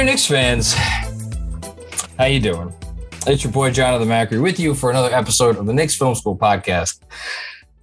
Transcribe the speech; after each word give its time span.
There, 0.00 0.06
Knicks 0.06 0.24
fans. 0.24 0.72
How 2.16 2.24
you 2.24 2.40
doing? 2.40 2.72
It's 3.26 3.44
your 3.44 3.52
boy 3.52 3.70
Jonathan 3.70 4.08
Macri 4.08 4.40
with 4.40 4.58
you 4.58 4.74
for 4.74 4.88
another 4.88 5.14
episode 5.14 5.58
of 5.58 5.66
the 5.66 5.74
Knicks 5.74 5.94
Film 5.94 6.14
School 6.14 6.38
podcast. 6.38 7.02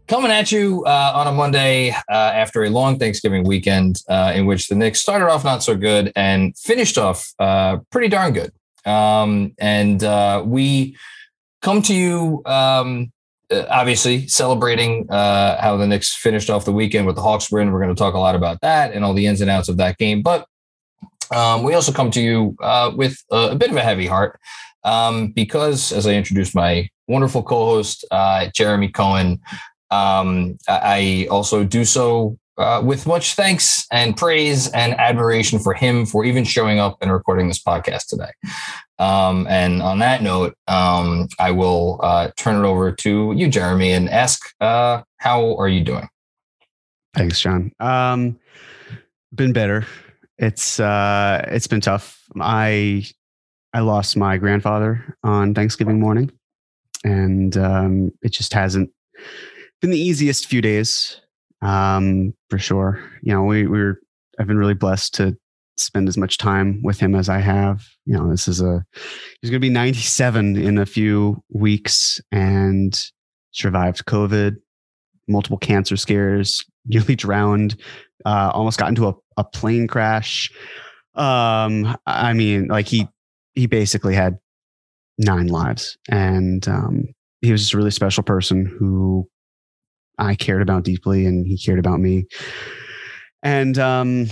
Coming 0.08 0.32
at 0.32 0.52
you 0.52 0.84
uh, 0.88 1.12
on 1.14 1.28
a 1.28 1.32
Monday 1.32 1.92
uh, 1.92 2.02
after 2.10 2.64
a 2.64 2.72
long 2.72 2.98
Thanksgiving 2.98 3.44
weekend, 3.44 4.02
uh, 4.10 4.34
in 4.34 4.48
which 4.48 4.68
the 4.68 4.73
Knicks 4.73 5.00
started 5.00 5.30
off 5.30 5.44
not 5.44 5.62
so 5.62 5.78
good 5.78 6.12
and 6.16 6.58
finished 6.58 6.98
off 6.98 7.32
uh, 7.38 7.78
pretty 7.92 8.08
darn 8.08 8.34
good. 8.34 8.52
Um, 8.84 9.54
and 9.60 10.04
uh, 10.04 10.42
we 10.44 10.98
come 11.62 11.84
to 11.84 11.94
you, 11.94 12.42
um, 12.48 13.12
uh, 13.52 13.66
obviously 13.70 14.28
celebrating 14.28 15.06
how 15.08 15.78
the 15.78 15.86
Knicks 15.86 16.16
finished 16.16 16.50
off 16.50 16.66
the 16.66 16.73
weekend 16.73 17.06
with 17.06 17.16
the 17.16 17.22
Hawks 17.22 17.52
win. 17.52 17.72
We're 17.72 17.84
going 17.84 17.95
to 17.95 18.00
talk 18.00 18.16
a 18.16 18.20
lot 18.20 18.34
about 18.34 18.62
that 18.62 18.94
and 18.94 19.06
all 19.06 19.14
the 19.14 19.28
ins 19.28 19.40
and 19.40 19.52
outs 19.52 19.70
of 19.70 19.78
that 19.78 20.00
game, 20.00 20.23
but 20.23 20.48
um, 21.31 21.64
we 21.64 21.73
also 21.73 21.92
come 21.92 22.11
to 22.11 22.22
you 22.22 22.56
uh, 22.61 22.92
with 22.95 23.17
a, 23.31 23.50
a, 23.52 23.56
bit 23.56 23.70
of 23.70 23.75
a 23.75 23.81
heavy 23.81 24.08
heart 24.08 24.39
um, 24.83 25.31
because, 25.31 25.92
as 25.92 26.08
I 26.08 26.14
introduced 26.14 26.56
my 26.56 26.89
wonderful 27.08 27.44
co-host 27.44 28.06
uh, 28.11 28.47
Jeremy 28.53 28.89
Cohen, 28.89 29.39
um, 29.92 30.58
I 30.67 31.27
also 31.30 31.64
do 31.64 31.86
so 31.86 32.38
uh, 32.58 32.82
with 32.83 33.05
much 33.05 33.36
thanks 33.36 33.86
and 33.92 34.17
praise 34.17 34.70
and 34.71 34.93
admiration 34.99 35.60
for 35.60 35.73
him 35.73 36.05
for 36.05 36.26
even 36.26 36.43
showing 36.43 36.80
up 36.80 36.98
and 37.02 37.11
recording 37.11 37.48
this 37.48 37.61
podcast 37.61 38.08
today. 38.08 38.32
Um, 38.99 39.45
and 39.48 39.82
on 39.82 39.99
that 39.99 40.23
note, 40.23 40.55
um, 40.67 41.27
I 41.39 41.52
will 41.52 41.99
uh, 42.02 42.32
turn 42.36 42.64
it 42.64 42.67
over 42.67 42.92
to 42.92 43.33
you, 43.36 43.48
Jeremy, 43.48 43.92
and 43.92 44.09
ask, 44.09 44.42
uh, 44.59 45.04
how 45.17 45.55
are 45.58 45.67
you 45.67 45.83
doing? 45.83 46.08
Thanks, 47.14 47.39
John. 47.39 47.71
Um, 47.80 48.39
been 49.33 49.54
better 49.54 49.86
it's 50.37 50.80
uh, 50.80 51.43
it's 51.48 51.67
been 51.67 51.81
tough. 51.81 52.21
I 52.39 53.05
I 53.73 53.80
lost 53.81 54.17
my 54.17 54.37
grandfather 54.37 55.17
on 55.23 55.53
Thanksgiving 55.53 55.99
morning, 55.99 56.31
and 57.03 57.55
um, 57.58 58.11
it 58.21 58.31
just 58.31 58.53
hasn't 58.53 58.89
been 59.81 59.92
the 59.92 59.99
easiest 59.99 60.47
few 60.47 60.61
days, 60.61 61.21
um, 61.61 62.33
for 62.49 62.59
sure. 62.59 63.03
You 63.21 63.33
know, 63.33 63.43
we 63.43 63.67
we 63.67 63.80
are 63.80 63.99
I've 64.39 64.47
been 64.47 64.58
really 64.58 64.73
blessed 64.73 65.15
to 65.15 65.36
spend 65.77 66.08
as 66.08 66.17
much 66.17 66.37
time 66.37 66.81
with 66.83 66.99
him 66.99 67.15
as 67.15 67.30
I 67.30 67.39
have. 67.39 67.86
You 68.05 68.17
know, 68.17 68.30
this 68.30 68.47
is 68.47 68.61
a 68.61 68.86
he's 69.42 69.49
going 69.49 69.61
to 69.61 69.67
be 69.67 69.70
97 69.70 70.55
in 70.55 70.77
a 70.77 70.86
few 70.86 71.43
weeks, 71.49 72.21
and 72.31 72.99
survived 73.52 74.05
COVID, 74.05 74.58
multiple 75.27 75.58
cancer 75.58 75.97
scares, 75.97 76.64
nearly 76.87 77.15
drowned, 77.15 77.75
uh, 78.25 78.52
almost 78.53 78.80
got 78.80 78.89
into 78.89 79.08
a, 79.08 79.14
a 79.37 79.43
plane 79.43 79.87
crash. 79.87 80.52
Um, 81.15 81.98
I 82.05 82.33
mean, 82.33 82.67
like 82.67 82.87
he 82.87 83.08
he 83.55 83.65
basically 83.65 84.14
had 84.14 84.37
nine 85.17 85.47
lives, 85.47 85.97
and 86.09 86.67
um, 86.67 87.05
he 87.42 87.52
was 87.52 87.61
just 87.61 87.73
a 87.73 87.77
really 87.77 87.92
special 87.92 88.23
person 88.23 88.65
who 88.65 89.27
I 90.17 90.36
cared 90.36 90.61
about 90.61 90.83
deeply, 90.83 91.26
and 91.26 91.47
he 91.47 91.58
cared 91.58 91.80
about 91.80 91.99
me. 91.99 92.26
And 93.43 93.77
um, 93.77 94.27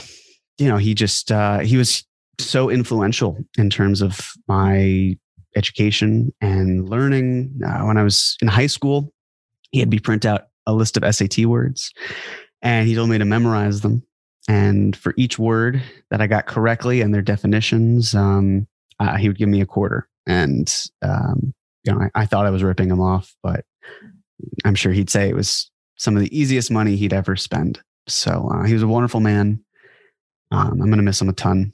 you 0.57 0.67
know, 0.67 0.77
he 0.77 0.93
just 0.93 1.31
uh, 1.31 1.59
he 1.59 1.77
was 1.77 2.03
so 2.39 2.69
influential 2.69 3.37
in 3.57 3.69
terms 3.69 4.01
of 4.01 4.31
my 4.47 5.15
education 5.55 6.33
and 6.41 6.87
learning. 6.87 7.59
Uh, 7.65 7.85
when 7.85 7.97
I 7.97 8.03
was 8.03 8.37
in 8.41 8.47
high 8.47 8.67
school, 8.67 9.13
he 9.71 9.79
had 9.79 9.89
me 9.89 9.99
print 9.99 10.25
out 10.25 10.43
a 10.67 10.73
list 10.73 10.97
of 10.97 11.15
SAT 11.15 11.45
words 11.45 11.91
and 12.65 12.87
he 12.87 12.95
told 12.95 13.09
me 13.09 13.19
to 13.19 13.25
memorize 13.25 13.81
them. 13.81 14.03
And 14.49 14.95
for 14.95 15.13
each 15.17 15.39
word 15.39 15.81
that 16.09 16.19
I 16.19 16.27
got 16.27 16.47
correctly 16.47 17.01
and 17.01 17.13
their 17.13 17.21
definitions, 17.21 18.13
um, 18.13 18.67
uh, 18.99 19.17
he 19.17 19.29
would 19.29 19.37
give 19.37 19.49
me 19.49 19.61
a 19.61 19.65
quarter. 19.65 20.09
And 20.27 20.71
um, 21.01 21.53
you 21.83 21.93
know, 21.93 22.01
I, 22.01 22.23
I, 22.23 22.25
thought 22.25 22.45
I 22.45 22.49
was 22.49 22.63
ripping 22.63 22.89
him 22.89 22.99
off, 22.99 23.33
but 23.43 23.63
I'm 24.65 24.75
sure 24.75 24.91
he'd 24.91 25.09
say 25.09 25.29
it 25.29 25.35
was 25.35 25.69
some 25.97 26.15
of 26.15 26.21
the 26.21 26.37
easiest 26.37 26.71
money 26.71 26.95
he'd 26.95 27.13
ever 27.13 27.35
spend. 27.35 27.79
So 28.07 28.49
uh, 28.51 28.63
he 28.63 28.73
was 28.73 28.83
a 28.83 28.87
wonderful 28.87 29.19
man. 29.19 29.63
Um, 30.51 30.71
I'm 30.71 30.87
going 30.87 30.97
to 30.97 31.03
miss 31.03 31.21
him 31.21 31.29
a 31.29 31.33
ton. 31.33 31.73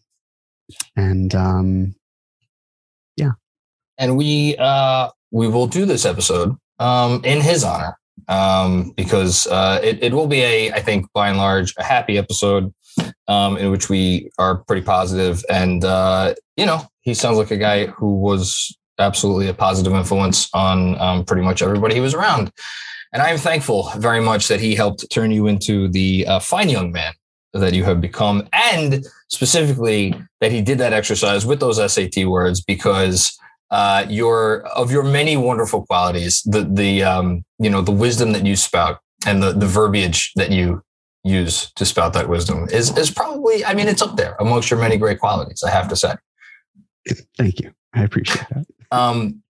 And 0.96 1.34
um, 1.34 1.96
yeah. 3.16 3.31
And 3.97 4.18
we 4.18 4.58
uh, 4.58 5.09
we 5.31 5.47
will 5.47 5.68
do 5.68 5.85
this 5.85 6.06
episode 6.06 6.58
um, 6.79 7.22
in 7.23 7.40
his 7.41 7.63
honor 7.63 7.97
um, 8.28 8.92
because 8.96 9.48
uh, 9.48 9.80
it, 9.84 10.02
it 10.02 10.14
will 10.14 10.28
be 10.28 10.42
a, 10.42 10.72
I 10.72 10.82
think, 10.82 11.12
by 11.14 11.30
and 11.30 11.38
large, 11.38 11.74
a 11.78 11.84
happy 11.84 12.18
episode 12.18 12.74
um, 13.28 13.58
in 13.58 13.72
which 13.72 13.90
we 13.90 14.30
are 14.38 14.64
pretty 14.64 14.84
positive. 14.84 15.44
And, 15.50 15.84
uh, 15.84 16.36
you 16.58 16.66
know, 16.66 16.86
he 17.02 17.14
sounds 17.14 17.38
like 17.38 17.52
a 17.52 17.58
guy 17.58 17.88
who 17.88 18.20
was 18.20 18.76
absolutely 19.00 19.48
a 19.48 19.54
positive 19.54 19.94
influence 19.94 20.50
on 20.54 21.00
um, 21.00 21.26
pretty 21.26 21.42
much 21.42 21.62
everybody 21.62 21.96
he 21.96 22.02
was 22.02 22.14
around. 22.14 22.52
And 23.14 23.22
I 23.22 23.30
am 23.30 23.38
thankful 23.38 23.92
very 23.98 24.22
much 24.22 24.48
that 24.48 24.62
he 24.62 24.76
helped 24.76 25.10
turn 25.12 25.32
you 25.32 25.48
into 25.48 25.90
the 25.90 26.26
uh, 26.28 26.40
fine 26.40 26.70
young 26.70 26.92
man 26.92 27.14
that 27.54 27.74
you 27.74 27.84
have 27.84 28.00
become, 28.00 28.48
and 28.54 29.06
specifically 29.28 30.16
that 30.40 30.54
he 30.54 30.62
did 30.62 30.78
that 30.78 30.94
exercise 30.94 31.46
with 31.46 31.60
those 31.60 31.76
SAT 31.91 32.26
words 32.26 32.62
because 32.62 33.38
uh, 33.72 34.06
your 34.09 34.62
of 34.68 34.91
your 34.91 35.03
many 35.03 35.38
wonderful 35.38 35.85
qualities, 35.85 36.41
the 36.44 36.64
the 36.64 37.03
um, 37.03 37.44
you 37.58 37.70
know 37.70 37.82
the 37.82 37.91
wisdom 37.91 38.34
that 38.34 38.46
you 38.46 38.56
spout 38.56 39.00
and 39.26 39.41
the 39.41 39.53
the 39.53 39.66
verbiage 39.66 40.32
that 40.35 40.52
you 40.52 40.84
use 41.23 41.72
to 41.76 41.85
spout 41.85 42.14
that 42.14 42.28
wisdom 42.28 42.68
is 42.72 42.96
is 42.97 43.12
probably 43.12 43.64
I 43.64 43.73
mean 43.73 43.88
it's 43.88 44.02
up 44.02 44.18
there 44.18 44.35
amongst 44.40 44.70
your 44.70 44.79
many 44.79 44.97
great 44.97 45.20
qualities. 45.20 45.64
I 45.64 45.70
have 45.70 45.88
to 45.90 45.96
say. 45.96 46.16
Thank 47.38 47.59
you. 47.59 47.72
I 47.94 48.03
appreciate 48.03 48.46
that. 48.50 48.66
Um, 48.91 49.41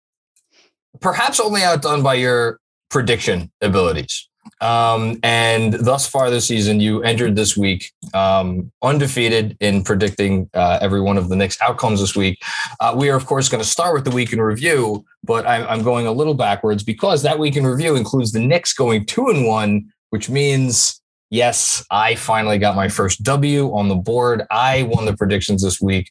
perhaps 1.01 1.41
only 1.41 1.63
outdone 1.63 2.03
by 2.03 2.15
your 2.15 2.61
prediction 2.91 3.51
abilities. 3.61 4.29
Um, 4.61 5.19
and 5.23 5.75
thus 5.75 6.07
far 6.07 6.31
this 6.31 6.47
season, 6.47 6.81
you 6.81 7.03
entered 7.03 7.37
this 7.37 7.57
week 7.57 7.93
um, 8.15 8.71
undefeated 8.83 9.57
in 9.61 9.83
predicting 9.83 10.51
uh, 10.55 10.79
every 10.81 11.01
one 11.01 11.17
of 11.17 11.29
the 11.29 11.37
Knicks 11.37 11.61
outcomes 11.61 12.01
this 12.01 12.15
week. 12.15 12.43
Uh, 12.81 12.95
we 12.97 13.11
are, 13.11 13.17
of 13.17 13.27
course, 13.27 13.49
going 13.49 13.63
to 13.63 13.69
start 13.69 13.95
with 13.95 14.05
the 14.05 14.11
week 14.11 14.33
in 14.33 14.41
review, 14.41 15.05
but 15.25 15.47
I'm, 15.47 15.67
I'm, 15.67 15.83
going 15.83 16.07
a 16.07 16.13
little 16.13 16.35
backwards 16.35 16.83
because 16.83 17.23
that 17.23 17.39
week 17.39 17.57
in 17.57 17.67
review 17.67 17.97
includes 17.97 18.33
the 18.33 18.41
Knicks 18.41 18.73
going 18.73 19.07
two 19.07 19.29
and 19.29 19.47
one, 19.47 19.91
which 20.11 20.29
means 20.29 21.01
yes, 21.31 21.85
I 21.91 22.15
finally 22.17 22.59
got 22.59 22.77
my 22.77 22.89
first 22.89 23.23
W 23.23 23.73
on 23.75 23.89
the 23.89 23.95
board. 23.95 24.43
I 24.51 24.83
won 24.83 25.07
the 25.07 25.17
predictions 25.17 25.63
this 25.63 25.81
week. 25.81 26.11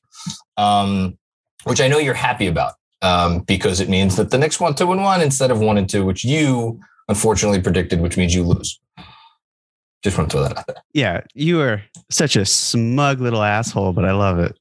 Um, 0.57 1.17
which 1.63 1.81
I 1.81 1.87
know 1.87 1.97
you're 1.97 2.13
happy 2.13 2.47
about 2.47 2.73
um, 3.01 3.39
because 3.41 3.79
it 3.79 3.89
means 3.89 4.15
that 4.15 4.31
the 4.31 4.37
Knicks 4.37 4.59
won 4.59 4.75
two 4.75 4.91
and 4.91 5.03
one 5.03 5.21
instead 5.21 5.51
of 5.51 5.59
one 5.59 5.77
and 5.77 5.89
two, 5.89 6.05
which 6.05 6.23
you 6.23 6.79
unfortunately 7.09 7.61
predicted, 7.61 8.00
which 8.00 8.15
means 8.15 8.33
you 8.33 8.44
lose. 8.44 8.79
Just 10.01 10.17
want 10.17 10.31
to 10.31 10.38
throw 10.38 10.44
that 10.47 10.57
out 10.57 10.67
there. 10.67 10.77
Yeah, 10.94 11.21
you 11.33 11.59
are 11.59 11.81
such 12.09 12.38
a 12.38 12.45
smug 12.45 13.19
little 13.19 13.44
asshole, 13.44 13.91
but 13.91 14.06
I 14.06 14.13
love 14.13 14.39
it. 14.39 14.57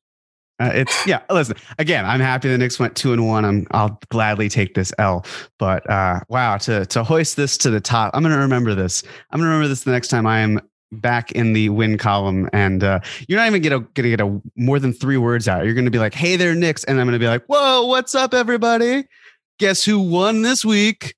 Uh, 0.60 0.72
it's 0.74 1.06
yeah. 1.06 1.20
Listen, 1.30 1.54
again, 1.78 2.04
I'm 2.04 2.18
happy 2.18 2.48
the 2.48 2.58
Knicks 2.58 2.80
went 2.80 2.96
two 2.96 3.12
and 3.12 3.28
one. 3.28 3.44
I'm 3.44 3.64
I'll 3.70 4.00
gladly 4.08 4.48
take 4.48 4.74
this 4.74 4.92
L. 4.98 5.24
But 5.60 5.88
uh, 5.88 6.20
wow, 6.28 6.56
to 6.58 6.84
to 6.86 7.04
hoist 7.04 7.36
this 7.36 7.56
to 7.58 7.70
the 7.70 7.80
top, 7.80 8.10
I'm 8.14 8.24
gonna 8.24 8.38
remember 8.38 8.74
this. 8.74 9.04
I'm 9.30 9.38
gonna 9.38 9.50
remember 9.50 9.68
this 9.68 9.84
the 9.84 9.92
next 9.92 10.08
time 10.08 10.26
I 10.26 10.40
am 10.40 10.60
back 10.90 11.30
in 11.32 11.52
the 11.52 11.68
win 11.68 11.96
column, 11.96 12.48
and 12.52 12.82
uh, 12.82 12.98
you're 13.28 13.38
not 13.38 13.46
even 13.46 13.62
gonna 13.62 13.86
gonna 13.94 14.08
get 14.08 14.20
a 14.20 14.40
more 14.56 14.80
than 14.80 14.92
three 14.92 15.16
words 15.18 15.46
out. 15.46 15.64
You're 15.64 15.74
gonna 15.74 15.92
be 15.92 16.00
like, 16.00 16.14
"Hey 16.14 16.34
there, 16.34 16.56
Knicks," 16.56 16.82
and 16.82 17.00
I'm 17.00 17.06
gonna 17.06 17.20
be 17.20 17.28
like, 17.28 17.44
"Whoa, 17.46 17.86
what's 17.86 18.16
up, 18.16 18.34
everybody? 18.34 19.04
Guess 19.60 19.84
who 19.84 20.00
won 20.00 20.42
this 20.42 20.64
week?" 20.64 21.14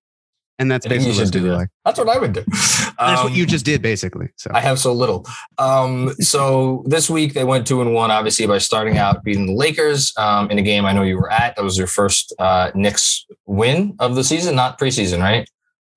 And 0.61 0.71
that's 0.71 0.87
basically 0.87 1.19
what 1.19 1.33
do 1.33 1.41
that. 1.41 1.57
Like. 1.57 1.69
That's 1.87 1.99
what 1.99 2.09
I 2.11 2.19
would 2.19 2.35
do. 2.35 2.45
That's 2.51 2.93
um, 2.99 3.25
what 3.25 3.33
you 3.33 3.45
um, 3.45 3.49
just 3.49 3.65
did, 3.65 3.81
basically. 3.81 4.29
So 4.37 4.51
I 4.53 4.61
have 4.61 4.79
so 4.79 4.93
little. 4.93 5.27
Um, 5.57 6.13
so 6.21 6.85
this 6.87 7.09
week 7.09 7.33
they 7.33 7.45
went 7.45 7.67
two 7.67 7.81
and 7.81 7.95
one, 7.95 8.11
obviously 8.11 8.47
by 8.47 8.59
starting 8.59 8.99
out 8.99 9.25
beating 9.25 9.47
the 9.47 9.55
Lakers 9.55 10.13
um, 10.19 10.51
in 10.51 10.59
a 10.59 10.63
game 10.63 10.85
I 10.85 10.93
know 10.93 11.03
you 11.03 11.17
were 11.17 11.33
at. 11.33 11.57
That 11.57 11.63
was 11.63 11.79
your 11.79 11.87
first 11.87 12.35
uh, 12.39 12.73
Knicks 12.75 13.25
win 13.47 13.97
of 14.01 14.17
the 14.17 14.23
season, 14.23 14.55
not 14.55 14.79
preseason, 14.79 15.21
right? 15.21 15.49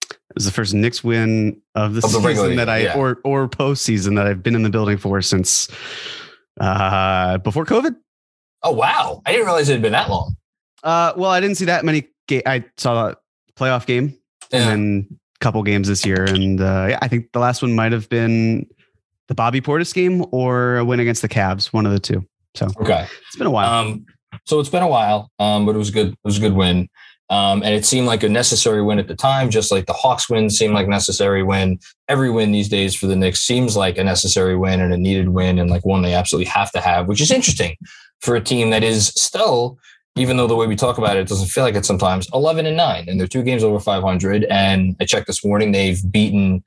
It 0.10 0.36
was 0.36 0.46
the 0.46 0.52
first 0.52 0.74
Knicks 0.74 1.04
win 1.04 1.62
of 1.76 1.96
the, 1.96 2.06
of 2.06 2.14
the 2.14 2.22
season 2.22 2.56
that 2.56 2.70
I 2.70 2.78
yeah. 2.78 2.98
or 2.98 3.20
or 3.26 3.50
postseason 3.50 4.16
that 4.16 4.28
I've 4.28 4.42
been 4.42 4.56
in 4.56 4.64
the 4.64 4.70
building 4.70 4.98
for 4.98 5.22
since 5.22 5.68
uh, 6.62 7.38
before 7.40 7.66
COVID. 7.66 7.98
Oh 8.64 8.72
wow! 8.72 9.22
I 9.26 9.34
didn't 9.34 9.46
realize 9.46 9.68
it 9.68 9.74
had 9.74 9.82
been 9.82 9.92
that 9.92 10.10
long. 10.10 10.38
Uh, 10.82 11.12
well, 11.18 11.32
I 11.32 11.42
didn't 11.42 11.58
see 11.58 11.66
that 11.66 11.84
many. 11.84 12.08
Ga- 12.30 12.44
I 12.46 12.64
saw 12.78 13.10
a 13.10 13.18
playoff 13.58 13.86
game 13.86 14.18
yeah. 14.52 14.60
and 14.60 14.70
then 14.70 15.08
a 15.12 15.40
couple 15.40 15.62
games 15.64 15.88
this 15.88 16.06
year. 16.06 16.24
And 16.24 16.60
uh, 16.60 16.88
yeah, 16.90 17.00
I 17.02 17.08
think 17.08 17.32
the 17.32 17.40
last 17.40 17.62
one 17.62 17.74
might 17.74 17.92
have 17.92 18.10
been 18.10 18.68
the 19.28 19.36
Bobby 19.36 19.62
Portis 19.62 19.94
game 19.94 20.26
or 20.32 20.78
a 20.78 20.86
win 20.86 21.00
against 21.00 21.22
the 21.22 21.30
Cavs, 21.30 21.68
one 21.68 21.86
of 21.86 21.92
the 21.92 22.00
two. 22.00 22.26
So 22.56 22.68
okay, 22.82 23.08
it's 23.28 23.36
been 23.36 23.48
a 23.48 23.52
while. 23.52 23.74
Um, 23.74 24.06
so 24.46 24.60
it's 24.60 24.70
been 24.70 24.84
a 24.84 24.88
while, 24.88 25.32
um, 25.40 25.66
but 25.66 25.76
it 25.76 25.80
was 25.80 25.92
good. 25.92 26.10
It 26.10 26.20
was 26.24 26.38
a 26.38 26.42
good 26.42 26.54
win. 26.54 26.90
Um, 27.30 27.64
and 27.64 27.74
it 27.74 27.86
seemed 27.86 28.06
like 28.06 28.22
a 28.22 28.30
necessary 28.30 28.84
win 28.84 29.00
at 29.00 29.08
the 29.08 29.16
time, 29.16 29.50
just 29.50 29.72
like 29.72 29.86
the 29.86 29.94
Hawks 29.94 30.30
win 30.30 30.50
seemed 30.50 30.74
like 30.74 30.86
a 30.86 30.90
necessary 30.90 31.42
win. 31.42 31.80
Every 32.08 32.30
win 32.30 32.52
these 32.52 32.70
days 32.70 32.94
for 32.94 33.08
the 33.08 33.16
Knicks 33.16 33.40
seems 33.40 33.76
like 33.76 33.98
a 33.98 34.04
necessary 34.04 34.56
win 34.56 34.82
and 34.82 34.94
a 34.94 34.98
needed 34.98 35.30
win, 35.30 35.58
and 35.58 35.70
like 35.70 35.86
one 35.86 36.02
they 36.02 36.14
absolutely 36.14 36.50
have 36.52 36.72
to 36.74 36.82
have, 36.82 37.08
which 37.08 37.22
is 37.22 37.32
interesting 37.32 37.76
for 38.20 38.36
a 38.36 38.42
team 38.42 38.70
that 38.70 38.84
is 38.84 39.08
still 39.08 39.78
even 40.16 40.38
though 40.38 40.48
the 40.48 40.56
way 40.56 40.68
we 40.68 40.76
talk 40.76 40.98
about 40.98 41.18
it, 41.18 41.22
it 41.22 41.28
doesn't 41.28 41.48
feel 41.48 41.64
like 41.64 41.76
it 41.76 41.86
sometimes 41.86 42.28
11 42.34 42.66
and 42.66 42.78
9 42.78 43.06
and 43.08 43.20
they're 43.20 43.28
two 43.28 43.44
games 43.44 43.64
over 43.64 43.80
500 43.80 44.46
and 44.46 44.96
i 45.00 45.06
checked 45.06 45.28
this 45.28 45.44
morning 45.44 45.72
they've 45.72 46.00
beaten 46.12 46.64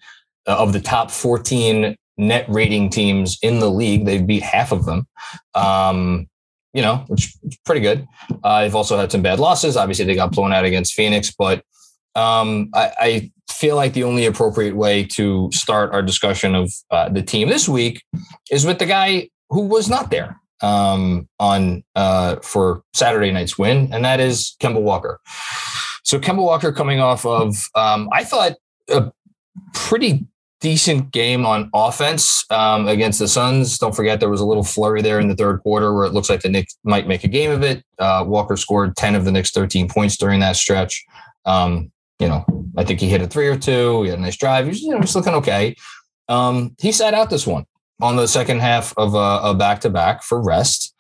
uh, 0.47 0.57
of 0.59 0.73
the 0.73 0.81
top 0.81 1.11
14 1.11 1.97
net 2.19 2.47
rating 2.49 2.89
teams 2.89 3.39
in 3.43 3.59
the 3.59 3.71
league 3.71 4.07
they've 4.07 4.27
beat 4.27 4.43
half 4.43 4.73
of 4.73 4.87
them. 4.87 5.07
Um, 5.55 6.29
you 6.73 6.83
know 6.83 7.05
which 7.09 7.35
is 7.43 7.59
pretty 7.65 7.81
good. 7.81 8.07
Uh, 8.45 8.63
they've 8.63 8.75
also 8.75 8.97
had 8.97 9.11
some 9.11 9.23
bad 9.23 9.39
losses. 9.39 9.77
Obviously 9.77 10.05
they 10.05 10.15
got 10.15 10.33
blown 10.33 10.53
out 10.53 10.65
against 10.65 10.95
phoenix 10.95 11.33
but 11.37 11.63
um, 12.15 12.71
I, 12.75 12.93
I, 12.99 13.33
feel 13.51 13.77
like 13.77 13.95
the 13.95 14.05
only 14.05 14.27
appropriate 14.27 14.77
way 14.77 15.05
to 15.05 15.49
start 15.51 15.91
our 15.93 16.03
discussion 16.03 16.55
of 16.55 16.71
uh, 16.91 17.09
the 17.09 17.23
team 17.23 17.49
this 17.49 17.67
week 17.67 18.03
is 18.51 18.67
with 18.67 18.79
the 18.79 18.85
guy 18.85 19.31
who 19.49 19.63
was 19.63 19.89
not 19.89 20.11
there 20.11 20.39
um, 20.61 21.29
on 21.39 21.85
uh, 21.95 22.37
for 22.37 22.83
Saturday 22.95 23.33
night's 23.33 23.59
win, 23.59 23.93
and 23.93 24.05
that 24.05 24.21
is 24.21 24.57
Kemba 24.61 24.81
Walker. 24.81 25.21
So 26.03 26.19
Kemba 26.19 26.43
Walker 26.43 26.73
coming 26.73 27.01
off 27.01 27.27
of 27.27 27.69
um, 27.75 28.09
I 28.13 28.25
thought 28.25 28.53
a 28.89 29.13
pretty 29.75 30.27
decent 30.61 31.13
game 31.13 31.45
on 31.45 31.71
offense 31.75 32.45
um, 32.51 32.89
against 32.89 33.19
the 33.19 33.29
Suns. 33.29 33.79
Don't 33.79 33.95
forget 33.95 34.21
there 34.21 34.31
was 34.31 34.41
a 34.41 34.47
little 34.47 34.65
flurry 34.65 35.03
there 35.03 35.21
in 35.21 35.29
the 35.29 35.37
third 35.37 35.61
quarter 35.61 35.95
where 35.95 36.07
it 36.07 36.13
looks 36.13 36.31
like 36.31 36.43
the 36.43 36.49
Knicks 36.49 36.77
might 36.85 37.07
make 37.07 37.25
a 37.25 37.29
game 37.29 37.51
of 37.51 37.63
it. 37.63 37.85
Uh, 37.99 38.25
Walker 38.27 38.57
scored 38.57 38.97
ten 38.97 39.15
of 39.15 39.25
the 39.25 39.33
Knicks' 39.33 39.51
thirteen 39.51 39.89
points 39.89 40.17
during 40.17 40.41
that 40.41 40.57
stretch. 40.57 41.05
Um, 41.45 41.93
you 42.19 42.29
know, 42.29 42.45
I 42.77 42.85
think 42.85 43.01
he 43.01 43.09
hit 43.09 43.21
a 43.21 43.27
three 43.27 43.49
or 43.49 43.59
two. 43.59 44.03
He 44.05 44.11
had 44.11 44.19
a 44.19 44.23
nice 44.23 44.37
drive. 44.37 44.65
He 44.65 44.71
was, 44.71 44.81
you 44.81 44.91
know, 44.91 45.05
looking 45.15 45.35
okay. 45.35 45.77
Um, 46.29 46.75
he 46.81 46.93
sat 46.93 47.15
out 47.15 47.31
this 47.31 47.47
one 47.47 47.67
on 48.01 48.17
the 48.17 48.29
second 48.29 48.61
half 48.61 48.93
of 48.97 49.15
a 49.15 49.55
back 49.55 49.81
to 49.81 49.91
back 49.91 50.23
for 50.23 50.43
rest. 50.43 50.95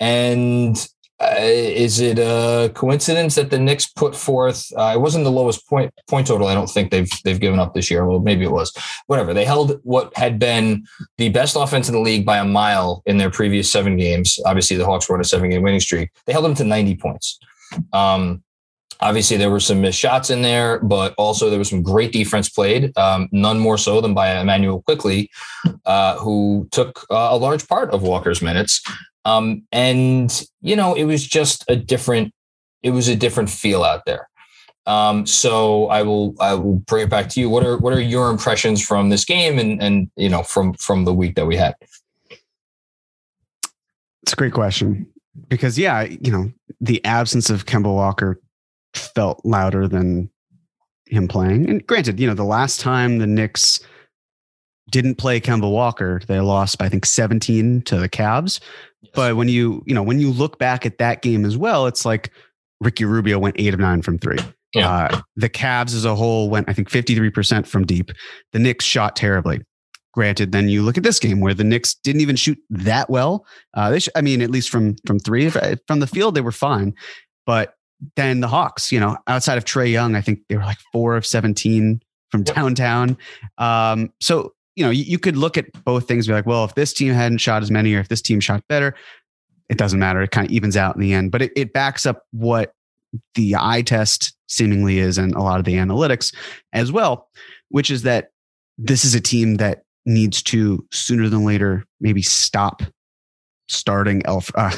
And 0.00 0.76
uh, 1.20 1.36
is 1.38 2.00
it 2.00 2.18
a 2.18 2.70
coincidence 2.74 3.36
that 3.36 3.50
the 3.50 3.58
Knicks 3.58 3.86
put 3.86 4.16
forth? 4.16 4.66
Uh, 4.76 4.92
it 4.94 5.00
wasn't 5.00 5.24
the 5.24 5.30
lowest 5.30 5.66
point 5.68 5.94
point 6.08 6.26
total. 6.26 6.48
I 6.48 6.54
don't 6.54 6.68
think 6.68 6.90
they've 6.90 7.10
they've 7.24 7.40
given 7.40 7.60
up 7.60 7.72
this 7.72 7.90
year. 7.90 8.04
Well, 8.04 8.18
maybe 8.18 8.44
it 8.44 8.50
was. 8.50 8.72
Whatever. 9.06 9.32
They 9.32 9.44
held 9.44 9.80
what 9.84 10.14
had 10.16 10.38
been 10.38 10.84
the 11.16 11.28
best 11.28 11.56
offense 11.56 11.88
in 11.88 11.94
the 11.94 12.00
league 12.00 12.26
by 12.26 12.38
a 12.38 12.44
mile 12.44 13.02
in 13.06 13.18
their 13.18 13.30
previous 13.30 13.70
seven 13.70 13.96
games. 13.96 14.38
Obviously, 14.44 14.76
the 14.76 14.84
Hawks 14.84 15.08
were 15.08 15.14
on 15.14 15.20
a 15.20 15.24
seven 15.24 15.50
game 15.50 15.62
winning 15.62 15.80
streak. 15.80 16.10
They 16.26 16.32
held 16.32 16.44
them 16.44 16.54
to 16.56 16.64
ninety 16.64 16.96
points. 16.96 17.38
Um, 17.92 18.42
Obviously, 19.00 19.36
there 19.36 19.50
were 19.50 19.60
some 19.60 19.80
missed 19.80 19.98
shots 19.98 20.30
in 20.30 20.42
there, 20.42 20.78
but 20.80 21.14
also 21.18 21.50
there 21.50 21.58
was 21.58 21.68
some 21.68 21.82
great 21.82 22.12
defense 22.12 22.48
played. 22.48 22.96
Um, 22.96 23.28
none 23.32 23.58
more 23.58 23.78
so 23.78 24.00
than 24.00 24.14
by 24.14 24.38
Immanuel 24.40 24.82
Quickley, 24.82 25.30
uh, 25.84 26.18
who 26.18 26.68
took 26.70 27.04
uh, 27.10 27.28
a 27.30 27.36
large 27.36 27.66
part 27.68 27.90
of 27.90 28.02
Walker's 28.02 28.42
minutes. 28.42 28.82
Um, 29.24 29.62
and 29.72 30.42
you 30.62 30.76
know, 30.76 30.94
it 30.94 31.04
was 31.04 31.26
just 31.26 31.64
a 31.68 31.76
different. 31.76 32.32
It 32.82 32.90
was 32.90 33.08
a 33.08 33.16
different 33.16 33.50
feel 33.50 33.82
out 33.82 34.04
there. 34.04 34.28
Um, 34.86 35.26
so 35.26 35.86
I 35.88 36.02
will 36.02 36.34
I 36.40 36.54
will 36.54 36.76
bring 36.76 37.04
it 37.04 37.10
back 37.10 37.28
to 37.30 37.40
you. 37.40 37.48
What 37.48 37.64
are 37.64 37.78
what 37.78 37.92
are 37.94 38.00
your 38.00 38.30
impressions 38.30 38.84
from 38.84 39.08
this 39.08 39.24
game 39.24 39.58
and 39.58 39.82
and 39.82 40.10
you 40.16 40.28
know 40.28 40.42
from 40.42 40.74
from 40.74 41.04
the 41.04 41.14
week 41.14 41.36
that 41.36 41.46
we 41.46 41.56
had? 41.56 41.74
It's 44.22 44.32
a 44.32 44.36
great 44.36 44.52
question 44.52 45.06
because 45.48 45.78
yeah, 45.78 46.02
you 46.02 46.30
know 46.30 46.52
the 46.80 47.02
absence 47.04 47.48
of 47.48 47.64
Kemba 47.64 47.92
Walker 47.92 48.40
felt 48.94 49.40
louder 49.44 49.88
than 49.88 50.30
him 51.06 51.28
playing. 51.28 51.68
And 51.68 51.86
granted, 51.86 52.18
you 52.18 52.26
know, 52.26 52.34
the 52.34 52.44
last 52.44 52.80
time 52.80 53.18
the 53.18 53.26
Knicks 53.26 53.80
didn't 54.90 55.16
play 55.16 55.40
Kemba 55.40 55.70
Walker, 55.70 56.20
they 56.26 56.40
lost 56.40 56.78
by 56.78 56.86
I 56.86 56.88
think 56.88 57.06
17 57.06 57.82
to 57.82 57.98
the 57.98 58.08
Cavs. 58.08 58.60
Yes. 59.02 59.12
But 59.14 59.36
when 59.36 59.48
you, 59.48 59.82
you 59.86 59.94
know, 59.94 60.02
when 60.02 60.20
you 60.20 60.30
look 60.30 60.58
back 60.58 60.86
at 60.86 60.98
that 60.98 61.22
game 61.22 61.44
as 61.44 61.56
well, 61.56 61.86
it's 61.86 62.04
like 62.04 62.30
Ricky 62.80 63.04
Rubio 63.04 63.38
went 63.38 63.56
eight 63.58 63.74
of 63.74 63.80
nine 63.80 64.02
from 64.02 64.18
three. 64.18 64.38
Yeah. 64.74 64.90
Uh, 64.90 65.20
the 65.36 65.48
Cavs 65.48 65.94
as 65.94 66.04
a 66.04 66.14
whole 66.14 66.50
went, 66.50 66.68
I 66.68 66.72
think, 66.72 66.90
53% 66.90 67.66
from 67.66 67.86
deep. 67.86 68.10
The 68.52 68.58
Knicks 68.58 68.84
shot 68.84 69.16
terribly. 69.16 69.60
Granted, 70.12 70.52
then 70.52 70.68
you 70.68 70.82
look 70.82 70.96
at 70.96 71.02
this 71.02 71.18
game 71.18 71.40
where 71.40 71.54
the 71.54 71.64
Knicks 71.64 71.94
didn't 71.94 72.20
even 72.20 72.36
shoot 72.36 72.58
that 72.70 73.10
well. 73.10 73.46
Uh, 73.74 73.90
they, 73.90 73.98
sh- 73.98 74.08
I 74.14 74.20
mean, 74.20 74.42
at 74.42 74.50
least 74.50 74.70
from 74.70 74.94
from 75.06 75.18
three 75.18 75.50
from 75.50 75.98
the 75.98 76.06
field, 76.06 76.36
they 76.36 76.40
were 76.40 76.52
fine. 76.52 76.94
But 77.46 77.73
then 78.16 78.40
the 78.40 78.48
Hawks, 78.48 78.92
you 78.92 79.00
know, 79.00 79.16
outside 79.26 79.58
of 79.58 79.64
Trae 79.64 79.90
Young, 79.90 80.14
I 80.14 80.20
think 80.20 80.40
they 80.48 80.56
were 80.56 80.62
like 80.62 80.78
four 80.92 81.16
of 81.16 81.24
17 81.24 82.00
from 82.30 82.42
downtown. 82.42 83.16
Um, 83.58 84.12
so, 84.20 84.52
you 84.76 84.84
know, 84.84 84.90
you, 84.90 85.04
you, 85.04 85.18
could 85.18 85.36
look 85.36 85.56
at 85.56 85.66
both 85.84 86.08
things, 86.08 86.26
be 86.26 86.32
like, 86.32 86.46
well, 86.46 86.64
if 86.64 86.74
this 86.74 86.92
team 86.92 87.12
hadn't 87.12 87.38
shot 87.38 87.62
as 87.62 87.70
many 87.70 87.94
or 87.94 88.00
if 88.00 88.08
this 88.08 88.20
team 88.20 88.40
shot 88.40 88.62
better, 88.68 88.94
it 89.68 89.78
doesn't 89.78 90.00
matter. 90.00 90.20
It 90.20 90.32
kind 90.32 90.46
of 90.46 90.52
evens 90.52 90.76
out 90.76 90.94
in 90.94 91.00
the 91.00 91.12
end, 91.12 91.30
but 91.30 91.42
it, 91.42 91.52
it 91.56 91.72
backs 91.72 92.06
up 92.06 92.24
what 92.32 92.74
the 93.34 93.54
eye 93.58 93.82
test 93.82 94.36
seemingly 94.48 94.98
is 94.98 95.18
and 95.18 95.34
a 95.34 95.40
lot 95.40 95.58
of 95.58 95.64
the 95.64 95.74
analytics 95.74 96.34
as 96.72 96.90
well, 96.90 97.28
which 97.68 97.90
is 97.90 98.02
that 98.02 98.30
this 98.76 99.04
is 99.04 99.14
a 99.14 99.20
team 99.20 99.56
that 99.56 99.82
needs 100.06 100.42
to 100.42 100.84
sooner 100.92 101.28
than 101.28 101.44
later 101.44 101.84
maybe 102.00 102.22
stop 102.22 102.82
starting 103.68 104.24
Elf. 104.26 104.50
Uh, 104.54 104.76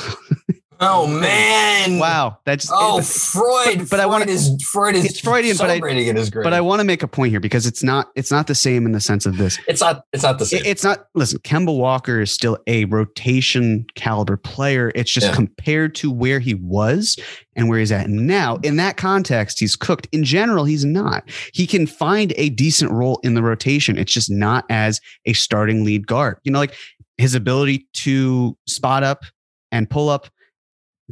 Oh 0.79 1.07
mm. 1.09 1.21
man! 1.21 1.99
Wow, 1.99 2.39
that's 2.45 2.69
oh 2.71 3.01
Freud. 3.01 3.79
But, 3.79 3.91
but 3.91 4.01
I 4.01 4.07
want 4.07 4.29
is 4.29 4.63
Freud 4.71 4.95
is 4.95 5.05
it's 5.07 5.21
Freudian, 5.21 5.57
but 5.57 5.71
I, 5.71 5.77
it 5.77 6.17
is 6.17 6.29
great. 6.29 6.45
But 6.45 6.53
I 6.53 6.61
want 6.61 6.81
to 6.81 6.85
make 6.85 7.03
a 7.03 7.09
point 7.09 7.31
here 7.31 7.41
because 7.41 7.67
it's 7.67 7.83
not 7.83 8.11
it's 8.15 8.31
not 8.31 8.47
the 8.47 8.55
same 8.55 8.85
in 8.85 8.93
the 8.93 9.01
sense 9.01 9.25
of 9.25 9.39
this. 9.39 9.59
It's 9.67 9.81
not 9.81 10.05
it's 10.13 10.23
not 10.23 10.39
the 10.39 10.45
same. 10.45 10.61
It, 10.61 10.67
it's 10.67 10.85
not. 10.85 11.07
Listen, 11.15 11.39
Kemba 11.41 11.77
Walker 11.77 12.21
is 12.21 12.31
still 12.31 12.59
a 12.67 12.85
rotation 12.87 13.87
caliber 13.95 14.37
player. 14.37 14.93
It's 14.95 15.11
just 15.11 15.29
yeah. 15.29 15.35
compared 15.35 15.95
to 15.97 16.11
where 16.11 16.41
he 16.41 16.55
was 16.55 17.19
and 17.55 17.71
where 17.71 17.79
he's 17.79 17.93
at 17.93 18.11
now. 18.11 18.57
In 18.57 18.77
that 18.77 18.99
context, 18.99 19.59
he's 19.59 19.77
cooked. 19.77 20.09
In 20.13 20.25
general, 20.25 20.65
he's 20.65 20.85
not. 20.85 21.25
He 21.55 21.67
can 21.67 21.87
find 21.87 22.35
a 22.37 22.51
decent 22.51 22.91
role 22.91 23.19
in 23.23 23.35
the 23.35 23.43
rotation. 23.43 23.97
It's 23.97 24.13
just 24.13 24.31
not 24.31 24.67
as 24.69 25.01
a 25.25 25.33
starting 25.33 25.85
lead 25.85 26.07
guard. 26.07 26.37
You 26.45 26.53
know, 26.53 26.59
like 26.59 26.75
his 27.17 27.35
ability 27.35 27.89
to 27.95 28.59
spot 28.67 29.03
up 29.03 29.25
and 29.73 29.89
pull 29.89 30.11
up 30.11 30.29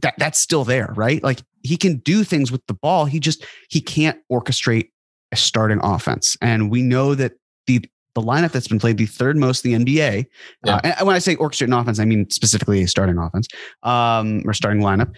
that 0.02 0.14
that's 0.18 0.38
still 0.38 0.64
there, 0.64 0.92
right? 0.96 1.22
Like 1.22 1.40
he 1.62 1.76
can 1.76 1.98
do 1.98 2.24
things 2.24 2.50
with 2.50 2.66
the 2.66 2.74
ball. 2.74 3.04
He 3.04 3.20
just 3.20 3.44
he 3.68 3.80
can't 3.80 4.18
orchestrate 4.30 4.90
a 5.32 5.36
starting 5.36 5.80
offense. 5.82 6.36
And 6.40 6.70
we 6.70 6.82
know 6.82 7.14
that 7.14 7.32
the 7.66 7.84
the 8.14 8.22
lineup 8.22 8.52
that's 8.52 8.68
been 8.68 8.78
played 8.78 8.96
the 8.96 9.06
third 9.06 9.36
most 9.36 9.64
in 9.64 9.84
the 9.84 9.96
NBA. 9.96 10.26
Yeah. 10.64 10.76
Uh, 10.76 10.80
and 10.98 11.06
when 11.06 11.16
I 11.16 11.18
say 11.18 11.36
orchestrate 11.36 11.66
an 11.66 11.72
offense, 11.72 11.98
I 11.98 12.04
mean 12.04 12.30
specifically 12.30 12.82
a 12.82 12.88
starting 12.88 13.18
offense 13.18 13.48
um, 13.82 14.42
or 14.46 14.52
starting 14.52 14.82
lineup. 14.82 15.14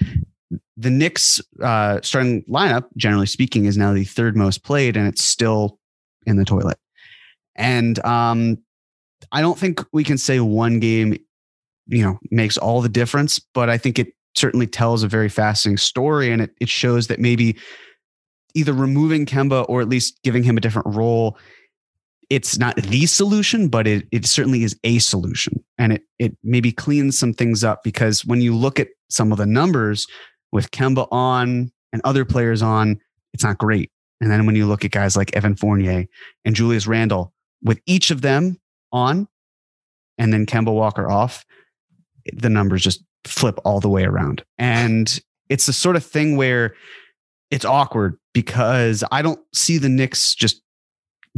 the 0.76 0.90
Knicks 0.90 1.40
uh, 1.62 2.00
starting 2.02 2.42
lineup, 2.44 2.84
generally 2.96 3.26
speaking, 3.26 3.66
is 3.66 3.76
now 3.76 3.92
the 3.92 4.04
third 4.04 4.36
most 4.36 4.62
played, 4.62 4.96
and 4.96 5.06
it's 5.06 5.22
still 5.22 5.78
in 6.26 6.36
the 6.36 6.44
toilet. 6.44 6.78
And 7.54 7.98
um, 8.04 8.58
I 9.32 9.40
don't 9.40 9.58
think 9.58 9.84
we 9.92 10.04
can 10.04 10.18
say 10.18 10.40
one 10.40 10.78
game, 10.78 11.18
you 11.86 12.02
know, 12.02 12.18
makes 12.30 12.58
all 12.58 12.80
the 12.80 12.88
difference, 12.88 13.38
but 13.38 13.70
I 13.70 13.78
think 13.78 13.98
it 13.98 14.08
certainly 14.36 14.66
tells 14.66 15.02
a 15.02 15.08
very 15.08 15.28
fascinating 15.28 15.78
story, 15.78 16.30
and 16.30 16.42
it 16.42 16.50
it 16.60 16.68
shows 16.68 17.06
that 17.08 17.20
maybe 17.20 17.56
either 18.54 18.72
removing 18.72 19.26
Kemba 19.26 19.66
or 19.68 19.80
at 19.80 19.88
least 19.88 20.20
giving 20.22 20.42
him 20.42 20.56
a 20.56 20.60
different 20.60 20.94
role 20.94 21.36
it's 22.28 22.58
not 22.58 22.76
the 22.76 23.06
solution, 23.06 23.68
but 23.68 23.86
it 23.86 24.06
it 24.10 24.26
certainly 24.26 24.64
is 24.64 24.76
a 24.84 24.98
solution, 24.98 25.64
and 25.78 25.92
it 25.92 26.02
it 26.18 26.36
maybe 26.42 26.72
cleans 26.72 27.18
some 27.18 27.32
things 27.32 27.62
up 27.62 27.82
because 27.84 28.24
when 28.24 28.40
you 28.40 28.54
look 28.54 28.80
at 28.80 28.88
some 29.08 29.30
of 29.32 29.38
the 29.38 29.46
numbers 29.46 30.06
with 30.52 30.70
Kemba 30.70 31.06
on 31.12 31.70
and 31.92 32.02
other 32.04 32.24
players 32.24 32.62
on, 32.62 32.98
it's 33.32 33.44
not 33.44 33.58
great. 33.58 33.90
And 34.20 34.30
then 34.30 34.46
when 34.46 34.56
you 34.56 34.66
look 34.66 34.84
at 34.84 34.90
guys 34.90 35.16
like 35.16 35.36
Evan 35.36 35.56
Fournier 35.56 36.06
and 36.44 36.56
Julius 36.56 36.86
Randle, 36.86 37.32
with 37.62 37.80
each 37.86 38.10
of 38.10 38.22
them 38.22 38.58
on, 38.92 39.28
and 40.18 40.32
then 40.32 40.46
Kemba 40.46 40.72
Walker 40.72 41.08
off, 41.08 41.44
the 42.32 42.50
numbers 42.50 42.82
just 42.82 43.04
flip 43.28 43.58
all 43.64 43.80
the 43.80 43.88
way 43.88 44.04
around. 44.04 44.44
And 44.58 45.20
it's 45.48 45.66
the 45.66 45.72
sort 45.72 45.96
of 45.96 46.04
thing 46.04 46.36
where 46.36 46.74
it's 47.50 47.64
awkward 47.64 48.18
because 48.34 49.04
I 49.10 49.22
don't 49.22 49.40
see 49.54 49.78
the 49.78 49.88
Knicks 49.88 50.34
just 50.34 50.62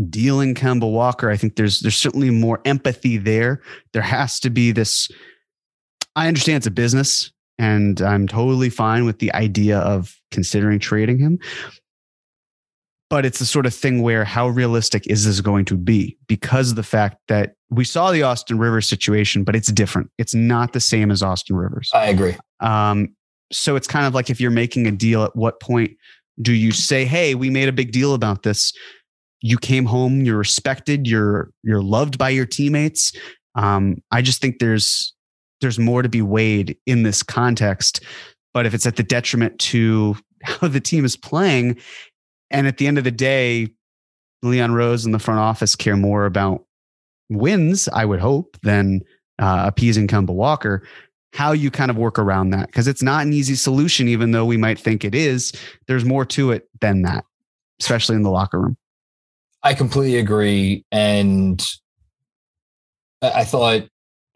dealing 0.09 0.54
Kemba 0.54 0.90
Walker. 0.90 1.30
I 1.30 1.37
think 1.37 1.57
there's 1.57 1.80
there's 1.80 1.97
certainly 1.97 2.30
more 2.30 2.61
empathy 2.64 3.16
there. 3.16 3.62
There 3.92 4.02
has 4.02 4.40
to 4.40 4.50
be 4.50 4.73
this. 4.73 5.09
I 6.16 6.28
understand 6.28 6.59
it's 6.59 6.66
a 6.66 6.73
business, 6.73 7.33
and 7.59 8.00
I'm 8.00 8.26
totally 8.26 8.71
fine 8.71 9.04
with 9.04 9.18
the 9.18 9.33
idea 9.35 9.78
of 9.78 10.16
considering 10.30 10.78
trading 10.78 11.18
him. 11.18 11.38
But 13.10 13.24
it's 13.24 13.38
the 13.38 13.46
sort 13.46 13.64
of 13.64 13.74
thing 13.74 14.02
where 14.02 14.24
how 14.24 14.48
realistic 14.48 15.06
is 15.06 15.24
this 15.24 15.40
going 15.40 15.64
to 15.66 15.76
be? 15.76 16.18
Because 16.26 16.70
of 16.70 16.76
the 16.76 16.82
fact 16.82 17.16
that 17.28 17.54
we 17.70 17.84
saw 17.84 18.12
the 18.12 18.22
Austin 18.22 18.58
Rivers 18.58 18.86
situation, 18.86 19.44
but 19.44 19.56
it's 19.56 19.72
different. 19.72 20.10
It's 20.18 20.34
not 20.34 20.74
the 20.74 20.80
same 20.80 21.10
as 21.10 21.22
Austin 21.22 21.56
Rivers. 21.56 21.90
I 21.94 22.08
agree. 22.08 22.36
Um, 22.60 23.14
so 23.50 23.76
it's 23.76 23.86
kind 23.86 24.06
of 24.06 24.14
like 24.14 24.28
if 24.28 24.40
you're 24.40 24.50
making 24.50 24.86
a 24.86 24.90
deal, 24.90 25.24
at 25.24 25.34
what 25.34 25.58
point 25.58 25.92
do 26.42 26.52
you 26.52 26.70
say, 26.70 27.06
"Hey, 27.06 27.34
we 27.34 27.48
made 27.48 27.68
a 27.68 27.72
big 27.72 27.92
deal 27.92 28.12
about 28.12 28.42
this"? 28.42 28.72
you 29.40 29.58
came 29.58 29.84
home, 29.84 30.22
you're 30.22 30.38
respected, 30.38 31.06
you're 31.06 31.50
you're 31.62 31.82
loved 31.82 32.18
by 32.18 32.30
your 32.30 32.46
teammates. 32.46 33.12
Um, 33.54 34.02
I 34.10 34.22
just 34.22 34.40
think 34.40 34.58
there's 34.58 35.14
there's 35.60 35.78
more 35.78 36.02
to 36.02 36.08
be 36.08 36.22
weighed 36.22 36.76
in 36.86 37.02
this 37.02 37.22
context. 37.22 38.02
But 38.54 38.66
if 38.66 38.74
it's 38.74 38.86
at 38.86 38.96
the 38.96 39.02
detriment 39.02 39.58
to 39.60 40.16
how 40.42 40.68
the 40.68 40.80
team 40.80 41.04
is 41.04 41.16
playing, 41.16 41.78
and 42.50 42.66
at 42.66 42.78
the 42.78 42.86
end 42.86 42.98
of 42.98 43.04
the 43.04 43.10
day, 43.10 43.68
Leon 44.42 44.72
Rose 44.72 45.04
and 45.04 45.14
the 45.14 45.18
front 45.18 45.40
office 45.40 45.74
care 45.74 45.96
more 45.96 46.26
about 46.26 46.64
wins, 47.28 47.88
I 47.92 48.04
would 48.04 48.20
hope, 48.20 48.56
than 48.62 49.02
uh, 49.38 49.64
appeasing 49.66 50.08
Kemba 50.08 50.30
Walker. 50.30 50.82
How 51.34 51.52
you 51.52 51.70
kind 51.70 51.90
of 51.90 51.98
work 51.98 52.18
around 52.18 52.50
that 52.50 52.68
because 52.68 52.88
it's 52.88 53.02
not 53.02 53.26
an 53.26 53.32
easy 53.32 53.54
solution, 53.54 54.08
even 54.08 54.30
though 54.30 54.46
we 54.46 54.56
might 54.56 54.78
think 54.78 55.04
it 55.04 55.14
is. 55.14 55.52
There's 55.86 56.04
more 56.04 56.24
to 56.26 56.52
it 56.52 56.68
than 56.80 57.02
that, 57.02 57.24
especially 57.80 58.16
in 58.16 58.22
the 58.22 58.30
locker 58.30 58.60
room. 58.60 58.76
I 59.62 59.74
completely 59.74 60.18
agree, 60.18 60.84
and 60.90 61.64
I 63.20 63.44
thought 63.44 63.88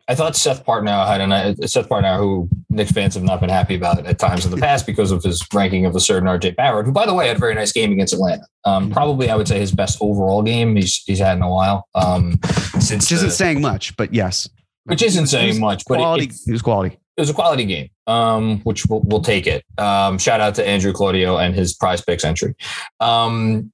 I 0.09 0.15
thought 0.15 0.35
Seth 0.35 0.65
Partnow 0.67 1.07
had 1.07 1.21
an 1.21 1.69
Seth 1.69 1.89
Partnow, 1.89 2.19
who 2.19 2.49
Knicks 2.71 2.91
fans 2.91 3.15
have 3.15 3.23
not 3.23 3.41
been 3.41 3.51
happy 3.51 3.77
about 3.77 4.05
at 4.05 4.19
times 4.19 4.45
in 4.45 4.51
the 4.51 4.57
past 4.57 4.85
because 4.85 5.13
of 5.13 5.23
his 5.23 5.47
ranking 5.55 5.87
of 5.87 5.95
a 5.95 6.01
certain 6.01 6.29
RJ 6.29 6.57
Barrett, 6.57 6.87
who 6.87 6.93
by 6.93 7.07
the 7.07 7.15
way 7.15 7.29
had 7.29 7.37
a 7.37 7.41
very 7.41 7.55
nice 7.55 7.73
game 7.73 7.93
against 7.93 8.13
Atlanta. 8.13 8.45
Um, 8.65 8.85
mm-hmm. 8.85 8.93
probably 8.93 9.31
I 9.31 9.37
would 9.37 9.47
say 9.47 9.61
his 9.61 9.73
best 9.73 9.99
overall 10.01 10.43
game 10.43 10.75
he's 10.75 10.97
he's 11.07 11.21
had 11.21 11.37
in 11.37 11.43
a 11.43 11.51
while. 11.51 11.87
Um, 11.95 12.41
since 12.81 13.05
which 13.05 13.13
isn't 13.13 13.29
the, 13.29 13.35
saying 13.35 13.61
much, 13.61 13.97
but 13.97 14.13
yes, 14.13 14.49
which 14.85 15.03
isn't 15.03 15.29
saying 15.29 15.61
much, 15.61 15.85
but 15.87 15.99
quality, 15.99 16.25
it, 16.25 16.33
it, 16.33 16.49
it 16.49 16.53
was 16.53 16.63
quality. 16.63 16.99
It 17.17 17.21
was 17.21 17.31
a 17.31 17.35
quality 17.35 17.67
game, 17.67 17.89
um, 18.07 18.61
which 18.61 18.87
we'll, 18.87 19.01
we'll 19.01 19.21
take 19.21 19.47
it. 19.47 19.65
Um, 19.79 20.19
shout 20.19 20.41
out 20.41 20.55
to 20.57 20.67
Andrew 20.67 20.93
Claudio 20.93 21.37
and 21.37 21.55
his 21.55 21.75
Prize 21.75 22.01
Picks 22.01 22.25
entry. 22.25 22.55
Um, 23.01 23.71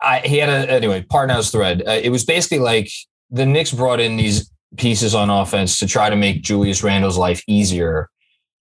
I, 0.00 0.20
he 0.20 0.38
had 0.38 0.48
a 0.48 0.70
anyway 0.70 1.02
Partnow's 1.02 1.50
thread. 1.50 1.82
Uh, 1.86 1.92
it 2.02 2.08
was 2.08 2.24
basically 2.24 2.58
like 2.58 2.88
the 3.30 3.44
Knicks 3.46 3.70
brought 3.70 4.00
in 4.00 4.16
these 4.16 4.50
pieces 4.76 5.14
on 5.14 5.30
offense 5.30 5.78
to 5.78 5.86
try 5.86 6.10
to 6.10 6.16
make 6.16 6.42
Julius 6.42 6.82
Randle's 6.82 7.18
life 7.18 7.42
easier. 7.46 8.08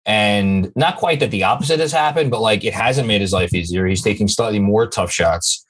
And 0.06 0.72
not 0.76 0.98
quite 0.98 1.20
that 1.20 1.32
the 1.32 1.44
opposite 1.44 1.80
has 1.80 1.92
happened, 1.92 2.32
but 2.32 2.42
like 2.42 2.64
it 2.64 2.74
hasn't 2.74 3.08
made 3.08 3.22
his 3.22 3.34
life 3.34 3.54
easier. 3.54 3.86
He's 3.86 4.02
taking 4.02 4.28
slightly 4.28 4.60
more 4.60 4.88
tough 4.88 5.12
shots. 5.12 5.66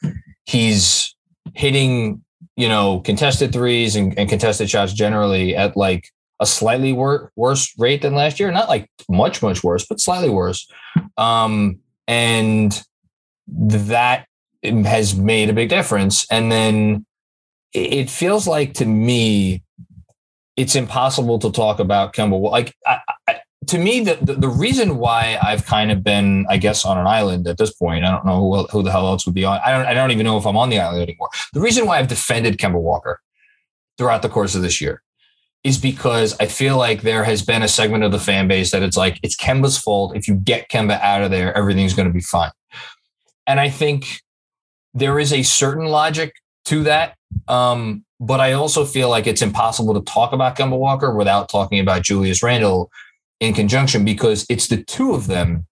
He's 0.46 1.16
hitting, 1.56 2.24
you 2.56 2.68
know, 2.68 3.00
contested 3.00 3.52
threes 3.52 3.96
and, 3.96 4.18
and 4.18 4.30
contested 4.30 4.70
shots 4.70 4.94
generally 4.94 5.56
at 5.56 5.76
like 5.76 6.12
a 6.40 6.46
slightly 6.46 6.94
wor- 6.94 7.32
worse 7.36 7.74
rate 7.80 8.04
than 8.04 8.14
last 8.14 8.40
year. 8.40 8.52
Not 8.52 8.70
like 8.70 8.90
much, 9.10 9.42
much 9.42 9.64
worse, 9.64 9.86
but 9.88 10.00
slightly 10.00 10.30
worse. 10.30 10.70
Um, 11.18 11.80
and 12.08 12.80
that 13.48 14.28
has 14.64 15.16
made 15.16 15.50
a 15.50 15.54
big 15.54 15.70
difference. 15.70 16.28
And 16.30 16.52
then 16.52 17.06
it 17.74 18.10
feels 18.10 18.48
like 18.48 18.74
to 18.76 18.86
me, 18.86 19.64
it's 20.58 20.76
impossible 20.76 21.40
to 21.40 21.52
talk 21.52 21.80
about 21.80 22.14
Kemba. 22.14 22.52
Like 22.52 22.76
I, 22.86 23.00
I, 23.28 23.40
to 23.68 23.78
me, 23.78 24.02
the, 24.02 24.16
the, 24.16 24.34
the 24.34 24.48
reason 24.48 24.98
why 24.98 25.38
I've 25.42 25.66
kind 25.66 25.92
of 25.92 26.04
been, 26.04 26.46
I 26.50 26.58
guess, 26.58 26.84
on 26.84 26.98
an 26.98 27.06
island 27.06 27.48
at 27.48 27.58
this 27.58 27.74
point. 27.74 28.06
I 28.06 28.12
don't 28.12 28.26
know 28.26 28.40
who, 28.40 28.64
who 28.68 28.84
the 28.84 28.92
hell 28.92 29.08
else 29.08 29.26
would 29.26 29.36
be 29.36 29.46
on. 29.46 29.60
I 29.64 29.72
don't. 29.72 29.86
I 29.86 29.94
don't 29.94 30.12
even 30.12 30.26
know 30.26 30.38
if 30.38 30.46
I'm 30.46 30.58
on 30.58 30.70
the 30.70 30.80
island 30.80 31.04
anymore. 31.04 31.30
The 31.54 31.62
reason 31.62 31.86
why 31.86 32.00
I've 32.00 32.08
defended 32.08 32.58
Kemba 32.58 32.82
Walker 32.82 33.22
throughout 33.98 34.22
the 34.22 34.30
course 34.30 34.56
of 34.56 34.62
this 34.62 34.82
year 34.82 35.02
is 35.64 35.78
because 35.78 36.36
I 36.40 36.46
feel 36.46 36.78
like 36.78 37.02
there 37.02 37.24
has 37.24 37.42
been 37.42 37.62
a 37.62 37.68
segment 37.68 38.04
of 38.04 38.12
the 38.12 38.20
fan 38.20 38.48
base 38.48 38.72
that 38.72 38.84
it's 38.84 38.96
like 38.98 39.20
it's 39.22 39.36
Kemba's 39.36 39.78
fault. 39.78 40.16
If 40.16 40.28
you 40.28 40.36
get 40.36 40.70
Kemba 40.70 41.00
out 41.02 41.24
of 41.24 41.32
there, 41.32 41.56
everything's 41.56 41.94
going 41.94 42.08
to 42.08 42.14
be 42.14 42.22
fine. 42.22 42.52
And 43.46 43.60
I 43.60 43.70
think 43.70 44.22
there 44.94 45.20
is 45.20 45.34
a 45.34 45.44
certain 45.44 45.88
logic 45.88 46.34
to 46.66 46.84
that. 46.84 47.16
Um, 47.48 48.06
but 48.20 48.40
I 48.40 48.54
also 48.54 48.86
feel 48.86 49.10
like 49.10 49.28
it's 49.28 49.42
impossible 49.42 49.94
to 49.94 50.02
talk 50.02 50.34
about 50.34 50.58
Kemba 50.58 50.78
Walker 50.78 51.14
without 51.14 51.50
talking 51.50 51.80
about 51.80 52.02
Julius 52.02 52.42
Randle 52.42 52.92
in 53.40 53.54
conjunction 53.54 54.04
because 54.04 54.46
it's 54.50 54.68
the 54.68 54.84
two 54.84 55.14
of 55.14 55.28
them 55.28 55.66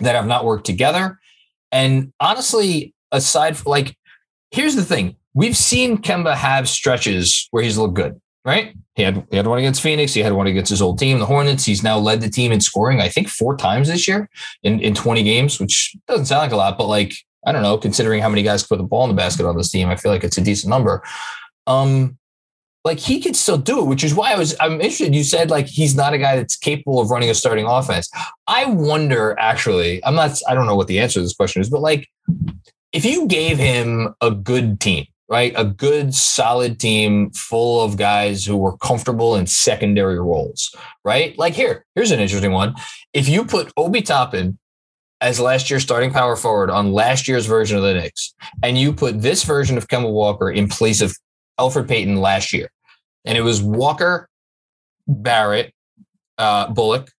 that 0.00 0.14
have 0.14 0.26
not 0.26 0.44
worked 0.44 0.64
together. 0.64 1.18
And 1.72 2.12
honestly, 2.20 2.94
aside 3.10 3.56
from 3.56 3.70
like, 3.70 3.96
here's 4.50 4.76
the 4.76 4.84
thing: 4.84 5.16
we've 5.34 5.56
seen 5.56 5.98
Kemba 5.98 6.34
have 6.34 6.68
stretches 6.68 7.48
where 7.50 7.62
he's 7.62 7.78
looked 7.78 7.94
good, 7.94 8.20
right? 8.44 8.74
He 8.94 9.02
had 9.02 9.26
he 9.30 9.36
had 9.36 9.46
one 9.46 9.58
against 9.58 9.82
Phoenix, 9.82 10.12
he 10.12 10.20
had 10.20 10.34
one 10.34 10.46
against 10.46 10.70
his 10.70 10.82
old 10.82 10.98
team, 10.98 11.18
the 11.18 11.26
Hornets. 11.26 11.64
He's 11.64 11.82
now 11.82 11.98
led 11.98 12.20
the 12.20 12.28
team 12.28 12.52
in 12.52 12.60
scoring, 12.60 13.00
I 13.00 13.08
think, 13.08 13.28
four 13.28 13.56
times 13.56 13.88
this 13.88 14.06
year 14.06 14.28
in 14.62 14.80
in 14.80 14.94
20 14.94 15.22
games, 15.22 15.58
which 15.58 15.96
doesn't 16.06 16.26
sound 16.26 16.42
like 16.42 16.52
a 16.52 16.56
lot, 16.56 16.78
but 16.78 16.86
like 16.86 17.14
I 17.44 17.52
don't 17.52 17.62
know, 17.62 17.76
considering 17.76 18.22
how 18.22 18.28
many 18.28 18.42
guys 18.42 18.62
put 18.62 18.78
the 18.78 18.84
ball 18.84 19.04
in 19.04 19.10
the 19.10 19.16
basket 19.16 19.46
on 19.46 19.56
this 19.56 19.70
team, 19.70 19.88
I 19.88 19.96
feel 19.96 20.12
like 20.12 20.22
it's 20.22 20.38
a 20.38 20.42
decent 20.42 20.70
number. 20.70 21.02
Um, 21.66 22.18
like 22.84 22.98
he 22.98 23.20
could 23.20 23.36
still 23.36 23.58
do 23.58 23.80
it, 23.80 23.86
which 23.86 24.02
is 24.02 24.14
why 24.14 24.32
I 24.32 24.36
was 24.36 24.56
I'm 24.60 24.74
interested. 24.74 25.14
You 25.14 25.22
said 25.22 25.50
like 25.50 25.66
he's 25.66 25.94
not 25.94 26.14
a 26.14 26.18
guy 26.18 26.36
that's 26.36 26.56
capable 26.56 27.00
of 27.00 27.10
running 27.10 27.30
a 27.30 27.34
starting 27.34 27.66
offense. 27.66 28.10
I 28.48 28.64
wonder 28.66 29.36
actually, 29.38 30.04
I'm 30.04 30.14
not 30.14 30.38
I 30.48 30.54
don't 30.54 30.66
know 30.66 30.74
what 30.74 30.88
the 30.88 30.98
answer 30.98 31.20
to 31.20 31.22
this 31.22 31.34
question 31.34 31.62
is, 31.62 31.70
but 31.70 31.80
like 31.80 32.08
if 32.92 33.04
you 33.04 33.26
gave 33.26 33.58
him 33.58 34.14
a 34.20 34.30
good 34.30 34.80
team, 34.80 35.06
right? 35.28 35.54
A 35.56 35.64
good 35.64 36.14
solid 36.14 36.78
team 36.78 37.30
full 37.30 37.82
of 37.82 37.96
guys 37.96 38.44
who 38.44 38.56
were 38.56 38.76
comfortable 38.78 39.36
in 39.36 39.46
secondary 39.46 40.20
roles, 40.20 40.74
right? 41.04 41.38
Like 41.38 41.54
here, 41.54 41.86
here's 41.94 42.10
an 42.10 42.20
interesting 42.20 42.52
one. 42.52 42.74
If 43.14 43.28
you 43.28 43.44
put 43.44 43.72
Obi 43.76 44.02
Toppin 44.02 44.58
as 45.20 45.38
last 45.38 45.70
year's 45.70 45.84
starting 45.84 46.10
power 46.10 46.34
forward 46.34 46.68
on 46.68 46.92
last 46.92 47.28
year's 47.28 47.46
version 47.46 47.76
of 47.78 47.84
the 47.84 47.94
Knicks, 47.94 48.34
and 48.62 48.76
you 48.76 48.92
put 48.92 49.22
this 49.22 49.44
version 49.44 49.78
of 49.78 49.88
Kemba 49.88 50.12
Walker 50.12 50.50
in 50.50 50.68
place 50.68 51.00
of 51.00 51.16
Elfrid 51.62 51.88
Payton 51.88 52.16
last 52.16 52.52
year, 52.52 52.70
and 53.24 53.38
it 53.38 53.42
was 53.42 53.62
Walker, 53.62 54.28
Barrett, 55.06 55.72
uh, 56.38 56.68
Bullock, 56.68 57.10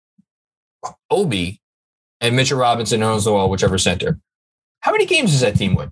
Obi, 1.09 1.61
and 2.19 2.35
Mitchell 2.35 2.59
Robinson 2.59 3.01
owns 3.03 3.23
the 3.23 3.31
wall, 3.31 3.49
whichever 3.49 3.77
center. 3.77 4.19
How 4.81 4.91
many 4.91 5.05
games 5.05 5.31
does 5.31 5.41
that 5.41 5.55
team 5.55 5.75
win? 5.75 5.91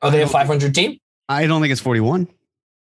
Are 0.00 0.10
they 0.10 0.22
a 0.22 0.26
500 0.26 0.74
team? 0.74 0.98
I 1.28 1.46
don't 1.46 1.60
think 1.60 1.72
it's 1.72 1.80
41. 1.80 2.28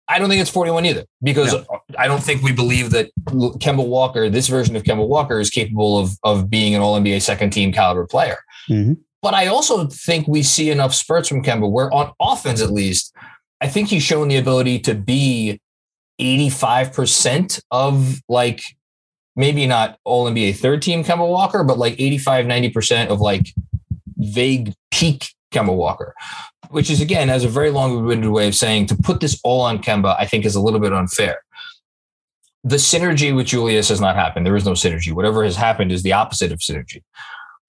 I 0.10 0.20
don't 0.20 0.29
think 0.29 0.41
it's 0.41 0.50
41 0.50 0.86
either 0.86 1.06
because 1.22 1.53
no. 1.53 1.82
I 1.98 2.08
don't 2.08 2.24
think 2.24 2.41
we 2.41 2.53
believe 2.53 2.91
that 2.91 3.12
Kemba 3.25 3.86
Walker, 3.86 4.29
this 4.29 4.48
version 4.48 4.75
of 4.75 4.84
Kemba 4.84 5.06
Walker, 5.06 5.39
is 5.39 5.50
capable 5.50 5.98
of, 6.00 6.12
of 6.24 6.50
being 6.50 6.75
an 6.75 6.82
All 6.82 7.00
NBA 7.00 7.22
second 7.22 7.51
team 7.51 7.74
caliber 7.74 8.08
player. 8.08 8.38
Mm-hmm. 8.70 8.94
But 9.22 9.34
I 9.34 9.48
also 9.48 9.88
think 9.88 10.28
we 10.28 10.44
see 10.44 10.70
enough 10.70 10.94
spurts 10.94 11.28
from 11.28 11.44
Kemba 11.44 11.70
where, 11.70 11.92
on 11.94 12.14
offense 12.20 12.62
at 12.62 12.72
least, 12.72 13.16
I 13.60 13.68
think 13.68 13.90
he's 13.90 14.04
shown 14.04 14.28
the 14.28 14.38
ability 14.38 14.80
to 14.80 14.94
be 14.94 15.60
85% 16.22 17.62
of 17.72 18.22
like 18.30 18.62
maybe 19.36 19.66
not 19.68 19.98
all 20.04 20.30
NBA 20.30 20.58
third 20.58 20.82
team 20.82 21.04
Kemba 21.04 21.28
Walker, 21.28 21.64
but 21.64 21.78
like 21.78 21.94
85, 22.00 22.46
90% 22.46 23.08
of 23.08 23.22
like 23.22 23.54
vague 24.18 24.74
peak 24.92 25.34
Kemba 25.52 25.76
Walker, 25.76 26.14
which 26.70 26.90
is 26.90 27.02
again, 27.02 27.30
as 27.30 27.44
a 27.44 27.50
very 27.50 27.70
long 27.70 28.06
winded 28.06 28.32
way 28.32 28.48
of 28.48 28.56
saying 28.56 28.88
to 28.88 28.96
put 28.96 29.20
this 29.20 29.40
all 29.44 29.62
on 29.62 29.80
Kemba, 29.80 30.16
I 30.20 30.26
think 30.26 30.46
is 30.46 30.56
a 30.56 30.62
little 30.62 30.80
bit 30.80 30.94
unfair. 30.94 31.44
The 32.64 32.76
synergy 32.76 33.34
with 33.34 33.48
Julius 33.48 33.90
has 33.90 34.02
not 34.02 34.16
happened. 34.16 34.46
There 34.46 34.56
is 34.56 34.66
no 34.66 34.74
synergy. 34.74 35.14
Whatever 35.14 35.44
has 35.44 35.56
happened 35.56 35.92
is 35.92 36.04
the 36.04 36.14
opposite 36.14 36.52
of 36.52 36.60
synergy. 36.60 37.02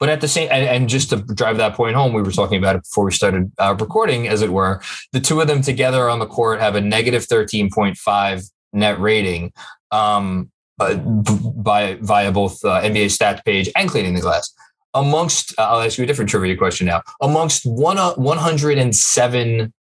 But 0.01 0.09
at 0.09 0.21
the 0.21 0.29
same, 0.29 0.49
and, 0.51 0.65
and 0.65 0.89
just 0.89 1.11
to 1.11 1.17
drive 1.17 1.57
that 1.57 1.75
point 1.75 1.97
home, 1.97 2.13
we 2.13 2.23
were 2.23 2.31
talking 2.31 2.59
about 2.59 2.77
it 2.77 2.83
before 2.83 3.05
we 3.05 3.13
started 3.13 3.51
uh, 3.59 3.75
recording, 3.79 4.29
as 4.29 4.43
it 4.43 4.53
were. 4.53 4.81
The 5.13 5.21
two 5.21 5.41
of 5.41 5.49
them 5.49 5.63
together 5.63 6.09
on 6.09 6.19
the 6.19 6.27
court 6.27 6.61
have 6.61 6.77
a 6.77 6.81
negative 6.81 7.27
13.5 7.27 8.51
net 8.73 9.01
rating 9.01 9.53
um, 9.91 10.51
uh, 10.79 10.95
by 10.95 11.99
via 12.01 12.31
both 12.31 12.65
uh, 12.65 12.81
NBA 12.83 13.07
stats 13.07 13.45
page 13.45 13.71
and 13.75 13.91
cleaning 13.91 14.15
the 14.15 14.21
glass. 14.21 14.53
Amongst, 14.95 15.59
uh, 15.59 15.63
I'll 15.63 15.81
ask 15.81 15.99
you 15.99 16.05
a 16.05 16.07
different 16.07 16.31
trivia 16.31 16.57
question 16.57 16.87
now. 16.87 17.03
Amongst 17.21 17.67
one, 17.67 17.99
uh, 17.99 18.15
107 18.15 19.73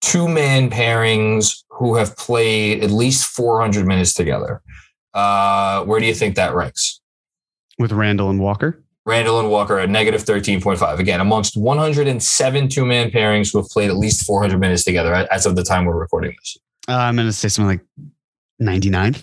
two 0.00 0.28
man 0.28 0.70
pairings 0.70 1.62
who 1.68 1.96
have 1.96 2.16
played 2.16 2.82
at 2.82 2.90
least 2.90 3.26
400 3.26 3.86
minutes 3.86 4.14
together, 4.14 4.62
uh, 5.14 5.84
where 5.84 6.00
do 6.00 6.06
you 6.06 6.14
think 6.14 6.36
that 6.36 6.54
ranks? 6.54 7.00
With 7.78 7.92
Randle 7.92 8.30
and 8.30 8.40
Walker? 8.40 8.82
Randle 9.10 9.40
and 9.40 9.50
Walker 9.50 9.78
at 9.78 9.90
negative 9.90 10.22
13.5. 10.22 10.98
Again, 10.98 11.20
amongst 11.20 11.56
107 11.56 12.68
two 12.68 12.86
man 12.86 13.10
pairings 13.10 13.52
who 13.52 13.58
have 13.58 13.68
played 13.68 13.90
at 13.90 13.96
least 13.96 14.24
400 14.24 14.58
minutes 14.58 14.84
together 14.84 15.12
as 15.30 15.46
of 15.46 15.56
the 15.56 15.64
time 15.64 15.84
we're 15.84 15.98
recording 15.98 16.34
this. 16.38 16.56
Uh, 16.88 16.92
I'm 16.92 17.16
going 17.16 17.26
to 17.26 17.32
say 17.32 17.48
something 17.48 17.78
like 17.78 18.08
99. 18.60 19.16
Uh, 19.16 19.18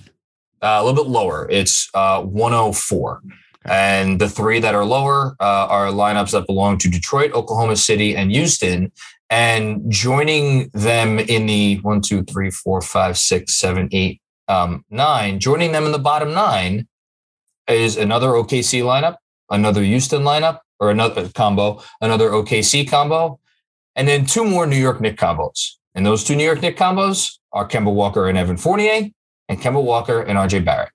a 0.62 0.84
little 0.84 1.04
bit 1.04 1.10
lower. 1.10 1.48
It's 1.50 1.90
uh, 1.94 2.22
104. 2.22 3.22
And 3.66 4.20
the 4.20 4.30
three 4.30 4.60
that 4.60 4.76
are 4.76 4.86
lower 4.86 5.36
uh, 5.40 5.68
are 5.68 5.88
lineups 5.88 6.32
that 6.32 6.48
belong 6.48 6.78
to 6.80 6.90
Detroit, 6.90 7.32
Oklahoma 7.34 7.78
City, 7.78 8.16
and 8.16 8.32
Houston. 8.32 8.92
And 9.30 9.90
joining 9.90 10.70
them 10.70 11.20
in 11.20 11.48
the 11.48 11.80
one, 11.82 12.02
two, 12.02 12.24
three, 12.24 12.50
four, 12.50 12.82
five, 12.82 13.18
six, 13.18 13.54
seven, 13.56 13.90
eight, 13.92 14.22
um, 14.48 14.86
nine, 14.90 15.40
joining 15.40 15.74
them 15.74 15.86
in 15.86 15.92
the 15.92 16.00
bottom 16.00 16.34
nine 16.34 16.88
is 17.68 17.98
another 17.98 18.30
OKC 18.30 18.82
lineup, 18.82 19.16
another 19.50 19.84
Houston 19.84 20.22
lineup, 20.24 20.60
or 20.80 20.92
another 20.92 21.30
combo, 21.30 21.82
another 22.02 22.30
OKC 22.30 22.90
combo, 22.90 23.40
and 23.96 24.08
then 24.08 24.26
two 24.26 24.44
more 24.44 24.68
New 24.68 24.78
York 24.78 25.02
Knicks 25.02 25.22
combos. 25.22 25.74
And 25.96 26.06
those 26.06 26.24
two 26.24 26.36
New 26.36 26.44
York 26.44 26.62
Knicks 26.62 26.80
combos 26.80 27.38
are 27.52 27.68
Kemba 27.68 27.94
Walker 27.94 28.28
and 28.28 28.38
Evan 28.38 28.58
Fournier, 28.58 29.10
and 29.50 29.60
Kemba 29.60 29.84
Walker 29.84 30.22
and 30.22 30.38
RJ 30.38 30.64
Barrett. 30.64 30.92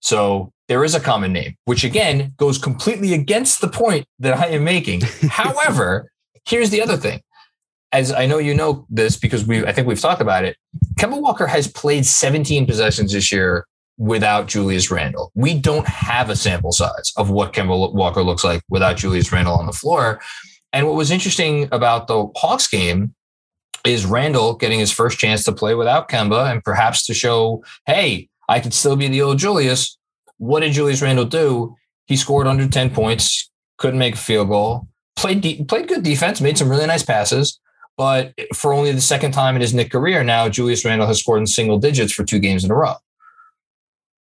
So 0.00 0.52
there 0.68 0.84
is 0.84 0.94
a 0.94 1.00
common 1.00 1.32
name, 1.32 1.56
which 1.64 1.84
again 1.84 2.34
goes 2.36 2.58
completely 2.58 3.12
against 3.12 3.60
the 3.60 3.68
point 3.68 4.06
that 4.18 4.38
I 4.38 4.46
am 4.48 4.64
making. 4.64 5.00
However, 5.28 6.10
here's 6.46 6.70
the 6.70 6.80
other 6.80 6.96
thing. 6.96 7.20
As 7.90 8.12
I 8.12 8.26
know 8.26 8.38
you 8.38 8.54
know 8.54 8.86
this 8.90 9.16
because 9.16 9.46
we 9.46 9.64
I 9.64 9.72
think 9.72 9.86
we've 9.86 10.00
talked 10.00 10.20
about 10.20 10.44
it. 10.44 10.56
Kemba 10.96 11.20
Walker 11.20 11.46
has 11.46 11.66
played 11.68 12.04
17 12.04 12.66
possessions 12.66 13.12
this 13.12 13.32
year 13.32 13.66
without 13.98 14.46
Julius 14.46 14.90
Randle. 14.90 15.30
We 15.34 15.58
don't 15.58 15.86
have 15.86 16.30
a 16.30 16.36
sample 16.36 16.72
size 16.72 17.12
of 17.16 17.30
what 17.30 17.52
Kemba 17.52 17.92
Walker 17.92 18.22
looks 18.22 18.44
like 18.44 18.62
without 18.70 18.96
Julius 18.96 19.30
Randle 19.32 19.54
on 19.54 19.66
the 19.66 19.72
floor. 19.72 20.20
And 20.72 20.86
what 20.86 20.96
was 20.96 21.10
interesting 21.10 21.68
about 21.72 22.06
the 22.06 22.28
Hawks 22.36 22.68
game 22.68 23.14
is 23.84 24.06
Randle 24.06 24.54
getting 24.54 24.78
his 24.78 24.92
first 24.92 25.18
chance 25.18 25.44
to 25.44 25.52
play 25.52 25.74
without 25.74 26.08
Kemba 26.08 26.50
and 26.50 26.62
perhaps 26.62 27.06
to 27.06 27.14
show, 27.14 27.64
hey, 27.86 28.28
I 28.48 28.60
could 28.60 28.74
still 28.74 28.96
be 28.96 29.08
the 29.08 29.22
old 29.22 29.38
Julius. 29.38 29.98
What 30.38 30.60
did 30.60 30.72
Julius 30.72 31.02
Randle 31.02 31.24
do? 31.24 31.74
He 32.06 32.16
scored 32.16 32.46
under 32.46 32.68
10 32.68 32.90
points, 32.90 33.50
couldn't 33.76 33.98
make 33.98 34.14
a 34.14 34.18
field 34.18 34.48
goal, 34.48 34.88
played 35.16 35.40
de- 35.40 35.64
played 35.64 35.88
good 35.88 36.02
defense, 36.02 36.40
made 36.40 36.56
some 36.56 36.68
really 36.68 36.86
nice 36.86 37.02
passes. 37.02 37.60
But 37.96 38.32
for 38.54 38.72
only 38.72 38.92
the 38.92 39.00
second 39.00 39.32
time 39.32 39.56
in 39.56 39.60
his 39.60 39.74
Knick 39.74 39.90
career 39.90 40.22
now, 40.22 40.48
Julius 40.48 40.84
Randle 40.84 41.08
has 41.08 41.18
scored 41.18 41.40
in 41.40 41.46
single 41.46 41.78
digits 41.78 42.12
for 42.12 42.24
two 42.24 42.38
games 42.38 42.64
in 42.64 42.70
a 42.70 42.74
row. 42.74 42.94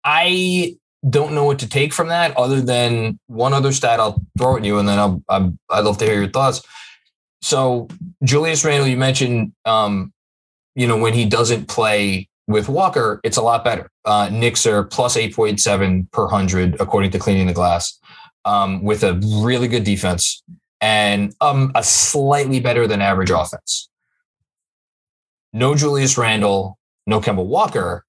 I 0.06 0.76
don't 1.08 1.34
know 1.34 1.44
what 1.44 1.58
to 1.58 1.68
take 1.68 1.92
from 1.92 2.08
that 2.08 2.36
other 2.36 2.60
than 2.60 3.18
one 3.26 3.52
other 3.52 3.72
stat 3.72 4.00
I'll 4.00 4.22
throw 4.38 4.56
at 4.56 4.64
you, 4.64 4.78
and 4.78 4.88
then 4.88 4.98
I'll, 4.98 5.22
i 5.28 5.50
I'd 5.68 5.84
love 5.84 5.98
to 5.98 6.06
hear 6.06 6.14
your 6.14 6.30
thoughts. 6.30 6.62
So 7.42 7.88
Julius 8.24 8.64
Randle, 8.64 8.88
you 8.88 8.96
mentioned, 8.96 9.52
um, 9.64 10.12
you 10.74 10.86
know, 10.86 10.96
when 10.96 11.12
he 11.12 11.24
doesn't 11.24 11.66
play 11.68 12.28
with 12.46 12.68
Walker, 12.68 13.20
it's 13.24 13.36
a 13.36 13.42
lot 13.42 13.64
better. 13.64 13.90
Uh, 14.04 14.28
Knicks 14.32 14.64
are 14.64 14.84
plus 14.84 15.16
8.7 15.16 16.10
per 16.12 16.22
100, 16.22 16.80
according 16.80 17.10
to 17.10 17.18
Cleaning 17.18 17.48
the 17.48 17.52
Glass, 17.52 17.98
um, 18.44 18.82
with 18.82 19.02
a 19.02 19.14
really 19.42 19.68
good 19.68 19.84
defense 19.84 20.42
and 20.80 21.34
um, 21.40 21.72
a 21.74 21.82
slightly 21.82 22.60
better 22.60 22.86
than 22.86 23.02
average 23.02 23.30
offense. 23.30 23.88
No 25.52 25.74
Julius 25.74 26.16
Randle, 26.16 26.78
no 27.06 27.20
Kemba 27.20 27.44
Walker, 27.44 28.05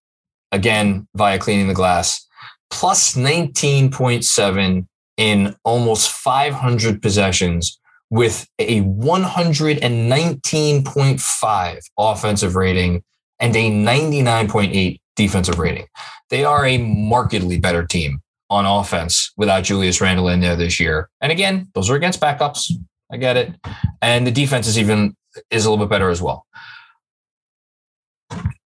again, 0.52 1.08
via 1.16 1.40
Cleaning 1.40 1.68
the 1.68 1.74
Glass, 1.74 2.28
plus 2.70 3.16
19.7 3.16 4.86
in 5.18 5.56
almost 5.64 6.12
500 6.12 7.02
possessions 7.02 7.80
with 8.10 8.48
a 8.60 8.82
119.5 8.82 11.80
offensive 11.98 12.56
rating 12.56 13.04
and 13.40 13.56
a 13.56 13.72
99.8 13.72 15.00
defensive 15.16 15.60
rating. 15.60 15.86
They 16.30 16.44
are 16.46 16.66
a 16.66 16.78
markedly 16.78 17.60
better 17.60 17.86
team 17.86 18.22
on 18.50 18.66
offense 18.66 19.34
without 19.36 19.66
Julius 19.66 20.00
Randle 20.00 20.30
in 20.30 20.40
there 20.40 20.56
this 20.56 20.80
year. 20.80 21.10
And 21.22 21.30
again, 21.32 21.70
those 21.74 21.90
are 21.90 21.96
against 21.96 22.22
backups. 22.22 22.72
I 23.12 23.18
get 23.18 23.36
it. 23.38 23.54
And 24.02 24.26
the 24.26 24.32
defense 24.32 24.68
is 24.68 24.80
even 24.80 25.16
is 25.52 25.66
a 25.66 25.70
little 25.70 25.86
bit 25.86 25.90
better 25.90 26.10
as 26.10 26.22
well. 26.22 26.46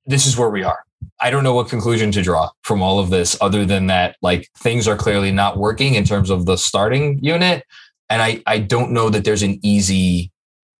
This 0.07 0.27
is 0.27 0.37
where 0.37 0.51
we 0.51 0.65
are. 0.65 0.85
I 1.21 1.31
don't 1.31 1.43
know 1.43 1.55
what 1.55 1.69
conclusion 1.69 2.13
to 2.13 2.23
draw 2.23 2.51
from 2.63 2.83
all 2.83 2.99
of 2.99 3.11
this 3.11 3.37
other 3.41 3.65
than 3.65 3.87
that 3.89 4.17
like 4.23 4.49
things 4.59 4.87
are 4.87 4.97
clearly 4.97 5.33
not 5.33 5.59
working 5.59 5.95
in 5.95 6.05
terms 6.05 6.31
of 6.31 6.47
the 6.47 6.57
starting 6.57 7.19
unit 7.23 7.65
and 8.09 8.23
I 8.23 8.43
I 8.47 8.59
don't 8.59 8.93
know 8.93 9.11
that 9.11 9.25
there's 9.25 9.43
an 9.43 9.59
easy 9.63 10.31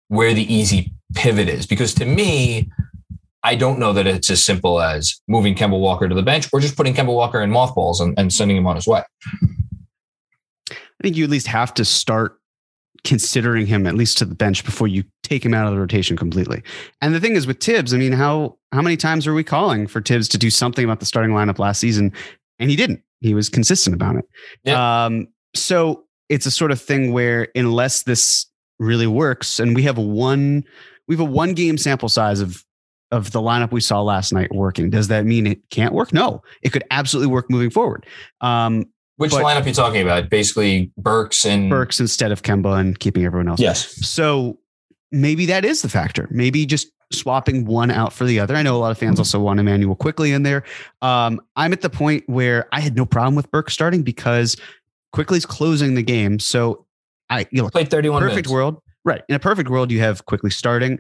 where 0.09 0.35
the 0.35 0.53
easy 0.53 0.93
pivot 1.15 1.49
is 1.49 1.67
because 1.67 1.95
to 1.95 2.05
me, 2.05 2.71
I 3.43 3.55
don't 3.55 3.79
know 3.79 3.93
that 3.93 4.07
it's 4.07 4.31
as 4.31 4.45
simple 4.45 4.81
as 4.81 5.21
moving 5.29 5.55
Kemba 5.55 5.79
Walker 5.79 6.09
to 6.09 6.15
the 6.15 6.23
bench 6.23 6.49
or 6.53 6.61
just 6.61 6.77
putting 6.77 6.95
Kemba 6.95 7.15
Walker 7.15 7.41
in 7.41 7.51
mothballs 7.51 8.01
and, 8.01 8.19
and 8.19 8.33
sending 8.33 8.57
him 8.57 8.67
on 8.67 8.77
his 8.77 8.87
way. 8.87 9.03
I 10.71 11.03
think 11.03 11.17
you 11.17 11.25
at 11.25 11.31
least 11.31 11.47
have 11.47 11.73
to 11.75 11.85
start 11.85 12.41
considering 13.05 13.67
him 13.67 13.87
at 13.87 13.95
least 13.95 14.19
to 14.19 14.25
the 14.25 14.35
bench 14.35 14.65
before 14.65 14.89
you 14.89 15.05
take 15.29 15.45
him 15.45 15.55
out 15.55 15.67
of 15.67 15.73
the 15.73 15.81
rotation 15.81 16.17
completely. 16.17 16.63
And 17.01 17.15
the 17.15 17.21
thing 17.21 17.37
is 17.37 17.47
with 17.47 17.59
Tibbs, 17.59 17.93
I 17.93 17.99
mean, 17.99 18.13
how 18.13 18.57
how 18.73 18.83
many 18.83 18.97
times 18.97 19.27
are 19.27 19.35
we 19.35 19.45
calling 19.45 19.87
for 19.87 20.01
Tibbs 20.01 20.29
to 20.29 20.39
do 20.39 20.51
something 20.51 20.85
about 20.85 21.01
the 21.01 21.07
starting 21.07 21.33
lineup 21.33 21.59
last 21.59 21.81
season? 21.81 22.13
And 22.59 22.71
he 22.71 22.77
didn't. 22.77 23.03
He 23.21 23.35
was 23.35 23.49
consistent 23.49 23.95
about 23.95 24.17
it. 24.17 24.25
Yeah. 24.65 25.05
Um, 25.05 25.29
so 25.55 26.05
it's 26.29 26.47
a 26.47 26.51
sort 26.51 26.71
of 26.71 26.81
thing 26.81 27.13
where 27.13 27.49
unless 27.55 28.03
this 28.03 28.47
really 28.79 29.07
works, 29.07 29.59
and 29.59 29.75
we 29.75 29.83
have 29.83 29.99
a 29.99 30.03
one 30.03 30.65
we 31.07 31.17
have 31.17 31.21
a 31.21 31.31
one 31.31 31.55
game 31.55 31.79
sample 31.79 32.09
size 32.09 32.41
of 32.41 32.65
of 33.11 33.33
the 33.33 33.41
lineup 33.41 33.73
we 33.73 33.81
saw 33.81 34.03
last 34.03 34.33
night 34.33 34.55
working. 34.55 34.91
Does 34.91 35.09
that 35.09 35.25
mean 35.25 35.47
it 35.47 35.59
can't 35.71 35.95
work? 35.95 36.13
No, 36.13 36.43
it 36.63 36.71
could 36.71 36.85
absolutely 36.91 37.33
work 37.33 37.51
moving 37.51 37.71
forward. 37.71 38.07
Um, 38.41 38.85
Which 39.17 39.33
lineup 39.33 39.65
are 39.65 39.69
you 39.69 39.75
talking 39.75 40.03
about? 40.03 40.29
Basically, 40.29 40.93
Burks 40.99 41.45
and 41.45 41.71
Burks 41.71 42.01
instead 42.01 42.33
of 42.33 42.43
Kemba 42.43 42.79
and 42.79 42.99
keeping 42.99 43.25
everyone 43.25 43.49
else. 43.49 43.61
Yes. 43.61 44.07
So 44.07 44.59
maybe 45.13 45.47
that 45.47 45.65
is 45.65 45.83
the 45.83 45.89
factor. 45.89 46.29
Maybe 46.31 46.67
just 46.67 46.89
swapping 47.13 47.65
one 47.65 47.91
out 47.91 48.13
for 48.13 48.25
the 48.25 48.39
other. 48.39 48.55
I 48.55 48.63
know 48.63 48.77
a 48.77 48.79
lot 48.79 48.91
of 48.91 48.99
fans 48.99 49.19
also 49.19 49.41
want 49.41 49.61
Immanuel 49.61 49.97
Quickley 49.97 50.33
in 50.33 50.43
there. 50.43 50.65
Um, 51.01 51.41
I'm 51.57 51.73
at 51.73 51.81
the 51.81 51.91
point 51.91 52.25
where 52.27 52.69
I 52.73 52.81
had 52.81 52.97
no 52.97 53.07
problem 53.07 53.35
with 53.35 53.51
Burke 53.51 53.71
starting 53.71 54.03
because 54.03 54.57
Quickley's 55.13 55.47
closing 55.47 55.95
the 55.95 56.03
game. 56.03 56.39
So 56.39 56.87
I 57.31 57.47
you 57.51 57.63
know 57.63 57.69
played 57.71 57.91
31 57.91 58.21
perfect 58.21 58.35
minutes. 58.35 58.49
world. 58.51 58.83
Right. 59.05 59.23
In 59.29 59.35
a 59.35 59.39
perfect 59.39 59.71
world, 59.71 59.91
you 59.91 60.01
have 60.01 60.27
Quickley 60.27 60.51
starting, 60.51 60.99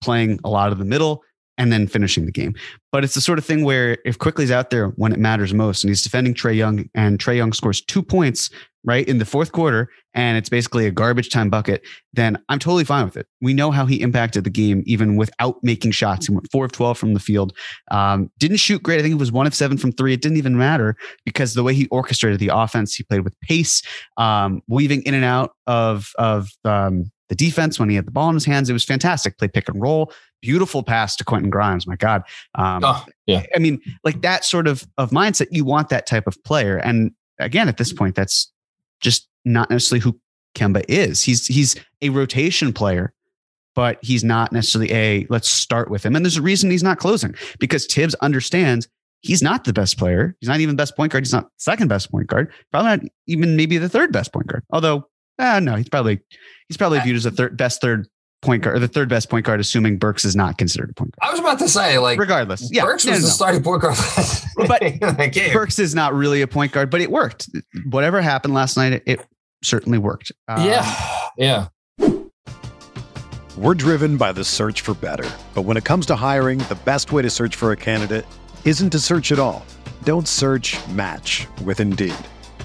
playing 0.00 0.38
a 0.44 0.48
lot 0.48 0.70
of 0.70 0.78
the 0.78 0.84
middle, 0.84 1.24
and 1.58 1.72
then 1.72 1.86
finishing 1.86 2.24
the 2.24 2.32
game. 2.32 2.54
But 2.92 3.04
it's 3.04 3.14
the 3.14 3.20
sort 3.20 3.38
of 3.38 3.44
thing 3.44 3.64
where 3.64 3.98
if 4.04 4.18
Quickley's 4.18 4.50
out 4.50 4.70
there 4.70 4.88
when 4.90 5.12
it 5.12 5.18
matters 5.18 5.52
most 5.52 5.84
and 5.84 5.90
he's 5.90 6.02
defending 6.02 6.32
Trae 6.32 6.56
Young 6.56 6.88
and 6.94 7.18
Trae 7.18 7.36
Young 7.36 7.52
scores 7.52 7.82
two 7.82 8.02
points 8.02 8.48
right 8.84 9.06
in 9.06 9.18
the 9.18 9.24
fourth 9.24 9.52
quarter 9.52 9.90
and 10.14 10.38
it's 10.38 10.48
basically 10.48 10.86
a 10.86 10.90
garbage 10.90 11.28
time 11.28 11.50
bucket, 11.50 11.82
then 12.14 12.38
I'm 12.48 12.58
totally 12.58 12.84
fine 12.84 13.04
with 13.04 13.16
it. 13.16 13.26
We 13.42 13.52
know 13.52 13.70
how 13.70 13.84
he 13.86 14.00
impacted 14.00 14.44
the 14.44 14.50
game 14.50 14.82
even 14.86 15.16
without 15.16 15.56
making 15.62 15.90
shots. 15.90 16.26
He 16.26 16.32
went 16.32 16.50
four 16.50 16.64
of 16.64 16.72
12 16.72 16.96
from 16.96 17.14
the 17.14 17.20
field. 17.20 17.52
Um, 17.90 18.30
didn't 18.38 18.56
shoot 18.58 18.82
great. 18.82 18.98
I 18.98 19.02
think 19.02 19.12
it 19.12 19.18
was 19.18 19.32
one 19.32 19.46
of 19.46 19.54
seven 19.54 19.76
from 19.76 19.92
three. 19.92 20.14
It 20.14 20.22
didn't 20.22 20.38
even 20.38 20.56
matter 20.56 20.96
because 21.24 21.54
the 21.54 21.62
way 21.62 21.74
he 21.74 21.86
orchestrated 21.88 22.40
the 22.40 22.50
offense, 22.54 22.94
he 22.94 23.02
played 23.02 23.22
with 23.22 23.38
pace, 23.40 23.82
um, 24.16 24.62
weaving 24.68 25.02
in 25.02 25.14
and 25.14 25.24
out 25.24 25.52
of, 25.66 26.10
of, 26.18 26.48
um, 26.64 27.10
the 27.28 27.34
defense 27.34 27.78
when 27.78 27.88
he 27.90 27.96
had 27.96 28.06
the 28.06 28.10
ball 28.10 28.28
in 28.30 28.34
his 28.34 28.44
hands. 28.44 28.70
It 28.70 28.72
was 28.72 28.84
fantastic. 28.84 29.38
Played 29.38 29.52
pick 29.52 29.68
and 29.68 29.80
roll, 29.80 30.12
beautiful 30.40 30.82
pass 30.82 31.16
to 31.16 31.24
Quentin 31.24 31.50
Grimes. 31.50 31.86
My 31.86 31.96
God. 31.96 32.22
Um, 32.54 32.82
oh, 32.84 33.04
yeah. 33.26 33.44
I 33.54 33.58
mean, 33.58 33.80
like 34.04 34.22
that 34.22 34.44
sort 34.44 34.66
of, 34.66 34.86
of 34.96 35.10
mindset, 35.10 35.48
you 35.50 35.64
want 35.64 35.88
that 35.88 36.06
type 36.06 36.26
of 36.26 36.42
player. 36.44 36.76
And 36.78 37.12
again, 37.38 37.68
at 37.68 37.76
this 37.76 37.92
point, 37.92 38.14
that's 38.14 38.52
just 39.00 39.28
not 39.44 39.70
necessarily 39.70 40.02
who 40.02 40.18
Kemba 40.54 40.84
is. 40.88 41.22
He's, 41.22 41.46
he's 41.46 41.76
a 42.02 42.10
rotation 42.10 42.72
player, 42.72 43.12
but 43.74 43.98
he's 44.02 44.24
not 44.24 44.52
necessarily 44.52 44.92
a, 44.92 45.26
let's 45.30 45.48
start 45.48 45.90
with 45.90 46.04
him. 46.04 46.16
And 46.16 46.24
there's 46.24 46.36
a 46.36 46.42
reason 46.42 46.70
he's 46.70 46.82
not 46.82 46.98
closing 46.98 47.34
because 47.58 47.86
Tibbs 47.86 48.14
understands 48.16 48.88
he's 49.20 49.42
not 49.42 49.64
the 49.64 49.72
best 49.72 49.98
player. 49.98 50.36
He's 50.40 50.48
not 50.48 50.60
even 50.60 50.76
best 50.76 50.96
point 50.96 51.12
guard. 51.12 51.24
He's 51.24 51.32
not 51.32 51.48
second 51.56 51.88
best 51.88 52.10
point 52.10 52.28
guard. 52.28 52.52
Probably 52.70 52.90
not 52.90 53.00
even 53.26 53.56
maybe 53.56 53.78
the 53.78 53.88
third 53.88 54.12
best 54.12 54.32
point 54.32 54.46
guard. 54.46 54.64
Although, 54.70 55.08
uh, 55.38 55.60
no, 55.60 55.76
he's 55.76 55.88
probably 55.88 56.20
he's 56.68 56.76
probably 56.76 57.00
viewed 57.00 57.16
as 57.16 57.24
the 57.24 57.30
third 57.30 57.56
best 57.56 57.80
third 57.80 58.08
point 58.40 58.62
guard 58.62 58.76
or 58.76 58.78
the 58.78 58.88
third 58.88 59.08
best 59.08 59.28
point 59.28 59.44
guard, 59.44 59.60
assuming 59.60 59.98
Burks 59.98 60.24
is 60.24 60.36
not 60.36 60.58
considered 60.58 60.90
a 60.90 60.94
point 60.94 61.14
guard. 61.18 61.28
I 61.28 61.32
was 61.32 61.40
about 61.40 61.58
to 61.60 61.68
say, 61.68 61.98
like, 61.98 62.18
regardless, 62.18 62.68
yeah, 62.72 62.82
Burks 62.82 63.04
was 63.04 63.12
no, 63.12 63.18
no, 63.18 63.26
the 63.26 63.30
starting 63.30 63.62
point 63.62 63.82
guard, 63.82 63.96
but 64.56 65.52
Burks 65.52 65.78
is 65.78 65.94
not 65.94 66.14
really 66.14 66.42
a 66.42 66.46
point 66.46 66.72
guard, 66.72 66.90
but 66.90 67.00
it 67.00 67.10
worked. 67.10 67.50
Whatever 67.90 68.20
happened 68.20 68.54
last 68.54 68.76
night, 68.76 68.92
it, 68.94 69.02
it 69.06 69.26
certainly 69.62 69.98
worked. 69.98 70.32
Um, 70.46 70.64
yeah, 70.64 71.28
yeah. 71.36 71.68
We're 73.56 73.74
driven 73.74 74.16
by 74.16 74.30
the 74.30 74.44
search 74.44 74.82
for 74.82 74.94
better, 74.94 75.28
but 75.52 75.62
when 75.62 75.76
it 75.76 75.84
comes 75.84 76.06
to 76.06 76.14
hiring, 76.14 76.58
the 76.60 76.78
best 76.84 77.10
way 77.10 77.22
to 77.22 77.30
search 77.30 77.56
for 77.56 77.72
a 77.72 77.76
candidate 77.76 78.24
isn't 78.64 78.90
to 78.90 79.00
search 79.00 79.32
at 79.32 79.40
all. 79.40 79.66
Don't 80.04 80.28
search. 80.28 80.76
Match 80.90 81.48
with 81.64 81.80
Indeed. 81.80 82.14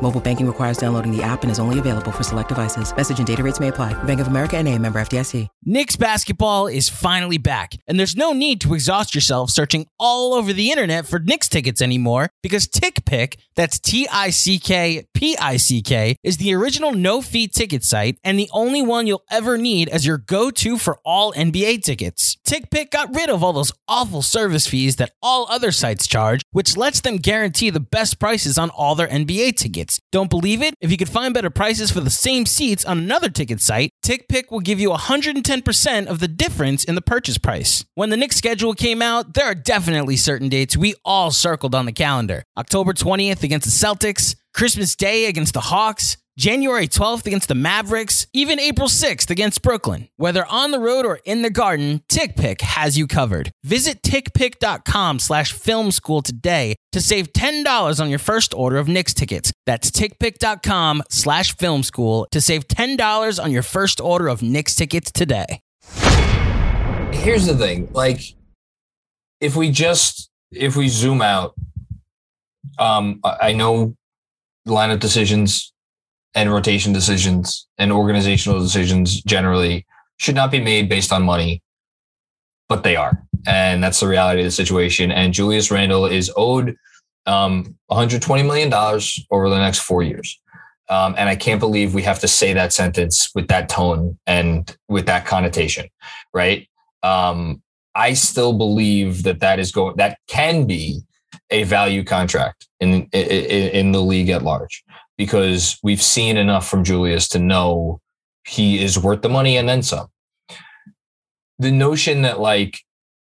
Mobile 0.00 0.20
banking 0.20 0.46
requires 0.46 0.78
downloading 0.78 1.10
the 1.14 1.20
app 1.22 1.42
and 1.42 1.50
is 1.50 1.58
only 1.58 1.80
available 1.80 2.12
for 2.12 2.22
select 2.22 2.48
devices. 2.48 2.94
Message 2.96 3.18
and 3.18 3.26
data 3.26 3.42
rates 3.42 3.58
may 3.58 3.68
apply. 3.68 4.00
Bank 4.04 4.20
of 4.20 4.28
America 4.28 4.56
and 4.56 4.68
a 4.68 4.78
member 4.78 5.00
FDIC. 5.00 5.48
Knicks 5.64 5.96
basketball 5.96 6.68
is 6.68 6.88
finally 6.88 7.36
back, 7.36 7.74
and 7.86 7.98
there's 7.98 8.16
no 8.16 8.32
need 8.32 8.60
to 8.62 8.72
exhaust 8.74 9.14
yourself 9.14 9.50
searching 9.50 9.86
all 9.98 10.32
over 10.34 10.52
the 10.52 10.70
internet 10.70 11.04
for 11.06 11.18
Knicks 11.18 11.48
tickets 11.48 11.82
anymore 11.82 12.30
because 12.42 12.66
TickPick, 12.68 13.38
that's 13.54 13.80
T-I-C-K-P-I-C-K, 13.80 14.56
is 16.22 16.36
the 16.36 16.54
original 16.54 16.92
no-fee 16.92 17.48
ticket 17.48 17.82
site 17.84 18.18
and 18.22 18.38
the 18.38 18.48
only 18.52 18.80
one 18.80 19.06
you'll 19.06 19.24
ever 19.30 19.58
need 19.58 19.88
as 19.88 20.06
your 20.06 20.16
go-to 20.18 20.78
for 20.78 20.98
all 21.04 21.32
NBA 21.34 21.82
tickets. 21.82 22.36
TickPick 22.46 22.90
got 22.90 23.14
rid 23.14 23.28
of 23.28 23.42
all 23.42 23.52
those 23.52 23.72
awful 23.88 24.22
service 24.22 24.66
fees 24.66 24.96
that 24.96 25.12
all 25.22 25.46
other 25.50 25.72
sites 25.72 26.06
charge, 26.06 26.40
which 26.52 26.76
lets 26.76 27.00
them 27.00 27.16
guarantee 27.16 27.68
the 27.68 27.80
best 27.80 28.18
prices 28.20 28.56
on 28.56 28.70
all 28.70 28.94
their 28.94 29.08
NBA 29.08 29.56
tickets 29.56 29.87
tickets. 29.88 30.00
Don't 30.12 30.30
believe 30.30 30.62
it? 30.62 30.74
If 30.80 30.90
you 30.90 30.96
could 30.96 31.08
find 31.08 31.34
better 31.34 31.50
prices 31.50 31.90
for 31.90 32.00
the 32.00 32.10
same 32.10 32.46
seats 32.46 32.84
on 32.84 32.98
another 32.98 33.28
ticket 33.28 33.60
site, 33.60 33.90
TickPick 34.04 34.50
will 34.50 34.60
give 34.60 34.80
you 34.80 34.90
110% 34.90 36.06
of 36.06 36.20
the 36.20 36.28
difference 36.28 36.84
in 36.84 36.94
the 36.94 37.02
purchase 37.02 37.38
price. 37.38 37.84
When 37.94 38.10
the 38.10 38.16
Knicks 38.16 38.36
schedule 38.36 38.74
came 38.74 39.02
out, 39.02 39.34
there 39.34 39.46
are 39.46 39.54
definitely 39.54 40.16
certain 40.16 40.48
dates 40.48 40.76
we 40.76 40.94
all 41.04 41.30
circled 41.30 41.74
on 41.74 41.86
the 41.86 41.92
calendar. 41.92 42.44
October 42.56 42.92
20th 42.92 43.42
against 43.42 43.66
the 43.66 43.86
Celtics, 43.86 44.36
Christmas 44.54 44.96
Day 44.96 45.26
against 45.26 45.54
the 45.54 45.60
Hawks, 45.60 46.16
January 46.38 46.86
12th 46.86 47.26
against 47.26 47.48
the 47.48 47.54
Mavericks, 47.56 48.28
even 48.32 48.60
April 48.60 48.86
6th 48.86 49.28
against 49.28 49.60
Brooklyn. 49.60 50.08
Whether 50.18 50.46
on 50.46 50.70
the 50.70 50.78
road 50.78 51.04
or 51.04 51.18
in 51.24 51.42
the 51.42 51.50
garden, 51.50 52.04
TickPick 52.08 52.60
has 52.60 52.96
you 52.96 53.08
covered. 53.08 53.50
Visit 53.64 54.02
tickpick.com 54.02 55.18
slash 55.18 55.52
film 55.52 55.90
school 55.90 56.22
today 56.22 56.76
to 56.92 57.00
save 57.00 57.32
$10 57.32 58.00
on 58.00 58.08
your 58.08 58.20
first 58.20 58.54
order 58.54 58.76
of 58.76 58.86
Knicks 58.86 59.12
tickets. 59.14 59.50
That's 59.66 59.90
tickpick.com 59.90 61.02
slash 61.10 61.56
film 61.56 61.82
school 61.82 62.28
to 62.30 62.40
save 62.40 62.68
$10 62.68 63.42
on 63.42 63.50
your 63.50 63.64
first 63.64 64.00
order 64.00 64.28
of 64.28 64.40
Knicks 64.40 64.76
tickets 64.76 65.10
today. 65.10 65.60
Here's 67.10 67.46
the 67.46 67.56
thing, 67.58 67.88
like 67.92 68.20
if 69.40 69.56
we 69.56 69.72
just 69.72 70.30
if 70.52 70.76
we 70.76 70.88
zoom 70.88 71.20
out, 71.20 71.56
um, 72.78 73.20
I 73.24 73.54
know 73.54 73.96
lineup 74.68 75.00
decisions 75.00 75.72
and 76.38 76.52
rotation 76.52 76.92
decisions 76.92 77.66
and 77.78 77.90
organizational 77.90 78.60
decisions 78.60 79.20
generally 79.22 79.84
should 80.18 80.36
not 80.36 80.52
be 80.52 80.60
made 80.60 80.88
based 80.88 81.12
on 81.12 81.20
money, 81.24 81.60
but 82.68 82.84
they 82.84 82.94
are. 82.94 83.24
And 83.44 83.82
that's 83.82 83.98
the 83.98 84.06
reality 84.06 84.42
of 84.42 84.44
the 84.44 84.52
situation. 84.52 85.10
And 85.10 85.34
Julius 85.34 85.72
Randle 85.72 86.06
is 86.06 86.30
owed 86.36 86.76
um, 87.26 87.76
$120 87.90 88.46
million 88.46 88.72
over 89.32 89.50
the 89.50 89.58
next 89.58 89.80
four 89.80 90.04
years. 90.04 90.40
Um, 90.88 91.16
and 91.18 91.28
I 91.28 91.34
can't 91.34 91.58
believe 91.58 91.92
we 91.92 92.02
have 92.02 92.20
to 92.20 92.28
say 92.28 92.52
that 92.52 92.72
sentence 92.72 93.30
with 93.34 93.48
that 93.48 93.68
tone 93.68 94.16
and 94.24 94.74
with 94.88 95.06
that 95.06 95.26
connotation, 95.26 95.88
right? 96.32 96.68
Um, 97.02 97.62
I 97.96 98.12
still 98.14 98.52
believe 98.52 99.24
that 99.24 99.40
that 99.40 99.58
is 99.58 99.72
going, 99.72 99.96
that 99.96 100.18
can 100.28 100.66
be 100.68 101.00
a 101.50 101.64
value 101.64 102.04
contract 102.04 102.68
in, 102.78 103.08
in, 103.12 103.70
in 103.70 103.92
the 103.92 104.00
league 104.00 104.28
at 104.28 104.44
large 104.44 104.84
because 105.18 105.78
we've 105.82 106.00
seen 106.00 106.38
enough 106.38 106.66
from 106.66 106.84
Julius 106.84 107.28
to 107.28 107.38
know 107.38 108.00
he 108.46 108.82
is 108.82 108.98
worth 108.98 109.20
the 109.20 109.28
money 109.28 109.58
and 109.58 109.68
then 109.68 109.82
some. 109.82 110.06
The 111.58 111.72
notion 111.72 112.22
that 112.22 112.40
like 112.40 112.78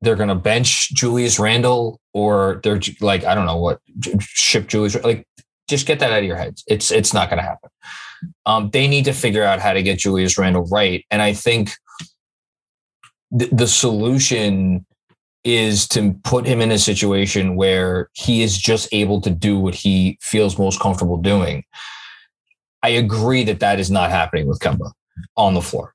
they're 0.00 0.16
going 0.16 0.28
to 0.28 0.34
bench 0.34 0.94
Julius 0.94 1.38
Randle 1.38 2.00
or 2.14 2.60
they're 2.62 2.80
like 3.00 3.24
I 3.24 3.34
don't 3.34 3.44
know 3.44 3.58
what 3.58 3.80
ship 4.20 4.68
Julius 4.68 5.02
like 5.04 5.26
just 5.68 5.86
get 5.86 5.98
that 5.98 6.12
out 6.12 6.20
of 6.20 6.24
your 6.24 6.36
heads. 6.36 6.64
It's 6.66 6.90
it's 6.90 7.12
not 7.12 7.28
going 7.28 7.38
to 7.38 7.48
happen. 7.48 7.70
Um, 8.46 8.70
they 8.70 8.86
need 8.86 9.04
to 9.06 9.12
figure 9.12 9.42
out 9.44 9.60
how 9.60 9.72
to 9.72 9.82
get 9.82 9.98
Julius 9.98 10.38
Randle 10.38 10.66
right, 10.66 11.04
and 11.10 11.20
I 11.20 11.32
think 11.32 11.70
th- 13.36 13.50
the 13.50 13.66
solution 13.66 14.86
is 15.44 15.88
to 15.88 16.12
put 16.24 16.46
him 16.46 16.60
in 16.60 16.70
a 16.70 16.78
situation 16.78 17.56
where 17.56 18.10
he 18.12 18.42
is 18.42 18.58
just 18.58 18.88
able 18.92 19.20
to 19.22 19.30
do 19.30 19.58
what 19.58 19.74
he 19.74 20.18
feels 20.20 20.58
most 20.58 20.80
comfortable 20.80 21.16
doing. 21.16 21.64
I 22.82 22.90
agree 22.90 23.44
that 23.44 23.60
that 23.60 23.80
is 23.80 23.90
not 23.90 24.10
happening 24.10 24.46
with 24.46 24.58
Kemba 24.60 24.92
on 25.36 25.54
the 25.54 25.62
floor. 25.62 25.94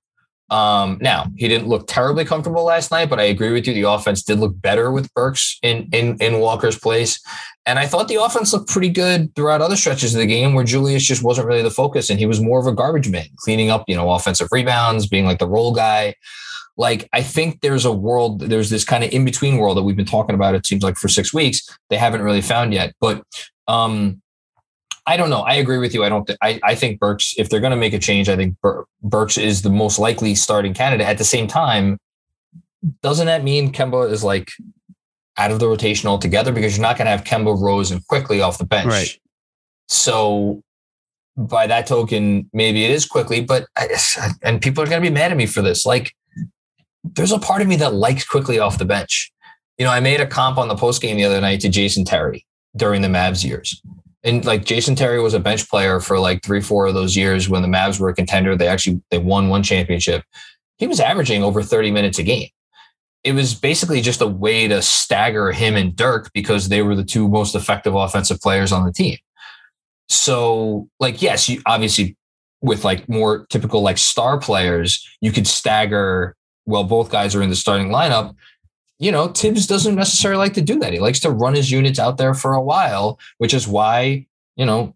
Um, 0.52 1.00
now 1.02 1.26
he 1.38 1.48
didn't 1.48 1.68
look 1.68 1.88
terribly 1.88 2.24
comfortable 2.24 2.64
last 2.64 2.92
night, 2.92 3.10
but 3.10 3.20
I 3.20 3.24
agree 3.24 3.52
with 3.52 3.66
you. 3.66 3.74
The 3.74 3.90
offense 3.90 4.22
did 4.22 4.40
look 4.40 4.60
better 4.62 4.92
with 4.92 5.12
Burks 5.16 5.58
in 5.64 5.90
in 5.92 6.18
in 6.20 6.40
Walker's 6.40 6.78
place, 6.78 7.20
and 7.66 7.80
I 7.80 7.88
thought 7.88 8.10
the 8.10 8.22
offense 8.22 8.54
looked 8.54 8.70
pretty 8.70 8.90
good 8.90 9.34
throughout 9.36 9.62
other 9.62 9.76
stretches 9.76 10.14
of 10.14 10.20
the 10.20 10.28
game 10.28 10.54
where 10.54 10.64
Julius 10.64 11.04
just 11.04 11.24
wasn't 11.24 11.48
really 11.48 11.64
the 11.64 11.72
focus, 11.72 12.12
and 12.12 12.20
he 12.20 12.28
was 12.28 12.42
more 12.42 12.60
of 12.60 12.68
a 12.68 12.72
garbage 12.72 13.10
man, 13.10 13.26
cleaning 13.38 13.72
up 13.72 13.86
you 13.88 13.96
know 13.96 14.12
offensive 14.12 14.50
rebounds, 14.52 15.08
being 15.08 15.26
like 15.26 15.40
the 15.40 15.48
role 15.48 15.74
guy 15.74 16.14
like 16.78 17.08
I 17.14 17.22
think 17.22 17.62
there's 17.62 17.86
a 17.86 17.92
world, 17.92 18.42
there's 18.42 18.70
this 18.70 18.84
kind 18.84 19.04
of 19.04 19.12
in 19.12 19.26
between 19.26 19.58
world 19.58 19.78
that 19.78 19.84
we've 19.84 19.96
been 19.96 20.06
talking 20.06 20.36
about. 20.36 20.56
It 20.56 20.66
seems 20.66 20.84
like 20.84 20.98
for 20.98 21.08
six 21.08 21.34
weeks 21.34 21.68
they 21.90 21.98
haven't 21.98 22.22
really 22.22 22.42
found 22.42 22.74
yet. 22.74 22.94
But 23.00 23.24
Um, 23.68 24.22
I 25.08 25.18
don't 25.18 25.30
know. 25.30 25.42
I 25.42 25.56
agree 25.56 25.78
with 25.78 25.94
you. 25.94 26.04
I 26.04 26.10
don't. 26.10 26.26
Th- 26.26 26.38
I 26.42 26.60
I 26.64 26.76
think 26.76 27.00
Burks. 27.00 27.36
If 27.38 27.50
they're 27.50 27.60
going 27.60 27.72
to 27.72 27.78
make 27.78 27.94
a 27.94 28.00
change, 28.00 28.28
I 28.28 28.36
think 28.36 28.60
Bur- 28.62 28.86
Burks 29.04 29.38
is 29.38 29.62
the 29.62 29.70
most 29.70 30.00
likely 30.00 30.36
starting 30.36 30.74
candidate. 30.74 31.08
At 31.08 31.18
the 31.18 31.24
same 31.24 31.48
time, 31.48 32.00
doesn't 33.02 33.28
that 33.28 33.44
mean 33.44 33.72
Kemba 33.72 34.12
is 34.12 34.24
like 34.24 34.52
out 35.38 35.52
of 35.52 35.60
the 35.60 35.68
rotation 35.68 36.10
altogether 36.10 36.52
because 36.52 36.76
you're 36.76 36.82
not 36.82 36.98
going 36.98 37.06
to 37.06 37.12
have 37.12 37.24
Kemba 37.24 37.60
Rose 37.60 37.92
and 37.92 38.06
Quickley 38.08 38.42
off 38.42 38.58
the 38.58 38.66
bench. 38.66 38.88
Right. 38.88 39.20
So 39.88 40.64
by 41.38 41.68
that 41.68 41.86
token, 41.86 42.50
maybe 42.54 42.86
it 42.86 42.92
is 42.92 43.06
Quickley, 43.06 43.42
but 43.42 43.68
I, 43.76 43.88
and 44.42 44.62
people 44.62 44.82
are 44.82 44.88
going 44.88 45.04
to 45.04 45.10
be 45.10 45.14
mad 45.14 45.32
at 45.32 45.38
me 45.38 45.46
for 45.46 45.62
this. 45.62 45.86
Like, 45.86 46.16
there's 47.14 47.32
a 47.32 47.40
part 47.40 47.62
of 47.62 47.68
me 47.68 47.76
that 47.78 47.94
likes 47.94 48.26
Quickley 48.26 48.60
off 48.60 48.78
the 48.78 48.86
bench. 48.86 49.32
You 49.78 49.86
know, 49.86 49.92
I 49.92 50.00
made 50.00 50.22
a 50.22 50.28
comp 50.28 50.58
on 50.58 50.68
the 50.68 50.76
post 50.76 51.02
game 51.02 51.18
the 51.18 51.26
other 51.26 51.42
night 51.42 51.60
to 51.62 51.70
Jason 51.70 52.06
Terry 52.06 52.46
during 52.76 53.02
the 53.02 53.08
Mavs 53.08 53.44
years. 53.44 53.82
And 54.24 54.44
like 54.44 54.66
Jason 54.66 54.96
Terry 54.96 55.22
was 55.22 55.34
a 55.34 55.40
bench 55.40 55.70
player 55.70 56.00
for 56.00 56.20
like 56.20 56.44
three, 56.44 56.62
four 56.62 56.88
of 56.88 56.94
those 56.94 57.16
years 57.16 57.48
when 57.48 57.62
the 57.62 57.68
Mavs 57.68 58.00
were 58.00 58.10
a 58.10 58.16
contender. 58.16 58.56
They 58.56 58.68
actually 58.68 59.02
they 59.12 59.20
won 59.20 59.50
one 59.50 59.64
championship. 59.64 60.24
He 60.78 60.88
was 60.88 61.00
averaging 61.00 61.44
over 61.44 61.62
30 61.62 61.92
minutes 61.92 62.20
a 62.20 62.24
game 62.24 62.50
it 63.26 63.34
was 63.34 63.56
basically 63.56 64.02
just 64.02 64.22
a 64.22 64.28
way 64.28 64.68
to 64.68 64.82
stagger 64.84 65.52
him 65.52 65.76
and 65.76 65.96
Dirk 65.96 66.32
because 66.32 66.70
they 66.70 66.84
were 66.84 66.96
the 66.96 67.04
two 67.04 67.28
most 67.28 67.56
effective 67.56 67.96
offensive 67.96 68.40
players 68.40 68.72
on 68.72 68.86
the 68.86 68.94
team. 68.94 69.18
So, 70.08 70.88
like, 71.00 71.24
yes, 71.24 71.50
you 71.50 71.60
obviously 71.66 72.16
with 72.62 72.86
like 72.86 73.10
more 73.10 73.48
typical 73.48 73.82
like 73.82 73.98
star 73.98 74.40
players, 74.40 75.06
you 75.22 75.32
could 75.32 75.48
stagger. 75.48 76.36
Well, 76.66 76.84
both 76.84 77.12
guys 77.12 77.36
are 77.36 77.42
in 77.42 77.50
the 77.50 77.56
starting 77.56 77.90
lineup. 77.90 78.36
You 78.98 79.12
know, 79.12 79.28
Tibbs 79.30 79.68
doesn't 79.68 79.96
necessarily 79.96 80.40
like 80.40 80.54
to 80.54 80.62
do 80.62 80.80
that. 80.80 80.94
He 80.94 81.00
likes 81.00 81.20
to 81.22 81.30
run 81.30 81.54
his 81.54 81.70
units 81.70 82.00
out 82.00 82.18
there 82.18 82.34
for 82.34 82.54
a 82.54 82.62
while, 82.62 83.20
which 83.38 83.54
is 83.54 83.68
why 83.68 84.26
you 84.56 84.66
know 84.66 84.96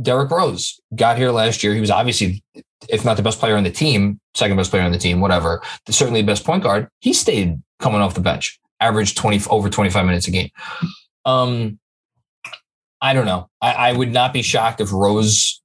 Derrick 0.00 0.30
Rose 0.30 0.80
got 0.94 1.18
here 1.18 1.30
last 1.30 1.62
year. 1.62 1.74
He 1.74 1.80
was 1.80 1.90
obviously 1.90 2.42
if 2.88 3.04
not 3.04 3.16
the 3.16 3.22
best 3.22 3.38
player 3.38 3.56
on 3.56 3.64
the 3.64 3.70
team, 3.70 4.20
second 4.34 4.56
best 4.56 4.70
player 4.70 4.82
on 4.82 4.92
the 4.92 4.98
team, 4.98 5.20
whatever, 5.20 5.62
certainly 5.88 6.20
the 6.20 6.26
best 6.26 6.44
point 6.44 6.62
guard, 6.62 6.88
he 7.00 7.12
stayed 7.12 7.62
coming 7.78 8.00
off 8.00 8.14
the 8.14 8.20
bench, 8.20 8.58
averaged 8.80 9.16
20 9.16 9.48
over 9.48 9.70
25 9.70 10.06
minutes 10.06 10.28
a 10.28 10.30
game. 10.30 10.50
Um, 11.24 11.78
I 13.00 13.12
don't 13.12 13.26
know. 13.26 13.48
I, 13.60 13.72
I 13.72 13.92
would 13.92 14.12
not 14.12 14.32
be 14.32 14.42
shocked 14.42 14.80
if 14.80 14.92
Rose 14.92 15.60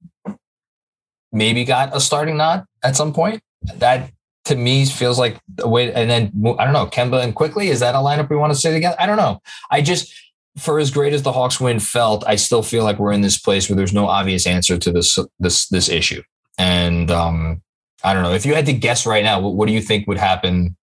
maybe 1.32 1.64
got 1.64 1.96
a 1.96 2.00
starting 2.00 2.36
nod 2.36 2.64
at 2.82 2.96
some 2.96 3.12
point. 3.12 3.42
That 3.76 4.10
to 4.44 4.56
me 4.56 4.86
feels 4.86 5.18
like 5.18 5.38
a 5.58 5.68
way. 5.68 5.92
And 5.92 6.10
then 6.10 6.32
I 6.58 6.64
don't 6.64 6.72
know, 6.72 6.86
Kemba 6.86 7.22
and 7.22 7.34
Quickley 7.34 7.68
is 7.68 7.80
that 7.80 7.94
a 7.94 7.98
lineup 7.98 8.30
we 8.30 8.36
want 8.36 8.52
to 8.52 8.58
say 8.58 8.72
together? 8.72 8.96
I 8.98 9.06
don't 9.06 9.16
know. 9.16 9.40
I 9.70 9.82
just 9.82 10.12
for 10.58 10.78
as 10.78 10.90
great 10.90 11.12
as 11.12 11.22
the 11.22 11.32
Hawks 11.32 11.60
win 11.60 11.78
felt, 11.78 12.24
I 12.26 12.36
still 12.36 12.62
feel 12.62 12.84
like 12.84 12.98
we're 12.98 13.12
in 13.12 13.20
this 13.20 13.38
place 13.38 13.68
where 13.68 13.76
there's 13.76 13.92
no 13.92 14.06
obvious 14.06 14.46
answer 14.46 14.78
to 14.78 14.92
this 14.92 15.18
this 15.38 15.68
this 15.68 15.88
issue. 15.88 16.22
And 16.58 17.10
um, 17.10 17.62
I 18.04 18.12
don't 18.14 18.22
know 18.22 18.32
if 18.32 18.44
you 18.44 18.54
had 18.54 18.66
to 18.66 18.72
guess 18.72 19.06
right 19.06 19.24
now, 19.24 19.40
what, 19.40 19.54
what 19.54 19.66
do 19.66 19.72
you 19.72 19.80
think 19.80 20.06
would 20.06 20.18
happen, 20.18 20.76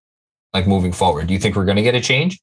like 0.54 0.68
moving 0.68 0.92
forward? 0.92 1.28
Do 1.28 1.34
you 1.34 1.40
think 1.40 1.56
we're 1.56 1.66
going 1.66 1.78
to 1.78 1.84
get 1.84 1.96
a 1.96 2.02
change? 2.02 2.40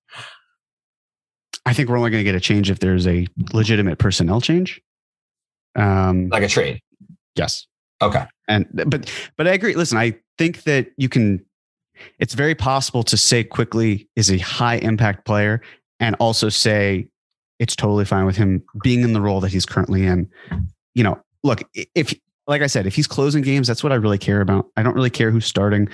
I 1.67 1.73
think 1.73 1.89
we're 1.89 1.97
only 1.97 2.11
going 2.11 2.21
to 2.21 2.31
get 2.31 2.35
a 2.35 2.41
change 2.41 2.71
if 2.71 2.79
there's 2.81 3.07
a 3.07 3.27
legitimate 3.53 3.99
personnel 3.99 4.41
change. 4.41 4.81
Um, 5.77 6.29
like 6.29 6.43
a 6.43 6.49
trade. 6.49 6.81
Yes. 7.35 7.67
Okay. 8.03 8.25
And 8.49 8.67
but 8.73 9.11
but 9.37 9.49
I 9.49 9.53
agree. 9.53 9.75
Listen, 9.75 9.99
I 9.99 10.15
think 10.39 10.63
that 10.65 10.89
you 10.97 11.09
can. 11.09 11.45
It's 12.19 12.35
very 12.35 12.55
possible 12.55 13.03
to 13.05 13.17
say 13.17 13.45
Quickley 13.45 14.09
is 14.17 14.31
a 14.31 14.39
high 14.39 14.77
impact 14.77 15.25
player, 15.25 15.61
and 16.01 16.17
also 16.17 16.49
say 16.49 17.09
it's 17.59 17.77
totally 17.77 18.05
fine 18.05 18.27
with 18.27 18.37
him 18.37 18.63
being 18.83 19.03
in 19.03 19.13
the 19.13 19.21
role 19.21 19.41
that 19.41 19.53
he's 19.53 19.67
currently 19.67 20.05
in. 20.07 20.29
You 20.95 21.05
know, 21.05 21.21
look, 21.43 21.63
if 21.95 22.15
like 22.47 22.63
I 22.63 22.67
said, 22.67 22.87
if 22.87 22.95
he's 22.95 23.07
closing 23.07 23.43
games, 23.43 23.67
that's 23.67 23.83
what 23.83 23.93
I 23.93 23.97
really 23.97 24.19
care 24.19 24.41
about. 24.41 24.67
I 24.77 24.83
don't 24.83 24.95
really 24.95 25.11
care 25.11 25.31
who's 25.31 25.47
starting. 25.47 25.89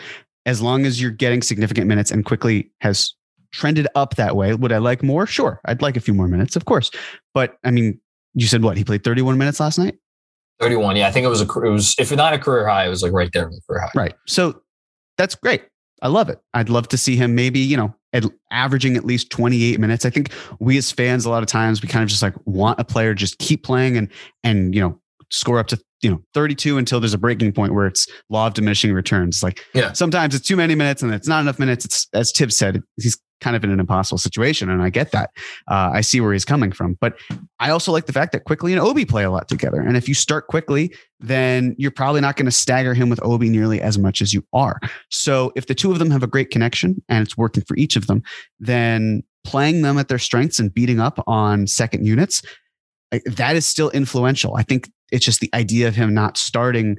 As 0.46 0.62
long 0.62 0.86
as 0.86 1.00
you're 1.00 1.10
getting 1.10 1.42
significant 1.42 1.86
minutes 1.86 2.10
and 2.10 2.24
Quickley 2.24 2.70
has 2.80 3.14
trended 3.52 3.86
up 3.94 4.16
that 4.16 4.36
way. 4.36 4.54
Would 4.54 4.72
I 4.72 4.78
like 4.78 5.02
more? 5.02 5.26
Sure. 5.26 5.60
I'd 5.64 5.82
like 5.82 5.96
a 5.96 6.00
few 6.00 6.14
more 6.14 6.28
minutes, 6.28 6.56
of 6.56 6.64
course. 6.64 6.90
But 7.34 7.58
I 7.64 7.70
mean, 7.70 8.00
you 8.34 8.46
said 8.46 8.62
what? 8.62 8.76
He 8.76 8.84
played 8.84 9.04
31 9.04 9.38
minutes 9.38 9.60
last 9.60 9.78
night? 9.78 9.96
31. 10.60 10.96
Yeah. 10.96 11.08
I 11.08 11.10
think 11.10 11.24
it 11.24 11.28
was 11.28 11.40
a, 11.40 11.44
it 11.44 11.70
was, 11.70 11.94
if 11.98 12.14
not 12.14 12.32
a 12.32 12.38
career 12.38 12.66
high, 12.66 12.86
it 12.86 12.88
was 12.88 13.02
like 13.02 13.12
right 13.12 13.30
there 13.32 13.46
the 13.46 13.60
career 13.68 13.80
high. 13.80 13.90
Right. 13.94 14.14
So 14.26 14.62
that's 15.18 15.34
great. 15.34 15.62
I 16.02 16.08
love 16.08 16.28
it. 16.28 16.38
I'd 16.54 16.68
love 16.70 16.88
to 16.88 16.98
see 16.98 17.16
him 17.16 17.34
maybe, 17.34 17.58
you 17.58 17.76
know, 17.76 17.94
at 18.12 18.24
averaging 18.50 18.96
at 18.96 19.04
least 19.04 19.30
28 19.30 19.78
minutes. 19.78 20.04
I 20.04 20.10
think 20.10 20.32
we 20.58 20.78
as 20.78 20.90
fans, 20.90 21.24
a 21.24 21.30
lot 21.30 21.42
of 21.42 21.48
times 21.48 21.82
we 21.82 21.88
kind 21.88 22.02
of 22.02 22.08
just 22.08 22.22
like 22.22 22.34
want 22.44 22.80
a 22.80 22.84
player 22.84 23.14
just 23.14 23.38
keep 23.38 23.62
playing 23.62 23.96
and, 23.96 24.08
and, 24.42 24.74
you 24.74 24.80
know, 24.80 24.98
score 25.30 25.58
up 25.58 25.68
to 25.68 25.80
you 26.02 26.10
know 26.10 26.20
32 26.34 26.78
until 26.78 26.98
there's 26.98 27.14
a 27.14 27.18
breaking 27.18 27.52
point 27.52 27.74
where 27.74 27.86
it's 27.86 28.08
law 28.30 28.46
of 28.46 28.54
diminishing 28.54 28.92
returns 28.92 29.42
like 29.42 29.64
yeah 29.74 29.92
sometimes 29.92 30.34
it's 30.34 30.46
too 30.46 30.56
many 30.56 30.74
minutes 30.74 31.02
and 31.02 31.12
it's 31.14 31.28
not 31.28 31.40
enough 31.40 31.58
minutes 31.58 31.84
it's 31.84 32.08
as 32.14 32.32
Tibbs 32.32 32.56
said 32.56 32.82
he's 32.96 33.18
kind 33.40 33.56
of 33.56 33.64
in 33.64 33.70
an 33.70 33.80
impossible 33.80 34.18
situation 34.18 34.68
and 34.68 34.82
i 34.82 34.90
get 34.90 35.12
that 35.12 35.30
uh, 35.68 35.90
i 35.92 36.00
see 36.00 36.20
where 36.20 36.32
he's 36.32 36.44
coming 36.44 36.72
from 36.72 36.96
but 37.00 37.16
i 37.58 37.70
also 37.70 37.92
like 37.92 38.06
the 38.06 38.12
fact 38.12 38.32
that 38.32 38.44
Quickley 38.44 38.72
and 38.72 38.80
obi 38.80 39.04
play 39.04 39.24
a 39.24 39.30
lot 39.30 39.48
together 39.48 39.80
and 39.80 39.96
if 39.96 40.08
you 40.08 40.14
start 40.14 40.46
Quickley, 40.48 40.94
then 41.18 41.74
you're 41.78 41.90
probably 41.90 42.20
not 42.20 42.36
going 42.36 42.46
to 42.46 42.52
stagger 42.52 42.94
him 42.94 43.08
with 43.08 43.22
obi 43.22 43.48
nearly 43.48 43.80
as 43.80 43.98
much 43.98 44.22
as 44.22 44.32
you 44.32 44.44
are 44.52 44.78
so 45.10 45.52
if 45.56 45.66
the 45.66 45.74
two 45.74 45.92
of 45.92 45.98
them 45.98 46.10
have 46.10 46.22
a 46.22 46.26
great 46.26 46.50
connection 46.50 47.02
and 47.08 47.22
it's 47.22 47.36
working 47.36 47.64
for 47.64 47.76
each 47.76 47.96
of 47.96 48.06
them 48.06 48.22
then 48.58 49.22
playing 49.44 49.82
them 49.82 49.98
at 49.98 50.08
their 50.08 50.18
strengths 50.18 50.58
and 50.58 50.74
beating 50.74 51.00
up 51.00 51.22
on 51.26 51.66
second 51.66 52.06
units 52.06 52.42
that 53.26 53.56
is 53.56 53.66
still 53.66 53.90
influential. 53.90 54.56
I 54.56 54.62
think 54.62 54.90
it's 55.10 55.24
just 55.24 55.40
the 55.40 55.50
idea 55.54 55.88
of 55.88 55.96
him 55.96 56.14
not 56.14 56.36
starting 56.36 56.96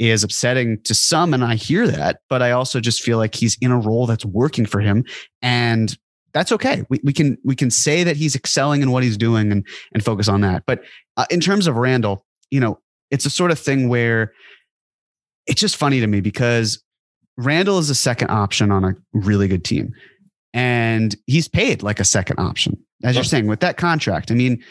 is 0.00 0.24
upsetting 0.24 0.80
to 0.82 0.94
some. 0.94 1.34
And 1.34 1.44
I 1.44 1.54
hear 1.54 1.86
that, 1.86 2.22
but 2.30 2.42
I 2.42 2.52
also 2.52 2.80
just 2.80 3.02
feel 3.02 3.18
like 3.18 3.34
he's 3.34 3.56
in 3.60 3.70
a 3.70 3.78
role 3.78 4.06
that's 4.06 4.24
working 4.24 4.64
for 4.64 4.80
him. 4.80 5.04
And 5.42 5.96
that's 6.32 6.52
okay. 6.52 6.84
We, 6.88 7.00
we 7.04 7.12
can 7.12 7.36
we 7.44 7.54
can 7.54 7.70
say 7.70 8.02
that 8.04 8.16
he's 8.16 8.34
excelling 8.34 8.82
in 8.82 8.90
what 8.92 9.02
he's 9.02 9.18
doing 9.18 9.52
and 9.52 9.66
and 9.92 10.04
focus 10.04 10.26
on 10.26 10.40
that. 10.40 10.64
But 10.66 10.82
uh, 11.16 11.26
in 11.30 11.40
terms 11.40 11.66
of 11.66 11.76
Randle, 11.76 12.24
you 12.50 12.60
know, 12.60 12.80
it's 13.10 13.26
a 13.26 13.30
sort 13.30 13.50
of 13.50 13.58
thing 13.58 13.88
where 13.88 14.32
it's 15.46 15.60
just 15.60 15.76
funny 15.76 16.00
to 16.00 16.06
me 16.06 16.20
because 16.20 16.82
Randle 17.36 17.78
is 17.78 17.90
a 17.90 17.94
second 17.94 18.30
option 18.30 18.70
on 18.70 18.84
a 18.84 18.94
really 19.12 19.48
good 19.48 19.64
team, 19.64 19.92
and 20.54 21.14
he's 21.26 21.48
paid 21.48 21.82
like 21.82 22.00
a 22.00 22.04
second 22.04 22.38
option, 22.38 22.78
as 23.02 23.16
you're 23.16 23.24
saying 23.24 23.48
with 23.48 23.60
that 23.60 23.76
contract. 23.76 24.30
I 24.30 24.34
mean, 24.34 24.62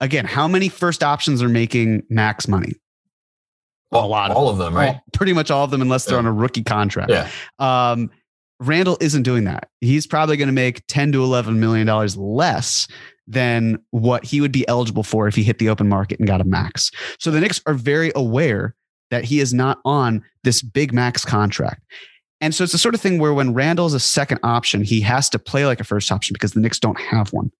again, 0.00 0.24
how 0.24 0.48
many 0.48 0.68
first 0.68 1.02
options 1.02 1.42
are 1.42 1.48
making 1.48 2.04
max 2.08 2.48
money? 2.48 2.74
Well, 3.92 4.04
a 4.04 4.06
lot 4.06 4.30
all 4.30 4.48
of, 4.48 4.58
them, 4.58 4.74
right? 4.74 5.00
pretty 5.12 5.32
much 5.32 5.50
all 5.50 5.64
of 5.64 5.70
them, 5.70 5.82
unless 5.82 6.06
they're 6.06 6.14
yeah. 6.14 6.20
on 6.20 6.26
a 6.26 6.32
rookie 6.32 6.64
contract. 6.64 7.10
Yeah. 7.10 7.28
Um, 7.58 8.10
Randle 8.58 8.96
isn't 9.00 9.22
doing 9.22 9.44
that. 9.44 9.68
He's 9.80 10.06
probably 10.06 10.36
going 10.36 10.48
to 10.48 10.52
make 10.52 10.86
10 10.86 11.12
to 11.12 11.22
11 11.22 11.60
million 11.60 11.86
dollars 11.86 12.16
less 12.16 12.88
than 13.26 13.78
what 13.90 14.24
he 14.24 14.40
would 14.40 14.52
be 14.52 14.66
eligible 14.66 15.02
for 15.02 15.28
if 15.28 15.34
he 15.34 15.42
hit 15.42 15.58
the 15.58 15.68
open 15.68 15.88
market 15.88 16.18
and 16.18 16.26
got 16.26 16.40
a 16.40 16.44
max. 16.44 16.90
So 17.18 17.30
the 17.30 17.40
Knicks 17.40 17.60
are 17.66 17.74
very 17.74 18.12
aware 18.14 18.74
that 19.10 19.24
he 19.24 19.40
is 19.40 19.52
not 19.52 19.78
on 19.84 20.24
this 20.42 20.62
big 20.62 20.92
max 20.92 21.24
contract. 21.24 21.82
And 22.40 22.54
so 22.54 22.64
it's 22.64 22.72
the 22.72 22.78
sort 22.78 22.94
of 22.94 23.00
thing 23.00 23.18
where 23.18 23.34
when 23.34 23.54
Randle's 23.54 23.94
a 23.94 24.00
second 24.00 24.40
option, 24.42 24.82
he 24.82 25.00
has 25.02 25.28
to 25.30 25.38
play 25.38 25.66
like 25.66 25.80
a 25.80 25.84
first 25.84 26.10
option 26.10 26.34
because 26.34 26.52
the 26.52 26.60
Knicks 26.60 26.80
don't 26.80 27.00
have 27.00 27.32
one. 27.32 27.52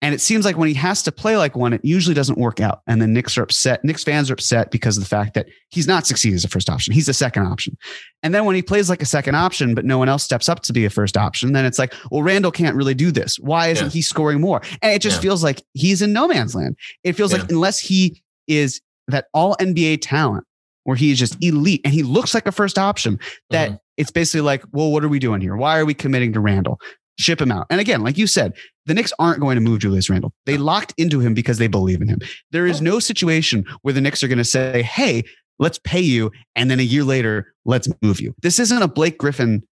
And 0.00 0.14
it 0.14 0.20
seems 0.20 0.44
like 0.44 0.56
when 0.56 0.68
he 0.68 0.74
has 0.74 1.02
to 1.02 1.12
play 1.12 1.36
like 1.36 1.56
one, 1.56 1.72
it 1.72 1.84
usually 1.84 2.14
doesn't 2.14 2.38
work 2.38 2.60
out. 2.60 2.82
And 2.86 3.02
then 3.02 3.12
Knicks 3.12 3.36
are 3.36 3.42
upset. 3.42 3.84
Knicks 3.84 4.04
fans 4.04 4.30
are 4.30 4.34
upset 4.34 4.70
because 4.70 4.96
of 4.96 5.02
the 5.02 5.08
fact 5.08 5.34
that 5.34 5.48
he's 5.70 5.88
not 5.88 6.06
succeeding 6.06 6.36
as 6.36 6.44
a 6.44 6.48
first 6.48 6.70
option. 6.70 6.94
He's 6.94 7.08
a 7.08 7.14
second 7.14 7.44
option. 7.44 7.76
And 8.22 8.32
then 8.32 8.44
when 8.44 8.54
he 8.54 8.62
plays 8.62 8.88
like 8.88 9.02
a 9.02 9.06
second 9.06 9.34
option, 9.34 9.74
but 9.74 9.84
no 9.84 9.98
one 9.98 10.08
else 10.08 10.22
steps 10.22 10.48
up 10.48 10.60
to 10.62 10.72
be 10.72 10.84
a 10.84 10.90
first 10.90 11.16
option, 11.16 11.52
then 11.52 11.64
it's 11.64 11.80
like, 11.80 11.92
well, 12.12 12.22
Randle 12.22 12.52
can't 12.52 12.76
really 12.76 12.94
do 12.94 13.10
this. 13.10 13.38
Why 13.40 13.68
isn't 13.68 13.86
yeah. 13.86 13.90
he 13.90 14.02
scoring 14.02 14.40
more? 14.40 14.62
And 14.82 14.92
it 14.92 15.02
just 15.02 15.16
yeah. 15.16 15.22
feels 15.22 15.42
like 15.42 15.62
he's 15.74 16.00
in 16.00 16.12
no 16.12 16.28
man's 16.28 16.54
land. 16.54 16.76
It 17.02 17.14
feels 17.14 17.32
yeah. 17.32 17.40
like 17.40 17.50
unless 17.50 17.80
he 17.80 18.22
is 18.46 18.80
that 19.08 19.26
all 19.34 19.56
NBA 19.56 19.98
talent 20.02 20.44
where 20.84 20.96
he 20.96 21.10
is 21.10 21.18
just 21.18 21.36
elite 21.42 21.80
and 21.84 21.92
he 21.92 22.04
looks 22.04 22.34
like 22.34 22.46
a 22.46 22.52
first 22.52 22.78
option, 22.78 23.18
that 23.50 23.68
mm-hmm. 23.68 23.76
it's 23.96 24.12
basically 24.12 24.42
like, 24.42 24.62
well, 24.70 24.92
what 24.92 25.04
are 25.04 25.08
we 25.08 25.18
doing 25.18 25.40
here? 25.40 25.56
Why 25.56 25.78
are 25.78 25.84
we 25.84 25.94
committing 25.94 26.32
to 26.34 26.40
Randle? 26.40 26.80
Ship 27.18 27.40
him 27.40 27.50
out. 27.50 27.66
And 27.68 27.80
again, 27.80 28.02
like 28.02 28.16
you 28.16 28.26
said, 28.26 28.56
the 28.86 28.94
Knicks 28.94 29.12
aren't 29.18 29.40
going 29.40 29.56
to 29.56 29.60
move 29.60 29.80
Julius 29.80 30.08
Randle. 30.08 30.32
They 30.46 30.56
locked 30.56 30.94
into 30.96 31.20
him 31.20 31.34
because 31.34 31.58
they 31.58 31.66
believe 31.66 32.00
in 32.00 32.08
him. 32.08 32.20
There 32.52 32.66
is 32.66 32.80
oh. 32.80 32.84
no 32.84 32.98
situation 33.00 33.64
where 33.82 33.92
the 33.92 34.00
Knicks 34.00 34.22
are 34.22 34.28
going 34.28 34.38
to 34.38 34.44
say, 34.44 34.82
hey, 34.82 35.24
let's 35.58 35.78
pay 35.80 36.00
you. 36.00 36.30
And 36.54 36.70
then 36.70 36.80
a 36.80 36.84
year 36.84 37.04
later, 37.04 37.52
let's 37.64 37.88
move 38.02 38.20
you. 38.20 38.34
This 38.42 38.58
isn't 38.58 38.82
a 38.82 38.88
Blake 38.88 39.18
Griffin 39.18 39.62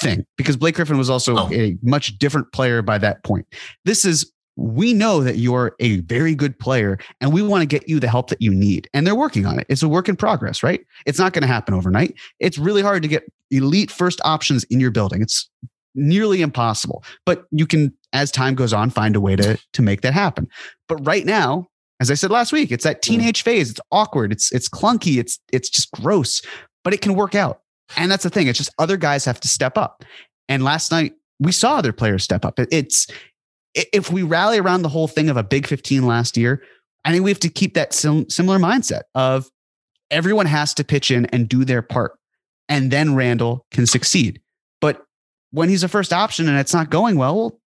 thing 0.00 0.24
because 0.36 0.56
Blake 0.56 0.74
Griffin 0.74 0.98
was 0.98 1.10
also 1.10 1.36
oh. 1.36 1.50
a 1.52 1.76
much 1.82 2.18
different 2.18 2.50
player 2.52 2.82
by 2.82 2.98
that 2.98 3.22
point. 3.24 3.46
This 3.84 4.04
is, 4.04 4.30
we 4.56 4.94
know 4.94 5.22
that 5.22 5.36
you're 5.36 5.76
a 5.80 6.00
very 6.00 6.34
good 6.34 6.58
player 6.58 6.98
and 7.20 7.30
we 7.30 7.42
want 7.42 7.60
to 7.60 7.66
get 7.66 7.86
you 7.88 8.00
the 8.00 8.08
help 8.08 8.30
that 8.30 8.40
you 8.40 8.54
need. 8.54 8.88
And 8.94 9.06
they're 9.06 9.14
working 9.14 9.44
on 9.44 9.58
it. 9.58 9.66
It's 9.68 9.82
a 9.82 9.88
work 9.88 10.08
in 10.08 10.16
progress, 10.16 10.62
right? 10.62 10.80
It's 11.04 11.18
not 11.18 11.34
going 11.34 11.42
to 11.42 11.48
happen 11.48 11.74
overnight. 11.74 12.14
It's 12.40 12.56
really 12.56 12.80
hard 12.80 13.02
to 13.02 13.08
get 13.08 13.24
elite 13.50 13.90
first 13.90 14.18
options 14.24 14.64
in 14.64 14.80
your 14.80 14.90
building. 14.90 15.20
It's 15.20 15.50
nearly 15.96 16.42
impossible. 16.42 17.02
But 17.24 17.44
you 17.50 17.66
can, 17.66 17.92
as 18.12 18.30
time 18.30 18.54
goes 18.54 18.72
on, 18.72 18.90
find 18.90 19.16
a 19.16 19.20
way 19.20 19.36
to 19.36 19.58
to 19.72 19.82
make 19.82 20.02
that 20.02 20.12
happen. 20.12 20.48
But 20.88 21.04
right 21.06 21.24
now, 21.24 21.68
as 22.00 22.10
I 22.10 22.14
said 22.14 22.30
last 22.30 22.52
week, 22.52 22.70
it's 22.70 22.84
that 22.84 22.98
mm. 22.98 23.02
teenage 23.02 23.42
phase. 23.42 23.70
It's 23.70 23.80
awkward. 23.90 24.32
It's 24.32 24.52
it's 24.52 24.68
clunky. 24.68 25.18
It's 25.18 25.38
it's 25.52 25.68
just 25.68 25.90
gross, 25.92 26.42
but 26.84 26.94
it 26.94 27.00
can 27.00 27.14
work 27.14 27.34
out. 27.34 27.60
And 27.96 28.10
that's 28.10 28.24
the 28.24 28.30
thing. 28.30 28.48
It's 28.48 28.58
just 28.58 28.70
other 28.78 28.96
guys 28.96 29.24
have 29.24 29.40
to 29.40 29.48
step 29.48 29.78
up. 29.78 30.04
And 30.48 30.62
last 30.64 30.90
night 30.90 31.14
we 31.38 31.52
saw 31.52 31.76
other 31.76 31.92
players 31.92 32.24
step 32.24 32.44
up. 32.44 32.58
It's 32.58 33.06
if 33.74 34.10
we 34.10 34.22
rally 34.22 34.58
around 34.58 34.82
the 34.82 34.88
whole 34.88 35.08
thing 35.08 35.28
of 35.28 35.36
a 35.36 35.42
Big 35.42 35.66
15 35.66 36.06
last 36.06 36.36
year, 36.36 36.62
I 37.04 37.12
think 37.12 37.24
we 37.24 37.30
have 37.30 37.40
to 37.40 37.48
keep 37.48 37.74
that 37.74 37.92
sim- 37.92 38.28
similar 38.30 38.58
mindset 38.58 39.02
of 39.14 39.48
everyone 40.10 40.46
has 40.46 40.72
to 40.74 40.84
pitch 40.84 41.10
in 41.10 41.26
and 41.26 41.48
do 41.48 41.64
their 41.64 41.82
part, 41.82 42.12
and 42.68 42.90
then 42.90 43.14
Randle 43.14 43.66
can 43.70 43.86
succeed. 43.86 44.40
But 44.80 45.02
when 45.50 45.68
he's 45.68 45.82
a 45.82 45.88
first 45.88 46.12
option 46.12 46.48
and 46.48 46.58
it's 46.58 46.74
not 46.74 46.90
going 46.90 47.16
well, 47.16 47.36
well 47.36 47.60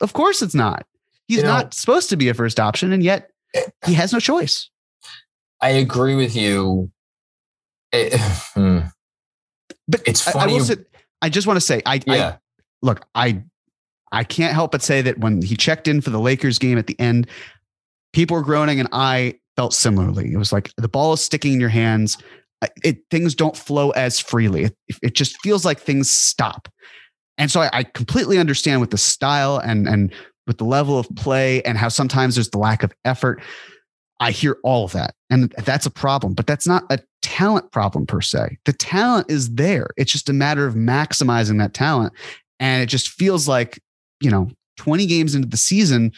of 0.00 0.12
course 0.12 0.42
it's 0.42 0.54
not. 0.54 0.86
He's 1.28 1.38
you 1.38 1.42
know, 1.44 1.52
not 1.54 1.74
supposed 1.74 2.10
to 2.10 2.16
be 2.16 2.28
a 2.28 2.34
first 2.34 2.60
option, 2.60 2.92
and 2.92 3.02
yet 3.02 3.30
he 3.86 3.94
has 3.94 4.12
no 4.12 4.20
choice. 4.20 4.68
I 5.60 5.70
agree 5.70 6.14
with 6.14 6.36
you. 6.36 6.90
It, 7.92 8.18
hmm. 8.54 8.80
But 9.88 10.02
it's 10.06 10.20
funny. 10.20 10.54
I, 10.54 10.56
I, 10.56 10.60
say, 10.60 10.76
I 11.22 11.28
just 11.28 11.46
want 11.46 11.56
to 11.56 11.60
say, 11.60 11.82
I, 11.86 12.00
yeah. 12.06 12.28
I 12.28 12.38
look, 12.82 13.06
I 13.14 13.42
I 14.12 14.24
can't 14.24 14.54
help 14.54 14.72
but 14.72 14.82
say 14.82 15.02
that 15.02 15.18
when 15.18 15.42
he 15.42 15.56
checked 15.56 15.88
in 15.88 16.00
for 16.00 16.10
the 16.10 16.20
Lakers 16.20 16.58
game 16.58 16.78
at 16.78 16.86
the 16.86 16.98
end, 17.00 17.26
people 18.12 18.36
were 18.36 18.42
groaning, 18.42 18.78
and 18.78 18.88
I 18.92 19.38
felt 19.56 19.74
similarly. 19.74 20.32
It 20.32 20.36
was 20.36 20.52
like 20.52 20.70
the 20.76 20.88
ball 20.88 21.14
is 21.14 21.20
sticking 21.20 21.54
in 21.54 21.60
your 21.60 21.68
hands. 21.68 22.18
It 22.82 22.98
things 23.10 23.34
don't 23.34 23.56
flow 23.56 23.90
as 23.90 24.20
freely. 24.20 24.64
It, 24.64 24.74
it 25.02 25.14
just 25.14 25.38
feels 25.42 25.64
like 25.64 25.80
things 25.80 26.10
stop. 26.10 26.68
And 27.38 27.50
so 27.50 27.60
I, 27.60 27.70
I 27.72 27.82
completely 27.82 28.38
understand 28.38 28.80
with 28.80 28.90
the 28.90 28.98
style 28.98 29.58
and 29.58 29.88
and 29.88 30.12
with 30.46 30.58
the 30.58 30.64
level 30.64 30.98
of 30.98 31.08
play 31.16 31.62
and 31.62 31.78
how 31.78 31.88
sometimes 31.88 32.34
there's 32.34 32.50
the 32.50 32.58
lack 32.58 32.82
of 32.82 32.92
effort. 33.04 33.40
I 34.20 34.30
hear 34.30 34.58
all 34.62 34.84
of 34.84 34.92
that. 34.92 35.14
And 35.30 35.50
that's 35.64 35.86
a 35.86 35.90
problem, 35.90 36.34
but 36.34 36.46
that's 36.46 36.66
not 36.66 36.84
a 36.90 36.98
talent 37.22 37.72
problem 37.72 38.06
per 38.06 38.20
se. 38.20 38.58
The 38.64 38.72
talent 38.72 39.30
is 39.30 39.54
there. 39.54 39.88
It's 39.96 40.12
just 40.12 40.28
a 40.28 40.32
matter 40.32 40.66
of 40.66 40.74
maximizing 40.74 41.58
that 41.58 41.74
talent. 41.74 42.12
And 42.60 42.82
it 42.82 42.86
just 42.86 43.08
feels 43.08 43.48
like, 43.48 43.80
you 44.20 44.30
know, 44.30 44.50
20 44.76 45.06
games 45.06 45.34
into 45.34 45.48
the 45.48 45.56
season, 45.56 46.12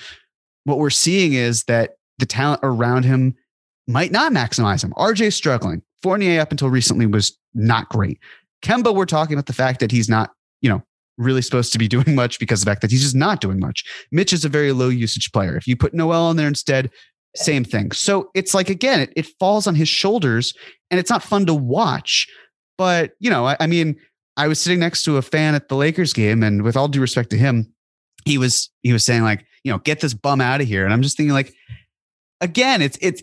what 0.64 0.78
we're 0.78 0.90
seeing 0.90 1.32
is 1.34 1.64
that 1.64 1.96
the 2.18 2.26
talent 2.26 2.60
around 2.62 3.04
him 3.04 3.34
might 3.86 4.12
not 4.12 4.32
maximize 4.32 4.82
him. 4.82 4.92
RJ 4.96 5.32
struggling. 5.32 5.82
Fournier 6.02 6.40
up 6.40 6.50
until 6.50 6.68
recently 6.68 7.06
was 7.06 7.38
not 7.54 7.88
great. 7.88 8.18
Kemba, 8.62 8.94
we're 8.94 9.06
talking 9.06 9.34
about 9.34 9.46
the 9.46 9.52
fact 9.52 9.80
that 9.80 9.90
he's 9.90 10.08
not, 10.08 10.30
you 10.60 10.68
know, 10.68 10.82
really 11.18 11.42
supposed 11.42 11.72
to 11.72 11.78
be 11.78 11.88
doing 11.96 12.14
much 12.14 12.38
because 12.38 12.60
of 12.60 12.64
the 12.64 12.70
fact 12.70 12.82
that 12.82 12.90
he's 12.90 13.02
just 13.02 13.16
not 13.16 13.40
doing 13.40 13.58
much. 13.58 13.84
Mitch 14.10 14.32
is 14.32 14.44
a 14.44 14.48
very 14.48 14.72
low 14.72 14.88
usage 14.88 15.32
player. 15.32 15.56
If 15.56 15.66
you 15.66 15.76
put 15.76 15.94
Noel 15.94 16.22
on 16.22 16.36
there 16.36 16.48
instead, 16.48 16.90
same 17.34 17.64
thing. 17.64 17.92
So 17.92 18.30
it's 18.34 18.54
like, 18.54 18.70
again, 18.70 19.00
it, 19.00 19.12
it 19.14 19.26
falls 19.38 19.66
on 19.66 19.74
his 19.74 19.88
shoulders 19.88 20.54
and 20.90 20.98
it's 20.98 21.10
not 21.10 21.22
fun 21.22 21.46
to 21.46 21.54
watch. 21.54 22.26
But, 22.78 23.12
you 23.20 23.30
know, 23.30 23.46
I, 23.46 23.56
I 23.60 23.66
mean, 23.66 23.96
I 24.36 24.48
was 24.48 24.60
sitting 24.60 24.78
next 24.78 25.04
to 25.04 25.16
a 25.16 25.22
fan 25.22 25.54
at 25.54 25.68
the 25.68 25.76
Lakers 25.76 26.12
game, 26.12 26.42
and 26.42 26.62
with 26.62 26.76
all 26.76 26.88
due 26.88 27.00
respect 27.00 27.30
to 27.30 27.38
him, 27.38 27.72
he 28.24 28.38
was 28.38 28.70
he 28.82 28.92
was 28.92 29.04
saying 29.04 29.22
like, 29.22 29.46
you 29.64 29.72
know, 29.72 29.78
get 29.78 30.00
this 30.00 30.14
bum 30.14 30.40
out 30.40 30.60
of 30.60 30.66
here. 30.66 30.84
And 30.84 30.92
I'm 30.92 31.02
just 31.02 31.16
thinking 31.16 31.32
like, 31.32 31.54
again, 32.40 32.82
it's 32.82 32.98
it's 33.00 33.22